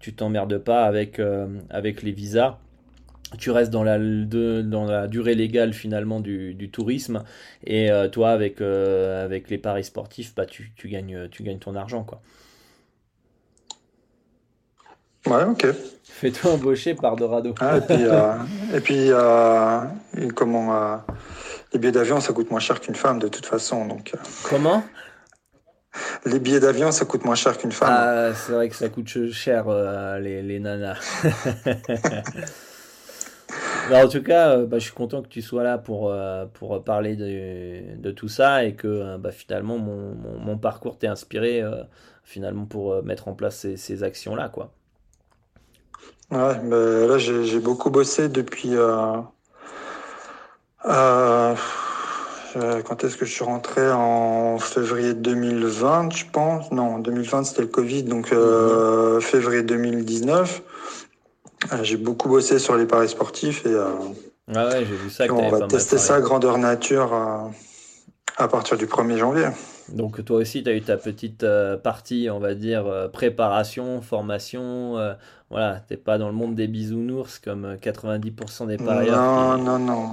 tu 0.05 0.13
t'emmerdes 0.13 0.59
pas 0.59 0.85
avec, 0.85 1.19
euh, 1.19 1.47
avec 1.71 2.03
les 2.03 2.13
visas 2.13 2.59
tu 3.39 3.51
restes 3.51 3.71
dans 3.71 3.83
la, 3.83 3.99
dans 3.99 4.85
la 4.85 5.07
durée 5.07 5.35
légale 5.35 5.73
finalement 5.73 6.21
du, 6.21 6.71
tourisme 6.73 7.23
et 7.65 7.91
euh, 7.91 8.09
toi 8.09 8.31
avec, 8.31 8.61
euh, 8.61 9.25
avec 9.25 9.51
les 9.51 9.59
paris 9.59 9.85
sportifs 9.85 10.35
bah, 10.35 10.47
tu, 10.47 10.73
gagnes, 10.85 11.29
tu 11.31 11.43
gagnes 11.43 11.59
ton 11.59 11.77
argent 11.77 12.05
quoi. 12.05 12.21
Ouais 15.27 15.45
ok. 15.45 15.67
Fais-toi 16.03 16.53
embaucher 16.53 16.95
par 16.95 17.17
Dorado. 17.17 17.55
Ah, 17.61 17.79
et 18.75 18.81
puis, 18.81 19.09
et 19.09 20.29
comment 20.35 21.01
les 21.73 21.79
billets 21.79 21.93
d'avion 21.93 22.21
ça 22.21 22.33
coûte 22.33 22.51
moins 22.51 22.61
cher 22.61 22.81
qu'une 22.81 22.95
femme 22.95 23.19
de 23.19 23.29
toute 23.29 23.47
façon 23.47 23.87
donc. 23.87 24.13
Comment? 24.45 24.83
Les 26.27 26.39
billets 26.39 26.61
d'avion, 26.61 26.91
ça 26.91 27.05
coûte 27.05 27.25
moins 27.25 27.35
cher 27.35 27.57
qu'une 27.59 27.73
femme. 27.73 27.91
Ah, 27.93 28.35
c'est 28.35 28.53
vrai 28.53 28.69
que 28.69 28.75
ça 28.75 28.89
coûte 28.89 29.31
cher, 29.33 29.67
euh, 29.69 30.19
les, 30.19 30.43
les, 30.43 30.59
nanas. 30.59 30.99
en 33.93 34.09
tout 34.09 34.23
cas, 34.23 34.51
euh, 34.51 34.67
bah, 34.67 34.79
je 34.79 34.85
suis 34.85 34.95
content 34.95 35.23
que 35.23 35.29
tu 35.29 35.43
sois 35.43 35.63
là 35.63 35.79
pour, 35.79 36.11
euh, 36.11 36.47
pour 36.47 36.83
parler 36.85 37.17
de, 37.17 37.97
de, 37.97 38.11
tout 38.11 38.29
ça 38.29 38.65
et 38.65 38.75
que 38.75 39.17
bah, 39.17 39.33
finalement 39.33 39.79
mon, 39.79 40.15
mon, 40.15 40.59
parcours 40.59 40.99
t'ait 40.99 41.07
inspiré 41.07 41.63
finalement 42.23 42.65
pour 42.65 43.03
mettre 43.03 43.29
en 43.29 43.35
place 43.35 43.57
ces, 43.57 43.77
ces 43.77 44.03
actions-là. 44.03 44.49
Quoi. 44.49 44.73
Ouais, 46.31 46.59
bah, 46.65 47.07
là 47.07 47.19
j'ai 47.19 47.61
beaucoup 47.61 47.91
bossé 47.91 48.29
depuis. 48.29 48.77
Euh, 52.57 52.83
quand 52.83 53.03
est-ce 53.03 53.17
que 53.17 53.25
je 53.25 53.33
suis 53.33 53.45
rentré? 53.45 53.91
En 53.91 54.59
février 54.59 55.15
2020, 55.15 56.15
je 56.15 56.25
pense. 56.31 56.71
Non, 56.71 56.99
2020 56.99 57.45
c'était 57.45 57.63
le 57.63 57.69
Covid, 57.69 58.05
donc 58.05 58.33
euh, 58.33 59.17
mhm. 59.17 59.21
février 59.21 59.63
2019. 59.63 60.63
Euh, 61.73 61.83
j'ai 61.83 61.97
beaucoup 61.97 62.29
bossé 62.29 62.59
sur 62.59 62.77
les 62.77 62.87
paris 62.87 63.09
sportifs 63.09 63.65
et 63.67 63.75
ah 64.55 64.69
ouais, 64.69 64.85
vu 64.85 65.11
ça. 65.11 65.25
on 65.31 65.49
va 65.49 65.67
tester 65.67 65.99
ça 65.99 66.21
grandeur 66.21 66.59
nature 66.59 67.15
à 68.37 68.49
partir 68.49 68.77
du 68.77 68.87
1er 68.87 69.17
janvier. 69.17 69.49
Donc 69.89 70.25
toi 70.25 70.39
aussi, 70.39 70.63
tu 70.63 70.69
as 70.69 70.75
eu 70.75 70.83
ta 70.83 70.97
petite 70.97 71.47
partie, 71.83 72.29
on 72.31 72.39
va 72.39 72.55
dire, 72.55 73.09
préparation, 73.13 74.03
formation. 74.03 74.97
voilà, 75.51 75.81
t'es 75.89 75.97
pas 75.97 76.19
dans 76.19 76.29
le 76.29 76.35
monde 76.35 76.55
des 76.55 76.69
bisounours 76.69 77.39
comme 77.39 77.77
90% 77.77 78.67
des 78.67 78.77
parieurs. 78.77 79.17
Non, 79.17 79.59
non, 79.59 79.79
non. 79.79 80.11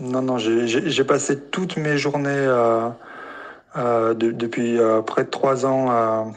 Non, 0.00 0.22
non, 0.22 0.38
j'ai 0.38 1.04
passé 1.04 1.38
toutes 1.38 1.76
mes 1.76 1.98
journées 1.98 2.30
euh, 2.30 2.88
euh, 3.76 4.14
depuis 4.14 4.78
euh, 4.78 5.02
près 5.02 5.24
de 5.24 5.28
trois 5.28 5.66
ans 5.66 6.32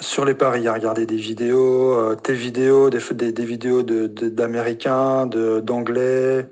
sur 0.00 0.24
les 0.24 0.34
paris 0.34 0.68
à 0.68 0.74
regarder 0.74 1.06
des 1.06 1.16
vidéos, 1.16 2.14
tes 2.16 2.34
vidéos, 2.34 2.90
des, 2.90 3.32
des, 3.32 3.44
vidéos 3.44 3.82
d'Américains, 3.82 5.26
de, 5.26 5.60
d'Anglais, 5.60 6.48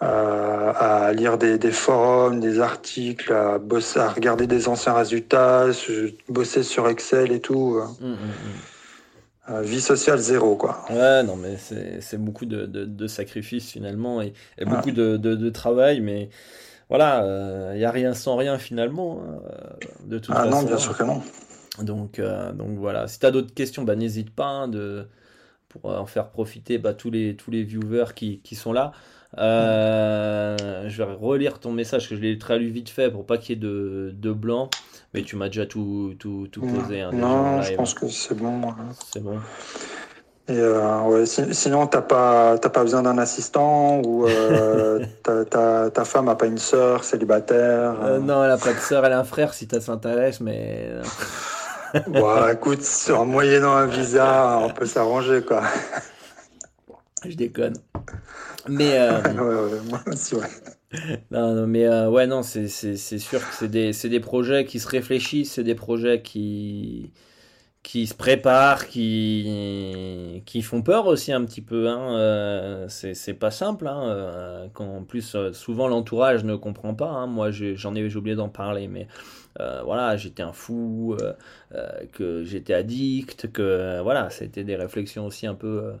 à 0.00 1.12
lire 1.14 1.38
des, 1.38 1.58
des, 1.58 1.72
forums, 1.72 2.38
des 2.38 2.60
articles, 2.60 3.32
à, 3.32 3.58
bosser, 3.58 3.98
à 3.98 4.08
regarder 4.10 4.46
des 4.46 4.68
anciens 4.68 4.94
résultats, 4.94 5.66
bosser 6.28 6.62
sur 6.62 6.88
Excel 6.88 7.32
et 7.32 7.40
tout. 7.40 7.80
Mmh, 8.00 8.06
mmh, 8.06 8.12
mmh. 8.12 8.16
Euh, 9.50 9.62
vie 9.62 9.80
sociale 9.80 10.18
zéro, 10.18 10.56
quoi. 10.56 10.84
Ouais, 10.90 11.22
non, 11.22 11.36
mais 11.36 11.56
c'est 12.00 12.18
beaucoup 12.18 12.44
de, 12.44 12.66
de, 12.66 13.06
sacrifices 13.06 13.70
finalement 13.70 14.20
et, 14.20 14.34
beaucoup 14.66 14.90
de, 14.90 15.16
de, 15.16 15.50
travail, 15.50 16.00
mais 16.00 16.28
voilà, 16.90 17.20
il 17.20 17.28
euh, 17.28 17.76
n'y 17.76 17.84
a 17.84 17.90
rien 17.90 18.12
sans 18.12 18.36
rien 18.36 18.58
finalement, 18.58 19.22
hein, 19.22 19.38
de 20.04 20.18
toute 20.18 20.34
ah, 20.36 20.44
façon. 20.44 20.50
non, 20.50 20.62
bien 20.64 20.76
sûr 20.76 20.96
que 20.96 21.02
non. 21.02 21.22
Donc, 21.82 22.18
euh, 22.18 22.52
donc 22.52 22.78
voilà, 22.78 23.08
si 23.08 23.18
tu 23.18 23.26
as 23.26 23.30
d'autres 23.30 23.54
questions, 23.54 23.82
bah, 23.82 23.96
n'hésite 23.96 24.30
pas 24.30 24.46
hein, 24.46 24.68
de, 24.68 25.06
pour 25.68 25.86
en 25.86 26.06
faire 26.06 26.30
profiter 26.30 26.78
bah, 26.78 26.94
tous, 26.94 27.10
les, 27.10 27.36
tous 27.36 27.50
les 27.50 27.62
viewers 27.62 28.14
qui, 28.14 28.40
qui 28.40 28.54
sont 28.54 28.72
là. 28.72 28.92
Euh, 29.36 30.88
je 30.88 31.02
vais 31.02 31.12
relire 31.12 31.60
ton 31.60 31.72
message, 31.72 32.08
que 32.08 32.16
je 32.16 32.20
l'ai 32.20 32.38
traduit 32.38 32.70
vite 32.70 32.88
fait 32.88 33.10
pour 33.10 33.26
pas 33.26 33.36
qu'il 33.36 33.56
y 33.56 33.58
ait 33.58 33.60
de, 33.60 34.14
de 34.14 34.32
blanc. 34.32 34.70
Mais 35.14 35.22
tu 35.22 35.36
m'as 35.36 35.46
déjà 35.46 35.66
tout, 35.66 36.14
tout, 36.18 36.48
tout 36.50 36.60
posé. 36.60 37.00
Hein, 37.00 37.10
non, 37.12 37.62
je 37.62 37.74
pense 37.74 37.94
que 37.94 38.08
c'est 38.08 38.34
bon. 38.34 38.74
C'est 39.10 39.22
bon. 39.22 39.38
Et 40.48 40.58
euh, 40.58 41.02
ouais, 41.02 41.26
sinon, 41.26 41.86
t'as 41.86 42.00
pas, 42.00 42.56
pas 42.56 42.82
besoin 42.82 43.02
d'un 43.02 43.18
assistant 43.18 44.00
ou 44.00 44.26
euh, 44.26 45.04
ta, 45.50 45.90
ta, 45.90 46.04
femme 46.06 46.30
a 46.30 46.36
pas 46.36 46.46
une 46.46 46.56
sœur 46.56 47.04
célibataire 47.04 47.96
euh, 48.02 48.18
Non, 48.18 48.42
elle 48.42 48.52
a 48.52 48.56
pas 48.56 48.72
de 48.72 48.78
sœur, 48.78 49.04
elle 49.04 49.12
a 49.12 49.18
un 49.18 49.24
frère 49.24 49.52
si 49.52 49.68
ça 49.70 49.82
s'intéresse, 49.82 50.40
mais. 50.40 50.88
Bon, 52.08 52.48
écoute, 52.48 52.80
en 53.10 53.26
moyennant 53.26 53.74
un 53.74 53.86
visa, 53.86 54.58
on 54.62 54.70
peut 54.70 54.86
s'arranger, 54.86 55.42
quoi. 55.42 55.62
Je 57.24 57.34
déconne. 57.36 57.76
Mais. 58.68 58.98
ouais, 59.10 59.38
ouais, 59.38 59.80
moi 59.88 60.00
aussi, 60.06 60.34
ouais. 60.34 60.48
Non, 61.30 61.54
non, 61.54 61.66
mais 61.66 61.88
ouais, 62.06 62.26
non, 62.26 62.42
c'est 62.42 62.68
sûr 62.68 63.40
que 63.40 63.54
c'est 63.54 63.68
des, 63.68 63.92
des 63.92 64.20
projets 64.20 64.64
qui 64.64 64.80
se 64.80 64.88
réfléchissent, 64.88 65.52
c'est 65.52 65.64
des 65.64 65.74
projets 65.74 66.22
qui 66.22 67.12
qui 67.82 68.06
se 68.06 68.14
préparent, 68.14 68.86
qui, 68.86 70.42
qui 70.44 70.62
font 70.62 70.82
peur 70.82 71.06
aussi 71.06 71.32
un 71.32 71.44
petit 71.44 71.62
peu. 71.62 71.88
Hein. 71.88 72.16
Euh, 72.18 72.86
c'est 72.88 73.34
pas 73.34 73.50
simple. 73.50 73.86
Hein. 73.86 74.02
Euh, 74.08 74.66
quand, 74.72 74.96
en 74.96 75.04
plus, 75.04 75.34
euh, 75.34 75.52
souvent 75.52 75.88
l'entourage 75.88 76.44
ne 76.44 76.56
comprend 76.56 76.94
pas. 76.94 77.08
Hein. 77.08 77.26
Moi, 77.26 77.50
j'en 77.50 77.94
ai, 77.94 78.16
oublié 78.16 78.36
d'en 78.36 78.48
parler, 78.48 78.88
mais 78.88 79.06
voilà, 79.84 80.16
j'étais 80.16 80.42
un 80.42 80.52
fou, 80.52 81.16
que 82.12 82.44
j'étais 82.44 82.74
addict, 82.74 83.50
que 83.50 84.00
voilà, 84.02 84.30
c'était 84.30 84.62
des 84.62 84.76
réflexions 84.76 85.26
aussi 85.26 85.46
un 85.46 85.54
peu, 85.54 85.94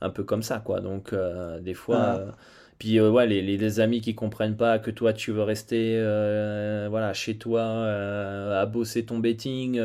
un 0.00 0.08
peu 0.08 0.24
comme 0.24 0.42
ça, 0.42 0.60
quoi. 0.60 0.80
Donc, 0.80 1.14
des 1.60 1.74
fois. 1.74 2.24
Puis 2.82 2.98
euh, 2.98 3.26
les, 3.26 3.78
amis 3.78 4.00
qui 4.00 4.16
comprennent 4.16 4.56
pas 4.56 4.80
que 4.80 4.90
toi 4.90 5.12
tu 5.12 5.30
veux 5.30 5.44
rester 5.44 5.94
euh, 5.98 6.88
voilà, 6.90 7.12
chez 7.12 7.36
toi 7.36 7.60
euh, 7.60 8.60
à 8.60 8.66
bosser 8.66 9.04
ton 9.04 9.20
betting 9.20 9.80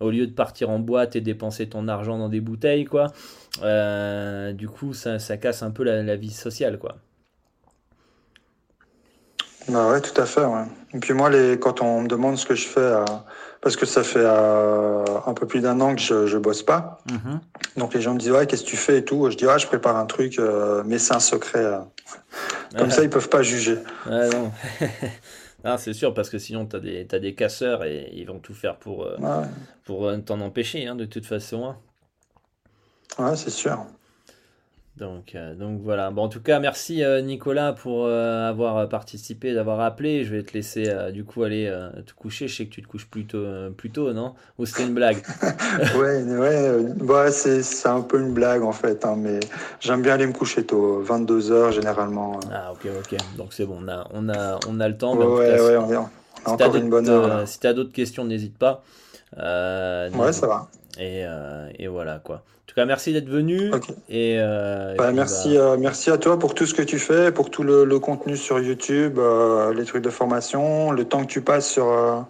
au 0.00 0.10
lieu 0.10 0.26
de 0.26 0.32
partir 0.32 0.68
en 0.68 0.80
boîte 0.80 1.14
et 1.14 1.20
dépenser 1.20 1.68
ton 1.68 1.86
argent 1.86 2.18
dans 2.18 2.28
des 2.28 2.40
bouteilles 2.40 2.86
quoi. 2.86 3.12
du 4.52 4.68
coup 4.68 4.94
ça, 4.94 5.20
ça, 5.20 5.36
casse 5.36 5.62
un 5.62 5.70
peu 5.70 5.84
la, 5.84 6.16
vie 6.16 6.32
sociale 6.32 6.80
quoi. 6.80 6.96
Bah 9.70 9.90
ouais, 9.90 10.00
tout 10.00 10.18
à 10.20 10.26
fait. 10.26 10.44
Ouais. 10.44 10.64
Et 10.94 10.98
puis 10.98 11.14
moi, 11.14 11.30
les, 11.30 11.58
quand 11.58 11.80
on 11.82 12.02
me 12.02 12.08
demande 12.08 12.36
ce 12.36 12.46
que 12.46 12.54
je 12.54 12.66
fais, 12.66 12.92
parce 13.60 13.76
que 13.76 13.86
ça 13.86 14.02
fait 14.02 14.24
un 14.24 15.34
peu 15.34 15.46
plus 15.46 15.60
d'un 15.60 15.80
an 15.80 15.94
que 15.94 16.00
je, 16.00 16.26
je 16.26 16.38
bosse 16.38 16.62
pas, 16.62 16.98
mm-hmm. 17.08 17.78
donc 17.78 17.94
les 17.94 18.00
gens 18.00 18.14
me 18.14 18.18
disent 18.18 18.32
ouais, 18.32 18.46
qu'est-ce 18.46 18.64
que 18.64 18.68
tu 18.68 18.76
fais 18.76 18.98
et 18.98 19.04
tout. 19.04 19.30
Je 19.30 19.36
dis 19.36 19.46
ouais, 19.46 19.58
je 19.58 19.66
prépare 19.66 19.96
un 19.96 20.06
truc, 20.06 20.40
mais 20.84 20.98
c'est 20.98 21.14
un 21.14 21.20
secret. 21.20 21.64
Comme 22.76 22.90
ça, 22.90 23.02
ils 23.02 23.10
peuvent 23.10 23.28
pas 23.28 23.42
juger. 23.42 23.78
non. 24.06 25.76
c'est 25.78 25.92
sûr, 25.92 26.14
parce 26.14 26.30
que 26.30 26.38
sinon, 26.38 26.66
tu 26.66 26.76
as 26.76 26.80
des, 26.80 27.06
as 27.10 27.18
des 27.18 27.34
casseurs 27.34 27.84
et 27.84 28.10
ils 28.12 28.26
vont 28.26 28.38
tout 28.38 28.54
faire 28.54 28.76
pour, 28.76 29.04
euh, 29.04 29.16
pour 29.84 30.06
euh, 30.06 30.18
t'en 30.18 30.40
empêcher, 30.40 30.86
hein, 30.86 30.94
de 30.94 31.04
toute 31.04 31.26
façon. 31.26 31.66
Hein. 31.66 31.76
Ouais, 33.18 33.36
c'est 33.36 33.50
sûr. 33.50 33.84
Donc, 35.00 35.34
euh, 35.34 35.54
donc 35.54 35.80
voilà. 35.82 36.10
Bon, 36.10 36.24
en 36.24 36.28
tout 36.28 36.42
cas, 36.42 36.60
merci 36.60 37.02
euh, 37.02 37.22
Nicolas 37.22 37.72
pour 37.72 38.04
euh, 38.04 38.50
avoir 38.50 38.86
participé, 38.90 39.54
d'avoir 39.54 39.80
appelé. 39.80 40.24
Je 40.24 40.36
vais 40.36 40.42
te 40.42 40.52
laisser 40.52 40.94
du 41.12 41.24
coup 41.24 41.42
aller 41.42 41.72
te 42.06 42.12
coucher. 42.12 42.48
Je 42.48 42.56
sais 42.56 42.66
que 42.66 42.70
tu 42.70 42.82
te 42.82 42.86
couches 42.86 43.08
plutôt, 43.08 43.42
plus 43.76 43.90
tôt, 43.90 44.12
non? 44.12 44.34
Ou 44.58 44.66
c'était 44.66 44.84
une 44.84 44.94
blague? 44.94 45.22
Ouais, 45.96 46.22
ouais. 46.22 46.82
Bah, 46.96 47.30
c'est 47.30 47.88
un 47.88 48.02
peu 48.02 48.20
une 48.20 48.34
blague 48.34 48.62
en 48.62 48.72
fait, 48.72 49.04
hein, 49.04 49.14
mais 49.16 49.40
j'aime 49.80 50.02
bien 50.02 50.14
aller 50.14 50.26
me 50.26 50.32
coucher 50.32 50.64
tôt, 50.64 51.00
22 51.00 51.40
h 51.40 51.72
généralement. 51.72 52.38
Ah 52.52 52.72
ok, 52.72 52.88
ok. 52.98 53.16
Donc 53.36 53.52
c'est 53.52 53.64
bon, 53.64 53.78
on 53.82 53.88
a, 53.88 54.06
on 54.12 54.28
a, 54.28 54.58
on 54.68 54.80
a 54.80 54.88
le 54.88 54.96
temps. 54.96 55.16
Ouais, 55.16 55.60
ouais, 55.60 55.76
on, 55.76 55.92
a 55.92 56.10
encore 56.44 56.76
une 56.76 56.90
bonne 56.90 57.08
heure. 57.08 57.48
si 57.48 57.60
tu 57.60 57.66
as 57.66 57.72
d'autres 57.72 57.92
questions, 57.92 58.24
n'hésite 58.24 58.58
pas. 58.58 58.82
ouais, 59.36 60.32
ça 60.32 60.46
va. 60.46 60.68
Et, 60.98 61.24
et 61.78 61.88
voilà 61.88 62.18
quoi 62.18 62.44
tout 62.70 62.76
cas, 62.76 62.84
merci 62.84 63.12
d'être 63.12 63.28
venu. 63.28 63.72
Et, 64.08 64.36
euh, 64.38 64.94
bah, 64.96 65.10
merci, 65.10 65.54
bah, 65.54 65.72
euh, 65.72 65.76
merci 65.76 66.08
à 66.08 66.18
toi 66.18 66.38
pour 66.38 66.54
tout 66.54 66.66
ce 66.66 66.74
que 66.74 66.82
tu 66.82 67.00
fais, 67.00 67.32
pour 67.32 67.50
tout 67.50 67.64
le, 67.64 67.98
contenu 67.98 68.36
sur 68.36 68.60
YouTube, 68.60 69.18
euh, 69.18 69.74
les 69.74 69.84
trucs 69.84 70.04
de 70.04 70.10
formation, 70.10 70.92
le 70.92 71.04
temps 71.04 71.22
que 71.22 71.32
tu 71.32 71.40
passes 71.40 71.68
sur, 71.68 72.24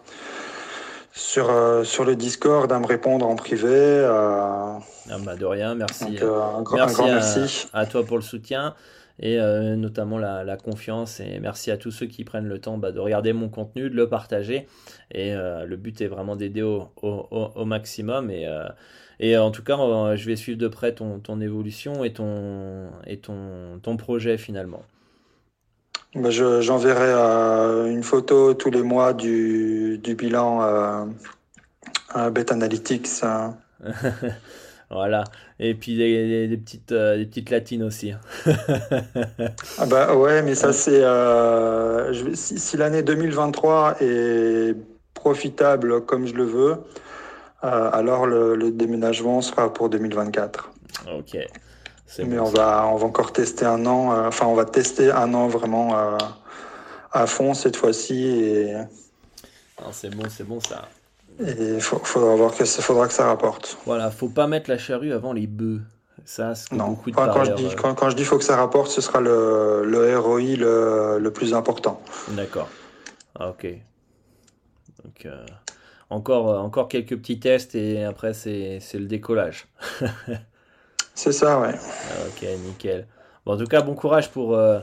sur, 1.13 1.53
sur 1.85 2.05
le 2.07 2.17
Discord 2.17 2.73
à 2.73 2.79
me 2.79 2.87
répondre 2.87 3.29
en 3.29 3.37
privé. 3.37 4.03
Ah, 4.09 4.79
bah, 5.23 5.37
de 5.37 5.45
rien, 5.45 5.75
merci. 5.75 6.19
un, 6.23 6.63
grand, 6.63 6.77
merci, 7.05 7.69
à, 7.75 7.85
toi 7.85 8.03
pour 8.03 8.17
le 8.17 8.23
soutien 8.23 8.75
et 9.19 9.37
notamment 9.77 10.17
la, 10.17 10.57
confiance. 10.57 11.21
Et 11.21 11.39
merci 11.39 11.71
à 11.71 11.77
tous 11.77 11.91
ceux 11.91 12.07
qui 12.07 12.25
prennent 12.25 12.49
le 12.49 12.59
temps 12.59 12.79
de 12.79 12.99
regarder 12.99 13.35
mon 13.35 13.51
contenu, 13.51 13.91
de 13.91 13.95
le 13.95 14.09
partager. 14.09 14.69
Et 15.13 15.35
le 15.35 15.77
but 15.77 16.01
est 16.01 16.09
vraiment 16.09 16.35
d'aider 16.35 16.63
au, 16.63 16.89
au, 17.03 17.29
au, 17.55 17.65
maximum. 17.67 18.31
Et 18.31 18.47
et 19.23 19.37
en 19.37 19.51
tout 19.51 19.63
cas, 19.63 19.77
je 20.17 20.27
vais 20.27 20.35
suivre 20.35 20.59
de 20.59 20.67
près 20.67 20.95
ton, 20.95 21.19
ton 21.19 21.43
évolution 21.43 22.05
et, 22.05 22.13
ton, 22.13 22.89
et 23.07 23.19
ton, 23.19 23.79
ton 23.83 23.99
projet 23.99 24.39
finalement. 24.39 24.83
Bah, 26.15 26.31
J'enverrai 26.31 27.13
euh, 27.13 27.87
une 27.87 28.03
photo 28.03 28.55
tous 28.55 28.71
les 28.71 28.83
mois 28.83 29.13
du, 29.13 29.99
du 29.99 30.15
bilan 30.15 30.63
euh, 30.63 31.05
à 32.09 32.31
Bet 32.31 32.51
Analytics. 32.51 33.23
Hein. 33.23 33.57
voilà. 34.91 35.25
Et 35.59 35.75
puis 35.75 35.99
des, 35.99 36.49
des, 36.49 36.57
petites, 36.57 36.93
euh, 36.93 37.19
des 37.19 37.27
petites 37.27 37.51
latines 37.51 37.83
aussi. 37.83 38.15
ah 38.47 39.87
bah 39.87 40.17
ouais, 40.17 40.41
mais 40.41 40.55
ça 40.55 40.73
c'est... 40.73 41.05
si, 42.35 42.59
si 42.59 42.77
l'année 42.79 43.03
2023 43.03 43.97
est 44.01 44.75
profitable 45.13 46.07
comme 46.07 46.27
je 46.27 46.33
le 46.33 46.45
veux, 46.45 46.71
euh, 46.73 47.10
alors 47.63 48.27
le, 48.27 48.71
déménagement 48.71 49.43
sera 49.43 49.73
pour 49.73 49.89
2024. 49.89 50.71
Ok. 51.19 51.37
Mais 52.19 52.39
on 52.39 52.45
va, 52.45 52.87
on 52.89 52.97
va 52.97 53.07
encore 53.07 53.33
tester 53.33 53.65
un 53.65 53.87
an, 53.87 54.13
euh, 54.13 54.29
enfin 54.29 54.47
on 54.47 54.55
va 54.55 54.65
tester 54.65 55.13
un 55.13 55.33
an 55.33 55.47
vraiment 55.47 55.97
euh, 55.97 56.19
à 57.13 57.27
fond 57.27 57.55
cette 57.55 57.77
fois-ci. 57.77 58.27
Et... 58.27 58.77
C'est 59.93 60.15
bon, 60.15 60.25
c'est 60.29 60.45
bon 60.45 60.61
ça. 60.61 60.89
Et 61.39 61.75
il 61.75 61.81
faudra, 61.81 62.35
voir 62.35 62.55
que, 62.55 62.65
faudra 62.65 63.07
que 63.07 63.15
ça 63.15 63.27
rapporte. 63.27 63.79
Voilà, 63.87 64.11
faut 64.11 64.29
pas 64.29 64.47
mettre 64.47 64.69
la 64.69 64.77
charrue 64.77 65.13
avant 65.13 65.33
les 65.33 65.47
bœufs. 65.47 65.81
Ça, 66.25 66.53
non. 66.73 66.89
Beaucoup 66.89 67.11
de 67.11 67.17
quand, 67.17 67.45
je 67.45 67.53
dis, 67.53 67.69
quand, 67.77 67.95
quand, 67.95 68.11
je 68.11 68.17
dis 68.17 68.25
faut 68.25 68.37
que 68.37 68.45
ça 68.45 68.57
rapporte, 68.57 68.91
ce 68.91 69.01
sera 69.01 69.21
le, 69.21 69.85
le 69.85 70.19
ROI 70.19 70.57
le, 70.57 71.19
le 71.19 71.33
plus 71.33 71.55
important. 71.55 72.03
D'accord. 72.31 72.69
Ah, 73.39 73.49
ok. 73.49 73.67
Donc, 75.05 75.27
euh, 75.27 75.47
encore 76.11 76.89
quelques 76.89 77.17
petits 77.17 77.39
tests 77.39 77.75
et 77.75 78.05
après 78.05 78.35
c'est 78.35 78.81
le 78.95 79.07
décollage. 79.07 79.69
c'est 81.15 81.33
ça, 81.33 81.61
ouais. 81.61 81.75
Ah, 81.75 82.27
ok, 82.29 82.47
nickel. 82.67 83.07
Bon, 83.47 83.55
en 83.55 83.57
tout 83.57 83.67
cas, 83.67 83.81
bon 83.81 83.95
courage 83.95 84.31
pour 84.31 84.55
euh, 84.55 84.81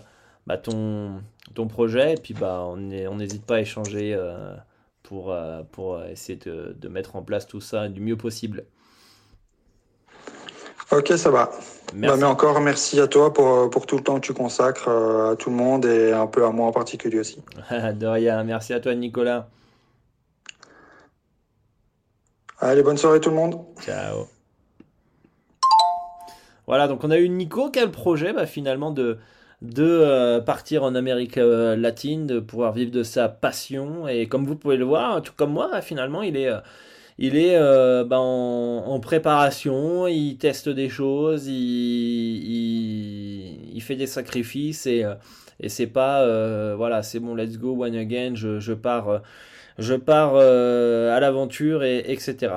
bah, 0.47 0.57
ton, 0.57 1.21
ton 1.53 1.67
projet. 1.67 2.13
Et 2.13 2.17
puis, 2.17 2.34
bah, 2.34 2.63
on 2.65 2.78
n'hésite 2.78 3.45
pas 3.45 3.55
à 3.55 3.59
échanger 3.59 4.15
euh, 4.15 4.55
pour, 5.03 5.36
pour 5.71 6.01
essayer 6.05 6.38
de, 6.38 6.75
de, 6.80 6.88
mettre 6.88 7.15
en 7.15 7.21
place 7.21 7.45
tout 7.45 7.61
ça 7.61 7.88
du 7.89 8.01
mieux 8.01 8.17
possible. 8.17 8.65
Ok, 10.91 11.11
ça 11.17 11.30
va. 11.30 11.51
Bah, 11.93 12.15
mais 12.17 12.23
encore 12.23 12.61
merci 12.61 12.99
à 12.99 13.07
toi 13.07 13.34
pour, 13.34 13.69
pour, 13.69 13.86
tout 13.86 13.97
le 13.97 14.03
temps 14.03 14.15
que 14.15 14.25
tu 14.25 14.34
consacres 14.34 14.88
à 14.88 15.36
tout 15.36 15.49
le 15.49 15.55
monde 15.55 15.86
et 15.86 16.13
un 16.13 16.28
peu 16.28 16.45
à 16.45 16.51
moi 16.51 16.67
en 16.67 16.71
particulier 16.71 17.19
aussi. 17.19 17.41
de 17.71 18.05
rien. 18.05 18.43
Merci 18.43 18.73
à 18.73 18.80
toi, 18.80 18.95
Nicolas. 18.95 19.49
Allez, 22.60 22.82
bonne 22.82 22.97
soirée 22.97 23.22
tout 23.22 23.30
le 23.30 23.36
monde. 23.36 23.60
Ciao. 23.82 24.28
Voilà, 26.66 26.88
donc 26.88 27.03
on 27.03 27.12
a 27.12 27.18
eu 27.18 27.30
Nico 27.30 27.70
qui 27.70 27.80
a 27.80 27.86
le 27.86 27.91
projet 27.91 28.34
bah, 28.34 28.47
finalement 28.47 28.89
de, 28.89 29.20
de 29.62 29.84
euh, 29.84 30.41
partir 30.41 30.84
en 30.84 30.95
Amérique 30.95 31.38
euh, 31.38 31.76
latine, 31.76 32.26
de 32.26 32.39
pouvoir 32.39 32.74
vivre 32.74 32.91
de 32.91 33.03
sa 33.03 33.30
passion? 33.30 34.08
Et 34.08 34.28
comme 34.28 34.45
vous 34.45 34.55
pouvez 34.55 34.76
le 34.76 34.86
voir, 34.86 35.22
tout 35.22 35.34
comme 35.36 35.51
moi, 35.51 35.82
finalement, 35.82 36.24
il 36.24 36.36
est, 36.36 36.49
euh, 36.49 36.60
il 37.20 37.38
est 37.38 37.60
bah, 38.05 38.18
en, 38.20 38.99
préparation, 38.99 40.08
il 40.08 40.38
teste 40.38 40.68
des 40.68 40.89
choses, 40.89 41.47
il, 41.47 42.43
il, 43.76 43.82
fait 43.82 43.95
des 43.95 44.08
sacrifices 44.08 44.88
et, 44.88 45.05
et 45.60 45.70
c'est 45.70 45.88
pas, 45.88 46.76
voilà, 46.76 47.03
c'est 47.03 47.20
bon, 47.20 47.36
let's 47.36 47.58
go, 47.58 47.84
one 47.84 47.95
again, 47.95 48.34
je, 48.36 48.60
je 48.60 48.74
pars 48.74 49.22
je 49.78 49.93
pars 49.93 50.34
euh, 50.36 51.15
à 51.15 51.19
l'aventure, 51.19 51.84
et, 51.84 52.11
etc. 52.11 52.53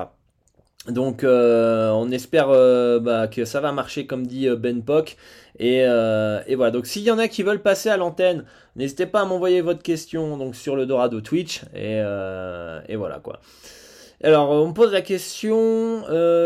Donc 0.87 1.23
euh, 1.23 1.91
on 1.91 2.09
espère 2.09 2.49
euh, 2.49 2.99
bah, 2.99 3.27
que 3.27 3.45
ça 3.45 3.61
va 3.61 3.71
marcher 3.71 4.07
comme 4.07 4.25
dit 4.25 4.49
Ben 4.49 4.83
Pock. 4.83 5.17
Et, 5.59 5.85
voilà, 5.85 6.71
donc 6.71 6.87
s'il 6.87 7.03
y 7.03 7.11
en 7.11 7.19
a 7.19 7.27
qui 7.27 7.43
veulent 7.43 7.61
passer 7.61 7.89
à 7.89 7.97
l'antenne, 7.97 8.45
n'hésitez 8.75 9.05
pas 9.05 9.21
à 9.21 9.25
m'envoyer 9.25 9.61
votre 9.61 9.83
question 9.83 10.37
donc, 10.37 10.55
sur 10.55 10.75
le 10.75 10.85
Dorado 10.85 11.21
Twitch. 11.21 11.61
Et, 11.75 11.97
et 11.97 12.95
voilà 12.95 13.19
quoi. 13.21 13.39
Alors, 14.23 14.51
on 14.51 14.71
pose 14.71 14.91
la 14.91 15.01
question 15.01 16.03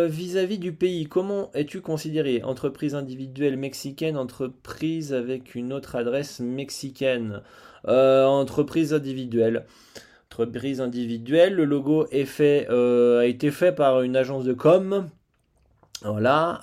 vis-à-vis 0.07 0.59
du 0.59 0.73
pays. 0.73 1.05
Comment 1.05 1.49
es-tu 1.53 1.82
considéré? 1.82 2.41
Entreprise 2.43 2.95
individuelle 2.95 3.57
mexicaine, 3.57 4.17
entreprise 4.17 5.13
avec 5.13 5.55
une 5.55 5.71
autre 5.71 5.95
adresse 5.95 6.41
mexicaine 6.41 7.41
Entreprise 7.86 8.93
individuelle. 8.93 9.65
Entreprise 10.36 10.82
individuelle. 10.82 11.54
Le 11.54 11.64
logo 11.64 12.08
fait, 12.26 12.68
a 12.70 13.26
été 13.26 13.52
fait 13.52 13.72
par 13.72 14.02
une 14.02 14.18
agence 14.18 14.44
de 14.44 14.54
com. 14.54 15.08
Voilà. 16.02 16.60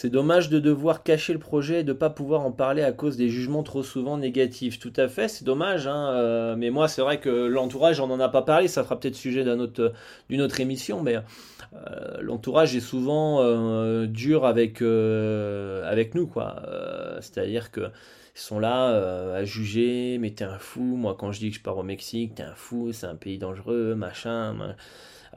C'est 0.00 0.08
dommage 0.08 0.48
de 0.48 0.58
devoir 0.58 1.02
cacher 1.02 1.34
le 1.34 1.38
projet 1.38 1.80
et 1.80 1.84
de 1.84 1.92
ne 1.92 1.98
pas 1.98 2.08
pouvoir 2.08 2.40
en 2.40 2.52
parler 2.52 2.82
à 2.82 2.90
cause 2.90 3.18
des 3.18 3.28
jugements 3.28 3.62
trop 3.62 3.82
souvent 3.82 4.16
négatifs. 4.16 4.78
Tout 4.78 4.94
à 4.96 5.08
fait, 5.08 5.28
c'est 5.28 5.44
dommage. 5.44 5.86
Hein, 5.86 6.14
euh, 6.14 6.56
mais 6.56 6.70
moi, 6.70 6.88
c'est 6.88 7.02
vrai 7.02 7.20
que 7.20 7.28
l'entourage, 7.28 8.00
on 8.00 8.06
n'en 8.06 8.18
a 8.18 8.30
pas 8.30 8.40
parlé. 8.40 8.66
Ça 8.66 8.82
fera 8.82 8.98
peut-être 8.98 9.14
sujet 9.14 9.44
d'une 9.44 9.60
autre, 9.60 9.92
autre, 10.32 10.60
émission. 10.60 11.02
Mais 11.02 11.16
euh, 11.16 12.16
l'entourage 12.22 12.74
est 12.74 12.80
souvent 12.80 13.42
euh, 13.42 14.06
dur 14.06 14.46
avec, 14.46 14.80
avec 14.80 16.14
nous. 16.14 16.26
quoi. 16.26 16.62
C'est-à-dire 17.20 17.70
que 17.70 17.82
ils 18.34 18.40
sont 18.40 18.58
là 18.58 19.34
à 19.34 19.44
juger, 19.44 20.18
mais 20.18 20.30
t'es 20.30 20.44
un 20.44 20.58
fou. 20.58 20.80
Moi, 20.80 21.16
quand 21.18 21.32
je 21.32 21.40
dis 21.40 21.50
que 21.50 21.56
je 21.56 21.62
pars 21.62 21.78
au 21.78 21.82
Mexique, 21.82 22.36
t'es 22.36 22.42
un 22.42 22.54
fou, 22.54 22.92
c'est 22.92 23.06
un 23.06 23.16
pays 23.16 23.38
dangereux, 23.38 23.94
machin. 23.94 24.74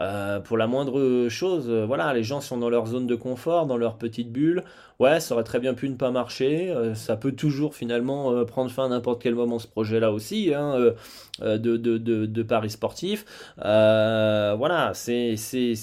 Euh, 0.02 0.40
pour 0.40 0.58
la 0.58 0.68
moindre 0.68 1.28
chose, 1.30 1.70
euh, 1.70 1.86
voilà, 1.86 2.14
les 2.14 2.24
gens 2.24 2.42
sont 2.42 2.58
dans 2.58 2.70
leur 2.70 2.88
zone 2.88 3.06
de 3.06 3.16
confort, 3.16 3.68
dans 3.68 3.78
leur 3.78 3.98
petite 3.98 4.32
bulle. 4.32 4.64
Ouais, 5.00 5.20
ça 5.20 5.34
aurait 5.34 5.44
très 5.44 5.60
bien 5.60 5.74
pu 5.74 5.90
ne 5.90 5.96
pas 5.96 6.12
marcher. 6.12 6.70
Euh, 6.72 6.96
ça 6.96 7.18
peut 7.18 7.32
toujours 7.32 7.76
finalement 7.76 8.46
prendre 8.46 8.72
fin 8.72 8.86
à 8.86 8.90
n'importe 8.90 9.22
quel 9.22 9.36
moment 9.36 9.60
ce 9.60 9.68
projet-là 9.68 10.12
aussi, 10.12 10.54
hein, 10.54 10.94
de, 11.42 11.58
de, 11.58 11.98
de, 11.98 12.44
paris 12.44 12.70
sportifs. 12.70 13.26
voilà, 13.58 14.92
c'est 14.94 15.36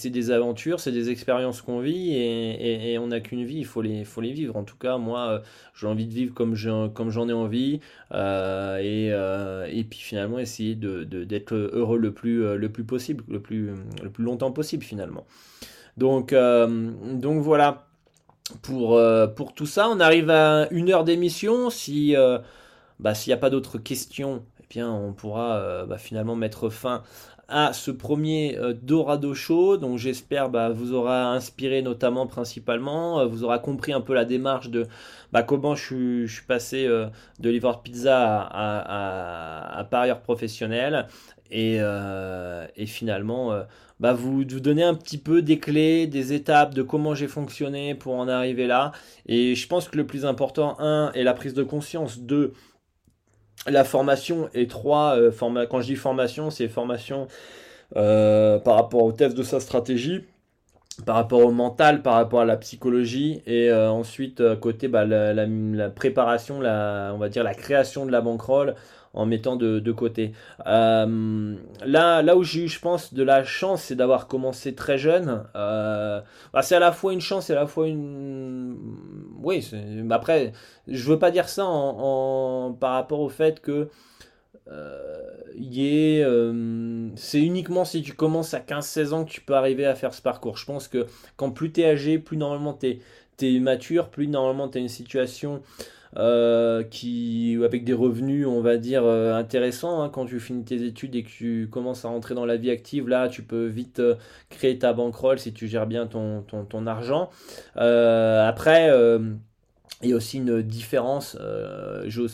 des 0.05 0.31
aventures, 0.31 0.81
c'est 0.81 0.93
des 0.93 1.11
expériences 1.11 1.63
qu'on 1.63 1.81
vit 1.81 2.15
et, 2.15 2.93
et, 2.93 2.99
on 2.99 3.09
n'a 3.09 3.21
qu'une 3.21 3.45
vie, 3.45 3.59
il 3.59 3.67
faut 3.67 3.83
les, 3.83 4.05
faut 4.05 4.21
les 4.21 4.33
vivre. 4.33 4.57
En 4.57 4.65
tout 4.65 4.77
cas, 4.77 4.97
moi, 4.99 5.43
j'ai 5.75 5.87
envie 5.87 6.07
de 6.07 6.13
vivre 6.15 6.35
comme 6.35 6.55
j'en 6.55 7.29
ai 7.29 7.33
envie 7.33 7.81
et, 8.15 9.07
et 9.09 9.85
puis 9.85 9.99
finalement 9.99 10.39
essayer 10.39 10.75
d'être 10.75 11.55
heureux 11.55 11.99
le 11.99 12.13
plus, 12.13 12.57
le 12.57 12.69
plus 12.69 12.85
possible, 12.85 13.25
le 13.29 13.41
plus 13.41 13.71
le 14.03 14.11
plus 14.11 14.25
longtemps 14.25 14.53
possible 14.53 14.85
finalement. 14.85 15.27
Donc, 15.97 16.33
euh, 16.33 16.91
donc 17.15 17.43
voilà. 17.43 17.87
Pour, 18.63 18.97
euh, 18.97 19.27
pour 19.27 19.55
tout 19.55 19.67
ça, 19.67 19.89
on 19.89 20.01
arrive 20.01 20.31
à 20.31 20.69
une 20.71 20.91
heure 20.91 21.05
d'émission. 21.05 21.71
Si 21.71 22.17
euh, 22.17 22.39
bah, 22.99 23.15
s'il 23.15 23.31
n'y 23.31 23.35
a 23.35 23.39
pas 23.39 23.51
d'autres 23.51 23.79
questions, 23.79 24.43
eh 24.63 24.67
bien, 24.69 24.91
on 24.91 25.13
pourra 25.13 25.85
bah, 25.87 25.99
finalement 25.99 26.37
mettre 26.37 26.69
fin 26.69 27.03
à 27.49 27.73
ce 27.73 27.91
premier 27.91 28.57
Dorado 28.83 29.35
Show. 29.35 29.77
Donc 29.77 29.99
j'espère 29.99 30.51
bah, 30.51 30.69
vous 30.69 30.93
aura 30.93 31.33
inspiré 31.33 31.83
notamment 31.83 32.27
principalement, 32.27 33.27
vous 33.27 33.43
aura 33.45 33.59
compris 33.59 33.93
un 33.93 34.01
peu 34.01 34.15
la 34.15 34.25
démarche 34.25 34.71
de 34.71 34.87
bah, 35.33 35.43
comment 35.43 35.75
je 35.75 36.27
suis, 36.27 36.45
passé 36.47 36.87
de 36.87 37.51
livreur 37.51 37.83
pizza 37.83 38.41
à, 38.43 39.79
à, 39.79 39.85
parieur 39.85 40.21
professionnel 40.21 41.09
et, 41.51 41.79
et 42.77 42.87
finalement 42.87 43.65
bah, 44.01 44.15
vous, 44.15 44.39
vous 44.39 44.61
donner 44.61 44.83
un 44.83 44.95
petit 44.95 45.19
peu 45.19 45.43
des 45.43 45.59
clés, 45.59 46.07
des 46.07 46.33
étapes 46.33 46.75
de 46.75 46.83
comment 46.83 47.15
j'ai 47.15 47.29
fonctionné 47.29 47.95
pour 47.95 48.15
en 48.15 48.29
arriver 48.29 48.67
là. 48.67 48.93
Et 49.27 49.55
je 49.55 49.69
pense 49.69 49.89
que 49.89 49.97
le 49.97 50.07
plus 50.07 50.25
important, 50.25 50.77
un, 50.81 51.13
est 51.13 51.23
la 51.23 51.35
prise 51.35 51.55
de 51.55 51.63
conscience. 51.63 52.19
Deux, 52.19 52.55
la 53.67 53.85
formation. 53.85 54.49
Et 54.55 54.67
trois, 54.67 55.17
euh, 55.17 55.31
quand 55.69 55.81
je 55.83 55.87
dis 55.87 55.97
formation, 55.97 56.51
c'est 56.51 56.69
formation 56.69 57.29
euh, 57.97 58.59
par 58.59 58.77
rapport 58.77 59.03
au 59.05 59.13
test 59.13 59.37
de 59.37 59.43
sa 59.43 59.61
stratégie 59.61 60.25
par 61.07 61.17
rapport 61.17 61.41
au 61.41 61.51
mental, 61.51 62.03
par 62.03 62.15
rapport 62.15 62.41
à 62.41 62.45
la 62.45 62.59
psychologie, 62.59 63.43
et 63.47 63.71
euh, 63.71 63.91
ensuite 63.91 64.43
côté 64.61 64.87
bah, 64.87 65.07
la, 65.07 65.33
la, 65.33 65.89
préparation, 65.89 66.61
la, 66.61 67.13
on 67.15 67.19
va 67.19 67.31
dire 67.31 67.43
la 67.43 67.55
création 67.55 68.05
de 68.05 68.13
la 68.13 68.21
bankroll 68.21 68.75
en 69.13 69.27
mettant 69.27 69.57
de, 69.57 69.93
côté. 69.93 70.33
Euh, 70.67 71.57
là, 71.85 72.23
là 72.23 72.37
où 72.37 72.45
j'ai 72.45 72.65
eu, 72.65 72.69
je 72.69 72.79
pense, 72.81 73.13
de 73.13 73.23
la 73.23 73.45
chance, 73.45 73.85
c'est 73.85 73.97
d'avoir 73.97 74.29
commencé 74.29 74.75
très 74.75 74.99
jeune. 74.99 75.45
Euh, 75.57 76.21
bah, 76.53 76.63
c'est 76.63 76.77
à 76.77 76.81
la 76.81 76.93
fois 76.93 77.13
une 77.13 77.21
chance 77.21 77.51
et 77.51 77.53
à 77.53 77.57
la 77.57 77.67
fois 77.67 77.89
une... 77.89 78.77
Oui, 79.43 79.69
après, 80.11 80.53
je 80.87 81.11
veux 81.11 81.19
pas 81.19 81.31
dire 81.31 81.49
ça 81.49 81.65
en, 81.65 82.73
par 82.73 82.93
rapport 82.93 83.21
au 83.21 83.29
fait 83.29 83.61
que... 83.61 83.89
Euh, 84.71 85.19
c'est 87.17 87.41
uniquement 87.41 87.85
si 87.85 88.03
tu 88.03 88.13
commences 88.13 88.55
à 88.55 88.61
15-16 88.61 89.13
ans 89.13 89.25
que 89.25 89.31
tu 89.31 89.41
peux 89.41 89.55
arriver 89.55 89.85
à 89.85 89.97
faire 89.97 90.15
ce 90.15 90.23
parcours. 90.23 90.57
Je 90.57 90.67
pense 90.67 90.87
que 90.87 91.07
quand 91.37 91.51
plus 91.51 91.73
tu 91.73 91.81
es 91.81 91.87
âgé, 91.87 92.19
plus 92.19 92.37
normalement 92.37 92.75
tu 92.75 93.01
es, 93.41 93.59
mature, 93.59 94.09
plus 94.11 94.29
normalement 94.29 94.69
tu 94.69 94.79
as 94.79 94.81
une 94.81 94.89
situation 94.89 95.63
euh, 96.17 96.83
qui, 96.83 97.57
avec 97.65 97.85
des 97.85 97.93
revenus, 97.93 98.45
on 98.45 98.61
va 98.61 98.79
dire, 98.79 99.05
euh, 99.05 99.35
intéressants. 99.35 100.03
Hein, 100.03 100.09
quand 100.09 100.27
tu 100.27 100.41
finis 100.41 100.65
tes 100.65 100.83
études 100.85 101.15
et 101.15 101.23
que 101.23 101.29
tu 101.29 101.69
commences 101.71 102.05
à 102.05 102.09
rentrer 102.09 102.35
dans 102.35 102.47
la 102.47 102.57
vie 102.57 102.71
active, 102.71 103.09
là, 103.09 103.29
tu 103.29 103.43
peux 103.43 103.67
vite 103.67 104.01
euh, 104.01 104.17
créer 104.49 104.77
ta 104.77 104.93
bankroll 104.93 105.39
si 105.39 105.53
tu 105.53 105.69
gères 105.69 105.87
bien 105.87 106.09
ton, 106.09 106.45
argent. 106.87 107.31
après, 107.77 108.91
il 110.03 110.09
y 110.09 110.13
a 110.13 110.17
aussi 110.17 110.39
une 110.39 110.63
différence. 110.63 111.37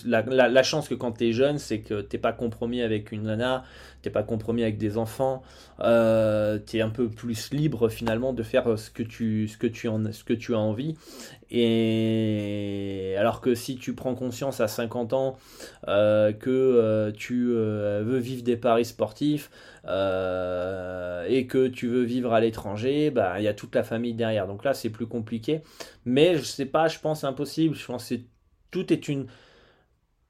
La, 0.07 0.63
chance 0.63 0.89
que 0.89 0.95
quand 0.95 1.13
tu 1.13 1.29
es 1.29 1.33
jeune, 1.33 1.59
c'est 1.59 1.81
que 1.81 2.01
tu 2.01 2.17
n'es 2.17 2.21
pas 2.21 2.33
compromis 2.33 2.81
avec 2.81 3.13
une 3.13 3.25
nana, 3.25 3.65
t'es 4.03 4.11
pas 4.11 4.23
compromis 4.23 4.63
avec 4.63 4.79
des 4.79 4.97
enfants, 4.97 5.43
tu 5.81 5.85
es 5.85 6.81
un 6.81 6.91
peu 6.91 7.09
plus 7.09 7.53
libre 7.53 7.89
finalement 7.89 8.33
de 8.33 8.43
faire 8.43 8.79
ce 8.79 8.91
que 8.91 9.03
tu 9.03 10.55
as 10.55 10.59
envie. 10.59 10.95
Et 11.51 13.15
alors 13.19 13.41
que 13.41 13.55
si 13.55 13.77
tu 13.77 13.95
prends 13.95 14.15
conscience 14.15 14.61
à 14.61 14.69
50 14.69 15.13
ans 15.13 15.37
euh, 15.89 16.33
que 16.33 16.51
euh, 16.51 17.13
tu 17.13 17.47
veux 17.47 18.19
vivre 18.19 18.43
des 18.43 18.57
paris 18.57 18.85
sportifs 18.85 19.51
et 19.85 21.47
que 21.47 21.69
tu 21.69 21.87
veux 21.89 22.03
vivre 22.03 22.33
à 22.33 22.41
l'étranger, 22.41 23.11
bah, 23.11 23.39
il 23.39 23.45
y 23.45 23.49
a 23.49 23.55
toute 23.55 23.75
la 23.75 23.85
famille 23.85 24.15
derrière. 24.15 24.47
Donc 24.47 24.65
là, 24.65 24.75
c'est 24.75 24.91
plus 24.91 25.07
compliqué. 25.07 25.63
Mais 26.05 26.37
je 26.37 26.43
sais 26.43 26.67
pas, 26.67 26.89
je 26.89 26.99
pense 26.99 27.25
impossible. 27.25 27.75
Je 27.75 27.87
pense 27.87 28.09
que 28.09 28.17
tout 28.71 28.93
est 28.93 29.09
une 29.09 29.27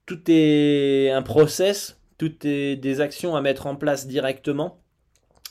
tout 0.05 0.21
est 0.29 1.11
un 1.11 1.23
process 1.23 1.99
toutes 2.19 2.47
des 2.47 3.01
actions 3.01 3.37
à 3.37 3.41
mettre 3.41 3.67
en 3.67 3.77
place 3.77 4.07
directement, 4.07 4.81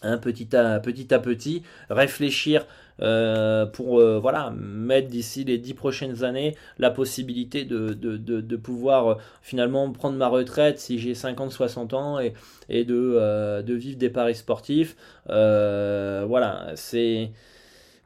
hein, 0.01 0.17
petit, 0.17 0.55
à, 0.55 0.79
petit 0.79 1.13
à 1.13 1.19
petit, 1.19 1.63
réfléchir 1.89 2.65
euh, 3.01 3.65
pour 3.65 3.99
euh, 3.99 4.19
voilà, 4.19 4.51
mettre 4.51 5.09
d'ici 5.09 5.43
les 5.43 5.57
dix 5.57 5.73
prochaines 5.73 6.23
années 6.23 6.55
la 6.79 6.91
possibilité 6.91 7.65
de, 7.65 8.55
pouvoir 8.55 9.07
euh, 9.07 9.15
finalement 9.41 9.91
prendre 9.91 10.17
ma 10.17 10.27
retraite 10.27 10.79
si 10.79 10.97
j'ai 10.97 11.13
50-60 11.13 11.93
ans 11.93 12.19
et, 12.19 12.33
et 12.69 12.85
de, 12.85 13.61
de 13.61 13.73
vivre 13.73 13.97
des 13.97 14.09
paris 14.09 14.35
sportifs. 14.35 14.95
voilà, 15.27 16.71
c'est 16.75 17.31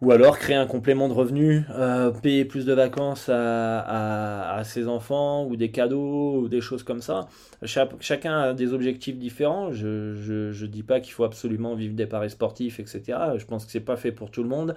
ou 0.01 0.11
alors 0.11 0.39
créer 0.39 0.55
un 0.55 0.65
complément 0.65 1.09
de 1.09 1.13
revenus, 1.13 1.63
euh, 1.71 2.11
payer 2.11 2.45
plus 2.45 2.65
de 2.65 2.73
vacances 2.73 3.29
à, 3.29 4.61
ses 4.63 4.87
enfants 4.87 5.45
ou 5.45 5.55
des 5.55 5.71
cadeaux 5.71 6.41
ou 6.41 6.47
des 6.47 6.61
choses 6.61 6.83
comme 6.83 7.01
ça. 7.01 7.27
chacun 7.63 8.39
a 8.39 8.53
des 8.53 8.73
objectifs 8.73 9.17
différents. 9.17 9.71
Je 9.73 9.87
ne 9.87 10.67
dis 10.67 10.83
pas 10.83 10.99
qu'il 11.01 11.13
faut 11.13 11.25
absolument 11.25 11.75
vivre 11.75 11.95
des 11.95 12.05
paris 12.05 12.29
sportifs, 12.29 12.79
etc. 12.79 13.17
Je 13.37 13.45
pense 13.45 13.65
que 13.65 13.71
c'est 13.71 13.79
pas 13.79 13.97
fait 13.97 14.11
pour 14.11 14.31
tout 14.31 14.43
le 14.43 14.49
monde, 14.49 14.75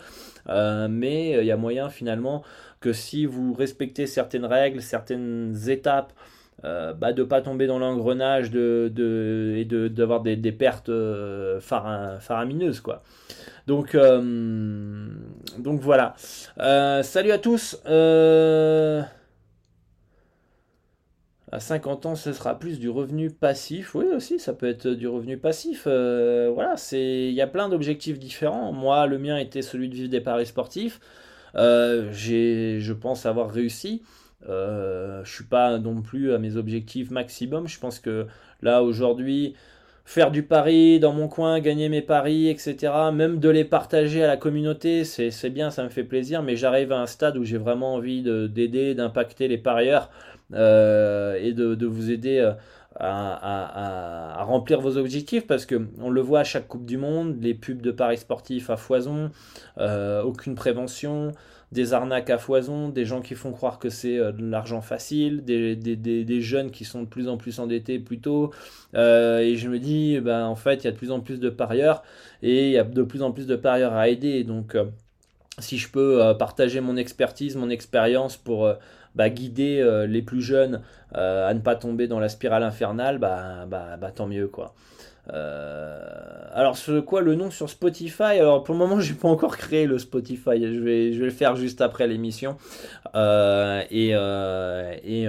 euh, 0.49 0.89
mais 0.91 1.39
il 1.41 1.47
y 1.47 1.53
a 1.53 1.57
moyen 1.57 1.89
finalement 1.89 2.43
que 2.81 2.93
si 2.93 3.27
vous 3.27 3.55
respectez 3.55 4.07
certaines 4.07 4.45
règles, 4.45 4.83
certaines 4.83 5.57
étapes, 5.69 6.13
euh, 6.65 6.93
bah, 6.93 7.13
de 7.13 7.23
ne 7.23 7.27
pas 7.27 7.41
tomber 7.43 7.67
dans 7.67 7.81
l'engrenage 7.81 8.53
de, 8.53 8.91
de, 8.95 9.55
et 9.57 9.65
d'avoir 9.65 10.21
des, 10.21 10.37
des, 10.37 10.53
pertes 10.53 10.91
euh, 10.91 11.59
faramineuses. 11.61 12.81
Quoi. 12.81 13.03
Donc, 13.67 13.97
euh, 13.97 15.09
donc 15.59 15.81
voilà. 15.81 16.15
Salut 17.03 17.33
à 17.33 17.39
tous. 17.39 17.81
à 21.51 21.59
50 21.59 22.07
ans, 22.07 22.15
ce 22.15 22.33
sera 22.33 22.57
plus 22.59 22.79
du 22.79 22.89
revenu 22.89 23.31
passif. 23.31 23.97
Oui, 23.97 24.05
aussi, 24.15 24.39
ça 24.39 24.53
peut 24.53 24.69
être 24.69 24.87
du 24.87 25.09
revenu 25.09 25.39
passif. 25.39 25.83
voilà, 25.89 26.77
il 26.93 27.33
y 27.33 27.43
a 27.43 27.49
plein 27.49 27.69
d'objectifs 27.69 28.21
différents. 28.21 28.73
Moi, 28.73 29.09
le 29.09 29.19
mien 29.19 29.37
était 29.37 29.63
celui 29.63 29.89
de 29.89 29.97
vivre 29.97 30.11
des 30.11 30.21
paris 30.21 30.47
sportifs. 30.47 31.01
j'ai, 31.57 32.79
je 32.79 32.93
pense 32.93 33.27
avoir 33.27 33.51
réussi. 33.51 34.03
Euh, 34.49 35.23
je 35.25 35.33
suis 35.33 35.45
pas 35.45 35.79
non 35.79 36.03
plus 36.03 36.33
à 36.33 36.39
mes 36.39 36.57
objectifs 36.57 37.11
maximum. 37.11 37.69
Je 37.69 37.79
pense 37.79 37.99
que 38.01 38.27
là 38.61 38.83
aujourd'hui, 38.83 39.55
faire 40.05 40.31
du 40.31 40.43
pari 40.43 40.99
dans 41.01 41.13
mon 41.13 41.29
coin, 41.29 41.61
gagner 41.61 41.89
mes 41.89 42.03
paris, 42.03 42.49
etc., 42.49 42.93
même 43.13 43.39
de 43.39 43.49
les 43.49 43.65
partager 43.65 44.25
à 44.25 44.27
la 44.27 44.37
communauté, 44.37 45.05
c'est 45.05 45.51
bien, 45.51 45.71
ça 45.71 45.85
me 45.85 45.89
fait 45.89 46.05
plaisir, 46.05 46.43
mais 46.43 46.57
j'arrive 46.57 46.93
à 46.93 47.01
un 47.01 47.07
stade 47.07 47.37
où 47.37 47.45
j'ai 47.45 47.59
vraiment 47.59 47.95
envie 47.95 48.23
d'aider, 48.23 48.95
d'impacter 48.95 49.49
les 49.49 49.59
parieurs 49.59 50.11
euh, 50.55 51.39
et 51.41 51.53
de, 51.53 51.87
vous 51.87 52.11
aider 52.11 52.53
à, 52.99 54.43
remplir 54.45 54.81
vos 54.81 54.97
objectifs 54.97 55.47
parce 55.47 55.67
que 55.67 55.89
on 56.01 56.11
le 56.11 56.21
voit 56.21 56.41
à 56.41 56.45
chaque 56.45 56.69
Coupe 56.69 56.85
du 56.85 56.99
Monde, 56.99 57.37
les 57.41 57.55
pubs 57.55 57.81
de 57.81 57.91
paris 57.91 58.19
sportifs 58.19 58.71
à 58.71 58.77
foison, 58.77 59.31
euh, 59.79 60.23
aucune 60.23 60.55
prévention, 60.55 61.33
des 61.73 61.95
arnaques 61.95 62.31
à 62.31 62.39
foison, 62.39 62.89
des 62.89 63.05
gens 63.05 63.21
qui 63.21 63.35
font 63.35 63.53
croire 63.53 63.79
que 63.79 63.89
c'est 63.89 64.19
euh, 64.19 64.31
de 64.31 64.45
l'argent 64.45 64.81
facile, 64.81 65.45
des, 65.45 66.41
jeunes 66.41 66.71
qui 66.71 66.85
sont 66.85 67.03
de 67.03 67.09
plus 67.09 67.29
en 67.29 67.37
plus 67.37 67.59
endettés 67.59 67.99
plutôt. 67.99 68.53
Euh, 68.95 69.41
et 69.41 69.57
je 69.57 69.69
me 69.69 69.79
dis, 69.79 70.21
ben, 70.21 70.47
en 70.47 70.57
fait, 70.57 70.77
il 70.77 70.85
y 70.85 70.89
a 70.89 70.93
de 70.93 70.97
plus 70.97 71.11
en 71.11 71.21
plus 71.21 71.41
de 71.41 71.51
parieurs 71.51 72.03
et 72.43 72.67
il 72.67 72.73
y 72.73 72.79
a 72.79 72.85
de 72.85 73.03
plus 73.03 73.23
en 73.23 73.33
plus 73.33 73.47
de 73.47 73.57
parieurs 73.57 73.95
à 73.95 74.09
aider. 74.09 74.45
Donc, 74.45 74.77
si 75.59 75.79
je 75.79 75.89
peux 75.91 76.35
partager 76.39 76.81
mon 76.81 76.97
expertise, 76.97 77.57
mon 77.57 77.71
expérience 77.71 78.37
pour 78.37 78.75
bah, 79.15 79.29
guider 79.29 79.81
euh, 79.81 80.07
les 80.07 80.23
plus 80.23 80.41
jeunes 80.41 80.83
euh, 81.15 81.49
à 81.49 81.55
ne 81.55 81.61
pas 81.61 81.77
tomber 81.77 82.09
dans 82.09 82.21
la 82.21 82.29
spirale 82.29 82.63
infernale, 82.63 83.19
bah, 83.19 83.67
bah, 83.67 83.97
bah 83.99 84.11
tant 84.11 84.27
mieux 84.27 84.49
quoi. 84.49 84.75
Euh, 85.31 85.99
alors, 86.53 86.77
ce, 86.77 87.01
quoi 87.01 87.21
le 87.21 87.35
nom 87.35 87.51
sur 87.51 87.71
Spotify? 87.71 88.23
Alors, 88.23 88.65
pour 88.65 88.75
le 88.75 88.79
moment, 88.79 89.01
j'ai 89.01 89.15
pas 89.15 89.29
encore 89.29 89.57
créé 89.57 89.87
le 89.87 89.99
Spotify. 89.99 90.61
Je 90.61 90.81
vais, 90.81 91.13
je 91.13 91.19
vais 91.21 91.27
le 91.27 91.31
faire 91.31 91.57
juste 91.57 91.81
après 91.81 92.07
l'émission. 92.07 92.57
Euh, 93.15 93.83
et, 93.91 94.11
euh, 94.13 94.95
et, 95.05 95.25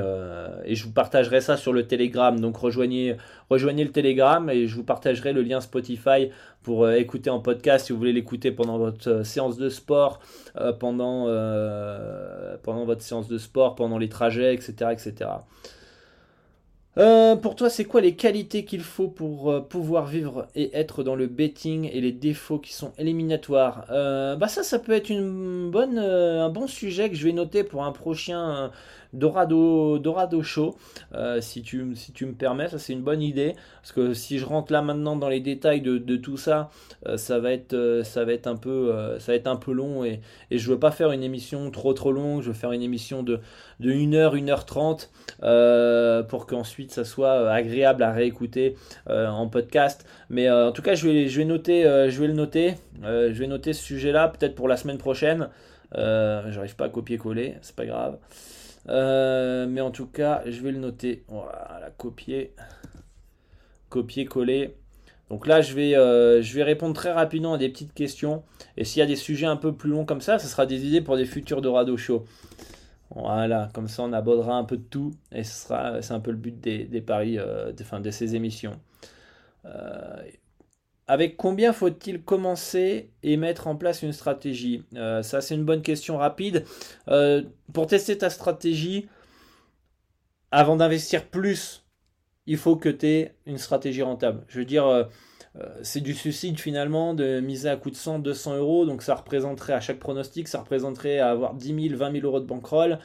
et, 0.65 0.75
je 0.75 0.83
vous 0.83 0.91
partagerai 0.91 1.41
ça 1.41 1.57
sur 1.57 1.73
le 1.73 1.87
Telegram. 1.87 2.39
Donc, 2.39 2.57
rejoignez, 2.57 3.15
rejoignez 3.49 3.83
le 3.83 3.91
Telegram 3.91 4.49
et 4.49 4.67
je 4.67 4.75
vous 4.75 4.83
partagerai 4.83 5.33
le 5.33 5.41
lien 5.41 5.61
Spotify 5.61 6.29
pour 6.63 6.89
écouter 6.89 7.29
en 7.29 7.39
podcast 7.39 7.87
si 7.87 7.91
vous 7.91 7.99
voulez 7.99 8.13
l'écouter 8.13 8.51
pendant 8.51 8.77
votre 8.77 9.23
séance 9.23 9.57
de 9.57 9.67
sport, 9.67 10.21
pendant, 10.79 11.25
pendant 12.63 12.85
votre 12.85 13.01
séance 13.01 13.27
de 13.27 13.37
sport, 13.37 13.75
pendant 13.75 13.97
les 13.97 14.07
trajets, 14.07 14.53
etc. 14.53 14.91
etc. 14.91 15.29
Euh, 16.99 17.35
pour 17.35 17.55
toi, 17.55 17.71
c'est 17.71 17.85
quoi 17.85 18.01
les 18.01 18.15
qualités 18.15 18.65
qu'il 18.65 18.81
faut 18.81 19.07
pour 19.07 19.51
euh, 19.51 19.61
pouvoir 19.61 20.05
vivre 20.05 20.47
et 20.53 20.75
être 20.77 21.03
dans 21.03 21.15
le 21.15 21.25
betting 21.25 21.89
et 21.91 21.99
les 22.01 22.11
défauts 22.11 22.59
qui 22.59 22.71
sont 22.73 22.93
éliminatoires? 22.99 23.85
Euh, 23.89 24.35
Bah 24.35 24.47
ça, 24.47 24.61
ça 24.61 24.77
peut 24.77 24.91
être 24.91 25.09
une 25.09 25.71
bonne, 25.71 25.97
un 25.97 26.49
bon 26.49 26.67
sujet 26.67 27.09
que 27.09 27.15
je 27.15 27.23
vais 27.25 27.31
noter 27.33 27.63
pour 27.63 27.83
un 27.83 27.91
prochain 27.91 28.71
Dorado, 29.13 29.99
Dorado 29.99 30.41
Show, 30.41 30.75
euh, 31.13 31.39
si, 31.39 31.61
tu, 31.61 31.83
me 31.83 32.33
permets, 32.33 32.67
ça 32.67 32.79
c'est 32.79 32.93
une 32.93 33.03
bonne 33.03 33.21
idée, 33.21 33.53
parce 33.81 33.91
que 33.91 34.13
si 34.13 34.39
je 34.39 34.45
rentre 34.45 34.73
là 34.73 34.81
maintenant 34.81 35.15
dans 35.15 35.29
les 35.29 35.39
détails 35.39 35.81
de, 35.81 36.15
tout 36.17 36.37
ça, 36.37 36.71
euh, 37.07 37.17
ça, 37.17 37.39
va 37.39 37.51
être, 37.51 37.73
euh, 37.73 38.03
un 38.45 38.55
peu, 39.55 39.71
long, 39.71 40.03
et, 40.03 40.19
et 40.49 40.57
je 40.57 40.69
veux 40.69 40.79
pas 40.79 40.91
faire 40.91 41.11
une 41.11 41.23
émission 41.23 41.69
trop 41.69 41.93
trop 41.93 42.11
longue, 42.11 42.41
je 42.41 42.47
veux 42.47 42.53
faire 42.53 42.71
une 42.71 42.81
émission 42.81 43.21
de, 43.21 43.39
de 43.79 43.91
1h, 43.91 44.35
1h30, 44.35 46.23
pour 46.27 46.47
qu'ensuite 46.47 46.91
ça 46.91 47.05
soit 47.05 47.51
agréable 47.51 48.01
à 48.01 48.11
réécouter 48.11 48.75
en 49.07 49.47
podcast, 49.47 50.05
mais 50.29 50.49
en 50.49 50.71
tout 50.71 50.81
cas 50.81 50.95
je 50.95 51.07
vais, 51.07 51.45
noter, 51.45 51.83
le 51.83 52.33
noter, 52.33 52.75
je 53.03 53.33
vais 53.33 53.47
noter 53.47 53.73
ce 53.73 53.83
sujet-là, 53.83 54.29
peut-être 54.29 54.55
pour 54.55 54.67
la 54.67 54.77
semaine 54.77 54.97
prochaine, 54.97 55.49
j'arrive 55.95 56.75
pas 56.75 56.85
à 56.85 56.89
copier-coller, 56.89 57.55
c'est 57.61 57.75
pas 57.75 57.85
grave. 57.85 58.17
Euh, 58.89 59.65
mais 59.67 59.81
en 59.81 59.91
tout 59.91 60.07
cas, 60.07 60.43
je 60.45 60.61
vais 60.61 60.71
le 60.71 60.79
noter. 60.79 61.23
Voilà, 61.27 61.91
copier. 61.97 62.53
Copier, 63.89 64.25
coller. 64.25 64.75
Donc 65.29 65.47
là, 65.47 65.61
je 65.61 65.73
vais, 65.73 65.95
euh, 65.95 66.41
je 66.41 66.53
vais 66.55 66.63
répondre 66.63 66.93
très 66.93 67.11
rapidement 67.11 67.53
à 67.53 67.57
des 67.57 67.69
petites 67.69 67.93
questions. 67.93 68.43
Et 68.77 68.83
s'il 68.85 68.99
y 68.99 69.03
a 69.03 69.05
des 69.05 69.15
sujets 69.15 69.45
un 69.45 69.57
peu 69.57 69.73
plus 69.73 69.89
longs 69.89 70.05
comme 70.05 70.21
ça, 70.21 70.39
ce 70.39 70.47
sera 70.47 70.65
des 70.65 70.85
idées 70.85 71.01
pour 71.01 71.17
des 71.17 71.25
futurs 71.25 71.61
Dorado 71.61 71.97
Show. 71.97 72.25
Voilà, 73.15 73.69
comme 73.73 73.87
ça 73.87 74.03
on 74.03 74.13
abordera 74.13 74.55
un 74.55 74.63
peu 74.63 74.77
de 74.77 74.83
tout. 74.83 75.13
Et 75.31 75.43
ce 75.43 75.65
sera, 75.65 76.01
c'est 76.01 76.13
un 76.13 76.19
peu 76.19 76.31
le 76.31 76.37
but 76.37 76.59
des, 76.59 77.01
paris, 77.01 77.37
euh, 77.39 77.71
de, 77.71 77.99
de 77.99 78.11
ces 78.11 78.35
émissions. 78.35 78.79
Avec 81.07 81.35
combien 81.35 81.73
faut-il 81.73 82.23
commencer 82.23 83.09
et 83.23 83.35
mettre 83.37 83.67
en 83.67 83.75
place 83.75 84.03
une 84.03 84.13
stratégie? 84.13 84.85
Euh, 84.95 85.21
Ça, 85.21 85.41
c'est 85.41 85.55
une 85.55 85.65
bonne 85.65 85.81
question 85.81 86.17
rapide. 86.17 86.65
Euh, 87.09 87.43
pour 87.73 87.87
tester 87.87 88.17
ta 88.17 88.29
stratégie, 88.29 89.07
avant 90.51 90.75
d'investir 90.77 91.27
plus, 91.27 91.83
il 92.45 92.57
faut 92.57 92.75
que 92.75 92.89
tu 92.89 93.07
aies 93.07 93.35
une 93.45 93.57
stratégie 93.57 94.01
rentable. 94.01 94.45
Je 94.47 94.59
veux 94.59 94.65
dire, 94.65 94.85
euh, 94.87 95.03
c'est 95.81 96.01
du 96.01 96.13
suicide 96.13 96.59
finalement 96.59 97.13
de 97.13 97.39
miser 97.39 97.69
à 97.69 97.75
coup 97.75 97.91
de 97.91 97.95
100, 97.95 98.19
200 98.19 98.57
euros. 98.57 98.85
Donc 98.85 99.01
ça 99.03 99.15
représenterait 99.15 99.73
à 99.73 99.81
chaque 99.81 99.99
pronostic, 99.99 100.47
ça 100.47 100.59
représenterait 100.59 101.19
avoir 101.19 101.53
10 101.53 101.89
000, 101.89 101.97
20 101.97 102.11
000 102.13 102.25
euros 102.25 102.39
de 102.39 102.45
bankroll 102.45 102.99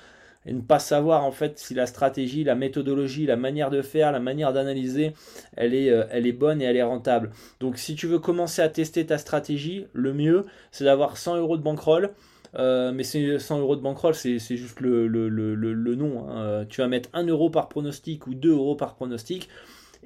et 0.48 0.52
ne 0.52 0.62
pas 0.62 0.78
savoir 0.78 1.24
en 1.24 1.30
fait 1.30 1.58
si 1.58 1.74
la 1.74 1.86
stratégie, 1.86 2.42
la 2.42 2.54
méthodologie, 2.54 3.26
la 3.26 3.36
manière 3.36 3.68
de 3.68 3.82
faire, 3.82 4.12
la 4.12 4.18
manière 4.18 4.54
d'analyser, 4.54 5.12
elle 5.56 5.74
est, 5.74 5.90
euh, 5.90 6.32
bonne 6.32 6.62
et 6.62 6.64
elle 6.64 6.76
est 6.76 6.82
rentable. 6.82 7.30
Donc 7.60 7.76
si 7.76 7.94
tu 7.94 8.06
veux 8.06 8.18
commencer 8.18 8.62
à 8.62 8.70
tester 8.70 9.04
ta 9.04 9.18
stratégie, 9.18 9.86
le 9.92 10.14
mieux 10.14 10.46
c'est 10.72 10.84
d'avoir 10.84 11.18
100 11.18 11.36
euros 11.36 11.58
de 11.58 11.62
bankroll. 11.62 12.10
Euh, 12.54 12.92
mais 12.92 13.04
100 13.04 13.60
euros 13.60 13.76
de 13.76 13.82
bankroll, 13.82 14.14
c'est 14.14 14.38
juste 14.38 14.80
le, 14.80 15.06
le, 15.06 15.94
nom. 15.94 16.26
Hein. 16.30 16.38
Euh, 16.38 16.64
tu 16.66 16.80
vas 16.80 16.88
mettre 16.88 17.10
1 17.12 17.26
euro 17.26 17.50
par 17.50 17.68
pronostic 17.68 18.26
ou 18.26 18.32
2 18.32 18.50
euros 18.50 18.74
par 18.74 18.94
pronostic 18.94 19.50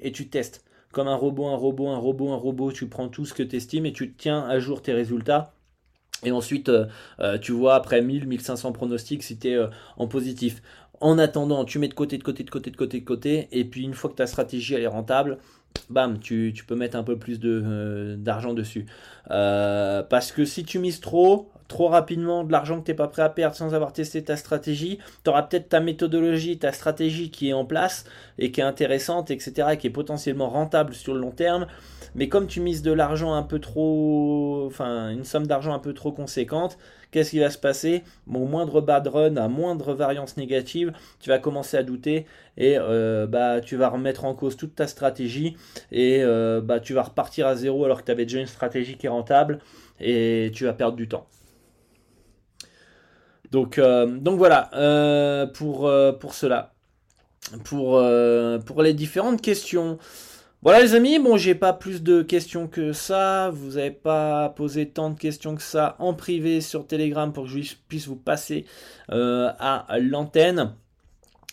et 0.01 0.11
tu 0.11 0.27
testes. 0.27 0.65
Comme 0.91 1.07
un 1.07 1.15
robot, 1.15 1.47
un 1.47 1.55
robot, 1.55 1.87
un 1.87 1.97
robot, 1.97 2.33
un 2.33 2.35
robot, 2.35 2.73
tu 2.73 2.87
prends 2.87 3.07
tout 3.07 3.25
ce 3.25 3.33
que 3.33 3.43
tu 3.43 3.55
estimes 3.55 3.85
et 3.85 3.93
tu 3.93 4.13
tiens 4.13 4.41
à 4.41 4.59
jour 4.59 4.81
tes 4.81 4.91
résultats 4.91 5.52
et 6.23 6.31
ensuite, 6.31 6.69
euh, 6.69 6.85
euh, 7.19 7.37
tu 7.37 7.51
vois, 7.51 7.75
après 7.75 8.01
1000, 8.01 8.27
1500 8.27 8.71
pronostics, 8.71 9.23
si 9.23 9.37
euh, 9.45 9.67
en 9.97 10.07
positif. 10.07 10.61
En 11.01 11.17
attendant, 11.17 11.65
tu 11.65 11.79
mets 11.79 11.87
de 11.89 11.93
côté, 11.93 12.17
de 12.17 12.23
côté, 12.23 12.43
de 12.43 12.49
côté, 12.49 12.71
de 12.71 12.77
côté, 12.77 12.99
de 12.99 13.05
côté. 13.05 13.47
Et 13.51 13.65
puis, 13.65 13.83
une 13.83 13.93
fois 13.93 14.09
que 14.09 14.15
ta 14.15 14.27
stratégie 14.27 14.75
elle 14.75 14.83
est 14.83 14.87
rentable, 14.87 15.37
bam, 15.89 16.19
tu, 16.19 16.53
peux 16.67 16.75
mettre 16.75 16.97
un 16.97 17.03
peu 17.03 17.17
plus 17.17 17.39
d'argent 17.39 18.53
dessus. 18.53 18.85
parce 19.27 20.31
que 20.31 20.45
si 20.45 20.63
tu 20.63 20.79
mises 20.79 21.01
trop, 21.01 21.51
trop 21.73 21.87
rapidement 21.87 22.43
de 22.43 22.51
l'argent 22.51 22.79
que 22.79 22.85
tu 22.85 22.91
n'es 22.91 22.95
pas 22.95 23.07
prêt 23.07 23.23
à 23.23 23.29
perdre 23.29 23.55
sans 23.55 23.73
avoir 23.73 23.93
testé 23.93 24.23
ta 24.23 24.35
stratégie, 24.35 24.99
tu 25.23 25.29
auras 25.31 25.41
peut-être 25.41 25.69
ta 25.69 25.79
méthodologie, 25.79 26.59
ta 26.59 26.71
stratégie 26.71 27.31
qui 27.31 27.49
est 27.49 27.53
en 27.53 27.65
place 27.65 28.05
et 28.37 28.51
qui 28.51 28.61
est 28.61 28.63
intéressante, 28.63 29.31
etc., 29.31 29.69
et 29.71 29.77
qui 29.77 29.87
est 29.87 29.89
potentiellement 29.89 30.49
rentable 30.49 30.93
sur 30.93 31.15
le 31.15 31.19
long 31.19 31.31
terme. 31.31 31.65
Mais 32.13 32.29
comme 32.29 32.45
tu 32.45 32.59
mises 32.61 32.83
de 32.83 32.91
l'argent 32.91 33.33
un 33.33 33.41
peu 33.41 33.57
trop, 33.57 34.65
enfin 34.67 35.09
une 35.09 35.23
somme 35.23 35.47
d'argent 35.47 35.73
un 35.73 35.79
peu 35.79 35.93
trop 35.93 36.11
conséquente, 36.11 36.77
qu'est-ce 37.09 37.31
qui 37.31 37.39
va 37.39 37.49
se 37.49 37.57
passer? 37.57 38.03
Mon 38.27 38.45
moindre 38.45 38.79
bad 38.79 39.07
run, 39.07 39.35
à 39.37 39.47
moindre 39.47 39.95
variance 39.95 40.37
négative, 40.37 40.93
tu 41.19 41.29
vas 41.29 41.39
commencer 41.39 41.75
à 41.75 41.81
douter 41.81 42.27
et 42.55 42.75
euh, 42.77 43.25
bah 43.25 43.61
tu 43.61 43.77
vas 43.77 43.89
remettre 43.89 44.25
en 44.25 44.35
cause 44.35 44.57
toute 44.57 44.75
ta 44.75 44.85
stratégie 44.85 45.57
et 45.91 46.21
euh, 46.21 46.61
bah 46.61 46.79
tu 46.79 46.93
vas 46.93 47.01
repartir 47.01 47.47
à 47.47 47.55
zéro 47.55 47.83
alors 47.83 48.01
que 48.01 48.05
tu 48.05 48.11
avais 48.11 48.25
déjà 48.25 48.41
une 48.41 48.45
stratégie 48.45 48.95
qui 48.95 49.07
est 49.07 49.09
rentable 49.09 49.57
et 49.99 50.51
tu 50.53 50.65
vas 50.65 50.73
perdre 50.73 50.97
du 50.97 51.07
temps. 51.07 51.25
Donc, 53.53 53.77
euh, 53.77 54.07
donc 54.07 54.37
voilà 54.37 54.69
pour, 55.53 55.89
pour 56.19 56.33
cela. 56.33 56.73
Pour, 57.63 58.01
les 58.01 58.93
différentes 58.93 59.41
questions. 59.41 59.97
Voilà 60.63 60.81
les 60.81 60.95
amis, 60.95 61.19
bon 61.19 61.35
j'ai 61.35 61.55
pas 61.55 61.73
plus 61.73 62.03
de 62.03 62.21
questions 62.21 62.67
que 62.69 62.93
ça, 62.93 63.49
vous 63.49 63.71
n'avez 63.71 63.91
pas 63.91 64.47
posé 64.47 64.87
tant 64.87 65.09
de 65.09 65.19
questions 65.19 65.55
que 65.55 65.61
ça 65.61 65.97
en 65.99 66.13
privé 66.13 66.61
sur 66.61 66.87
Telegram 66.87 67.33
pour 67.33 67.43
que 67.43 67.49
je 67.49 67.75
puisse 67.89 68.07
vous 68.07 68.15
passer 68.15 68.65
euh, 69.11 69.51
à 69.59 69.85
l'antenne. 69.99 70.73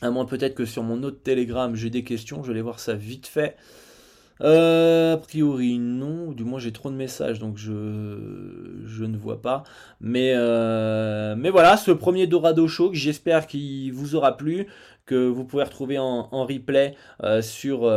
À 0.01 0.11
moins 0.11 0.26
peut-être 0.26 0.55
que 0.55 0.64
sur 0.64 0.84
mon 0.84 1.03
autre 1.03 1.24
Telegram 1.24 1.74
j'ai 1.74 1.90
des 1.90 2.05
questions, 2.05 2.44
je 2.44 2.53
vais 2.53 2.62
voir 2.62 2.78
ça 2.78 2.94
vite 2.94 3.26
fait. 3.26 3.57
Euh, 4.43 5.14
a 5.14 5.16
priori 5.18 5.78
non, 5.78 6.32
du 6.32 6.45
moins 6.45 6.59
j'ai 6.59 6.72
trop 6.72 6.91
de 6.91 6.95
messages 6.95 7.38
donc 7.38 7.59
je, 7.59 8.80
je 8.86 9.05
ne 9.05 9.16
vois 9.16 9.43
pas. 9.43 9.64
Mais, 10.01 10.32
euh, 10.34 11.34
mais 11.36 11.51
voilà, 11.51 11.76
ce 11.76 11.91
premier 11.91 12.26
Dorado 12.26 12.66
Show 12.66 12.91
j'espère 12.93 13.47
qu'il 13.47 13.93
vous 13.93 14.14
aura 14.14 14.36
plu 14.36 14.66
que 15.07 15.26
vous 15.26 15.45
pouvez 15.45 15.64
retrouver 15.64 15.99
en, 15.99 16.28
replay 16.45 16.95
euh, 17.24 17.43
sur, 17.43 17.93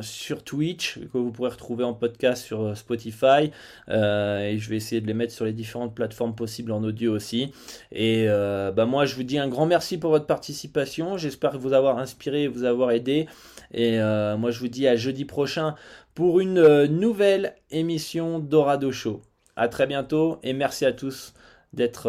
sur 0.00 0.42
Twitch, 0.42 0.98
que 1.12 1.18
vous 1.18 1.30
pourrez 1.30 1.50
retrouver 1.50 1.84
en 1.84 1.92
podcast 1.92 2.42
sur 2.42 2.74
Spotify. 2.74 3.50
et 3.88 4.56
je 4.58 4.68
vais 4.70 4.76
essayer 4.76 5.02
de 5.02 5.06
les 5.06 5.12
mettre 5.12 5.34
sur 5.34 5.44
les 5.44 5.52
différentes 5.52 5.94
plateformes 5.94 6.34
possibles 6.34 6.72
en 6.72 6.82
audio 6.82 7.14
aussi. 7.14 7.52
Et 7.92 8.26
bah 8.26 8.86
moi, 8.86 9.04
je 9.04 9.16
vous 9.16 9.22
dis 9.22 9.38
un 9.38 9.48
grand 9.48 9.66
merci 9.66 9.98
pour 9.98 10.10
votre 10.10 10.24
participation. 10.24 11.18
J'espère 11.18 11.58
vous 11.58 11.74
avoir 11.74 11.98
inspiré, 11.98 12.48
vous 12.48 12.64
avoir 12.64 12.90
aidé. 12.92 13.26
Et 13.72 13.98
moi, 13.98 14.50
je 14.50 14.60
vous 14.60 14.68
dis 14.68 14.86
à 14.86 14.96
jeudi 14.96 15.24
prochain 15.24 15.74
pour 16.14 16.40
une 16.40 16.86
nouvelle 16.86 17.54
émission 17.70 18.38
Dorado 18.38 18.92
Show. 18.92 19.22
À 19.56 19.68
très 19.68 19.86
bientôt 19.86 20.38
et 20.42 20.52
merci 20.52 20.84
à 20.84 20.92
tous 20.92 21.34
d'être 21.72 22.08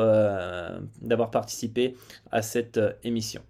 d'avoir 1.02 1.32
participé 1.32 1.96
à 2.32 2.42
cette 2.42 2.80
émission. 3.04 3.42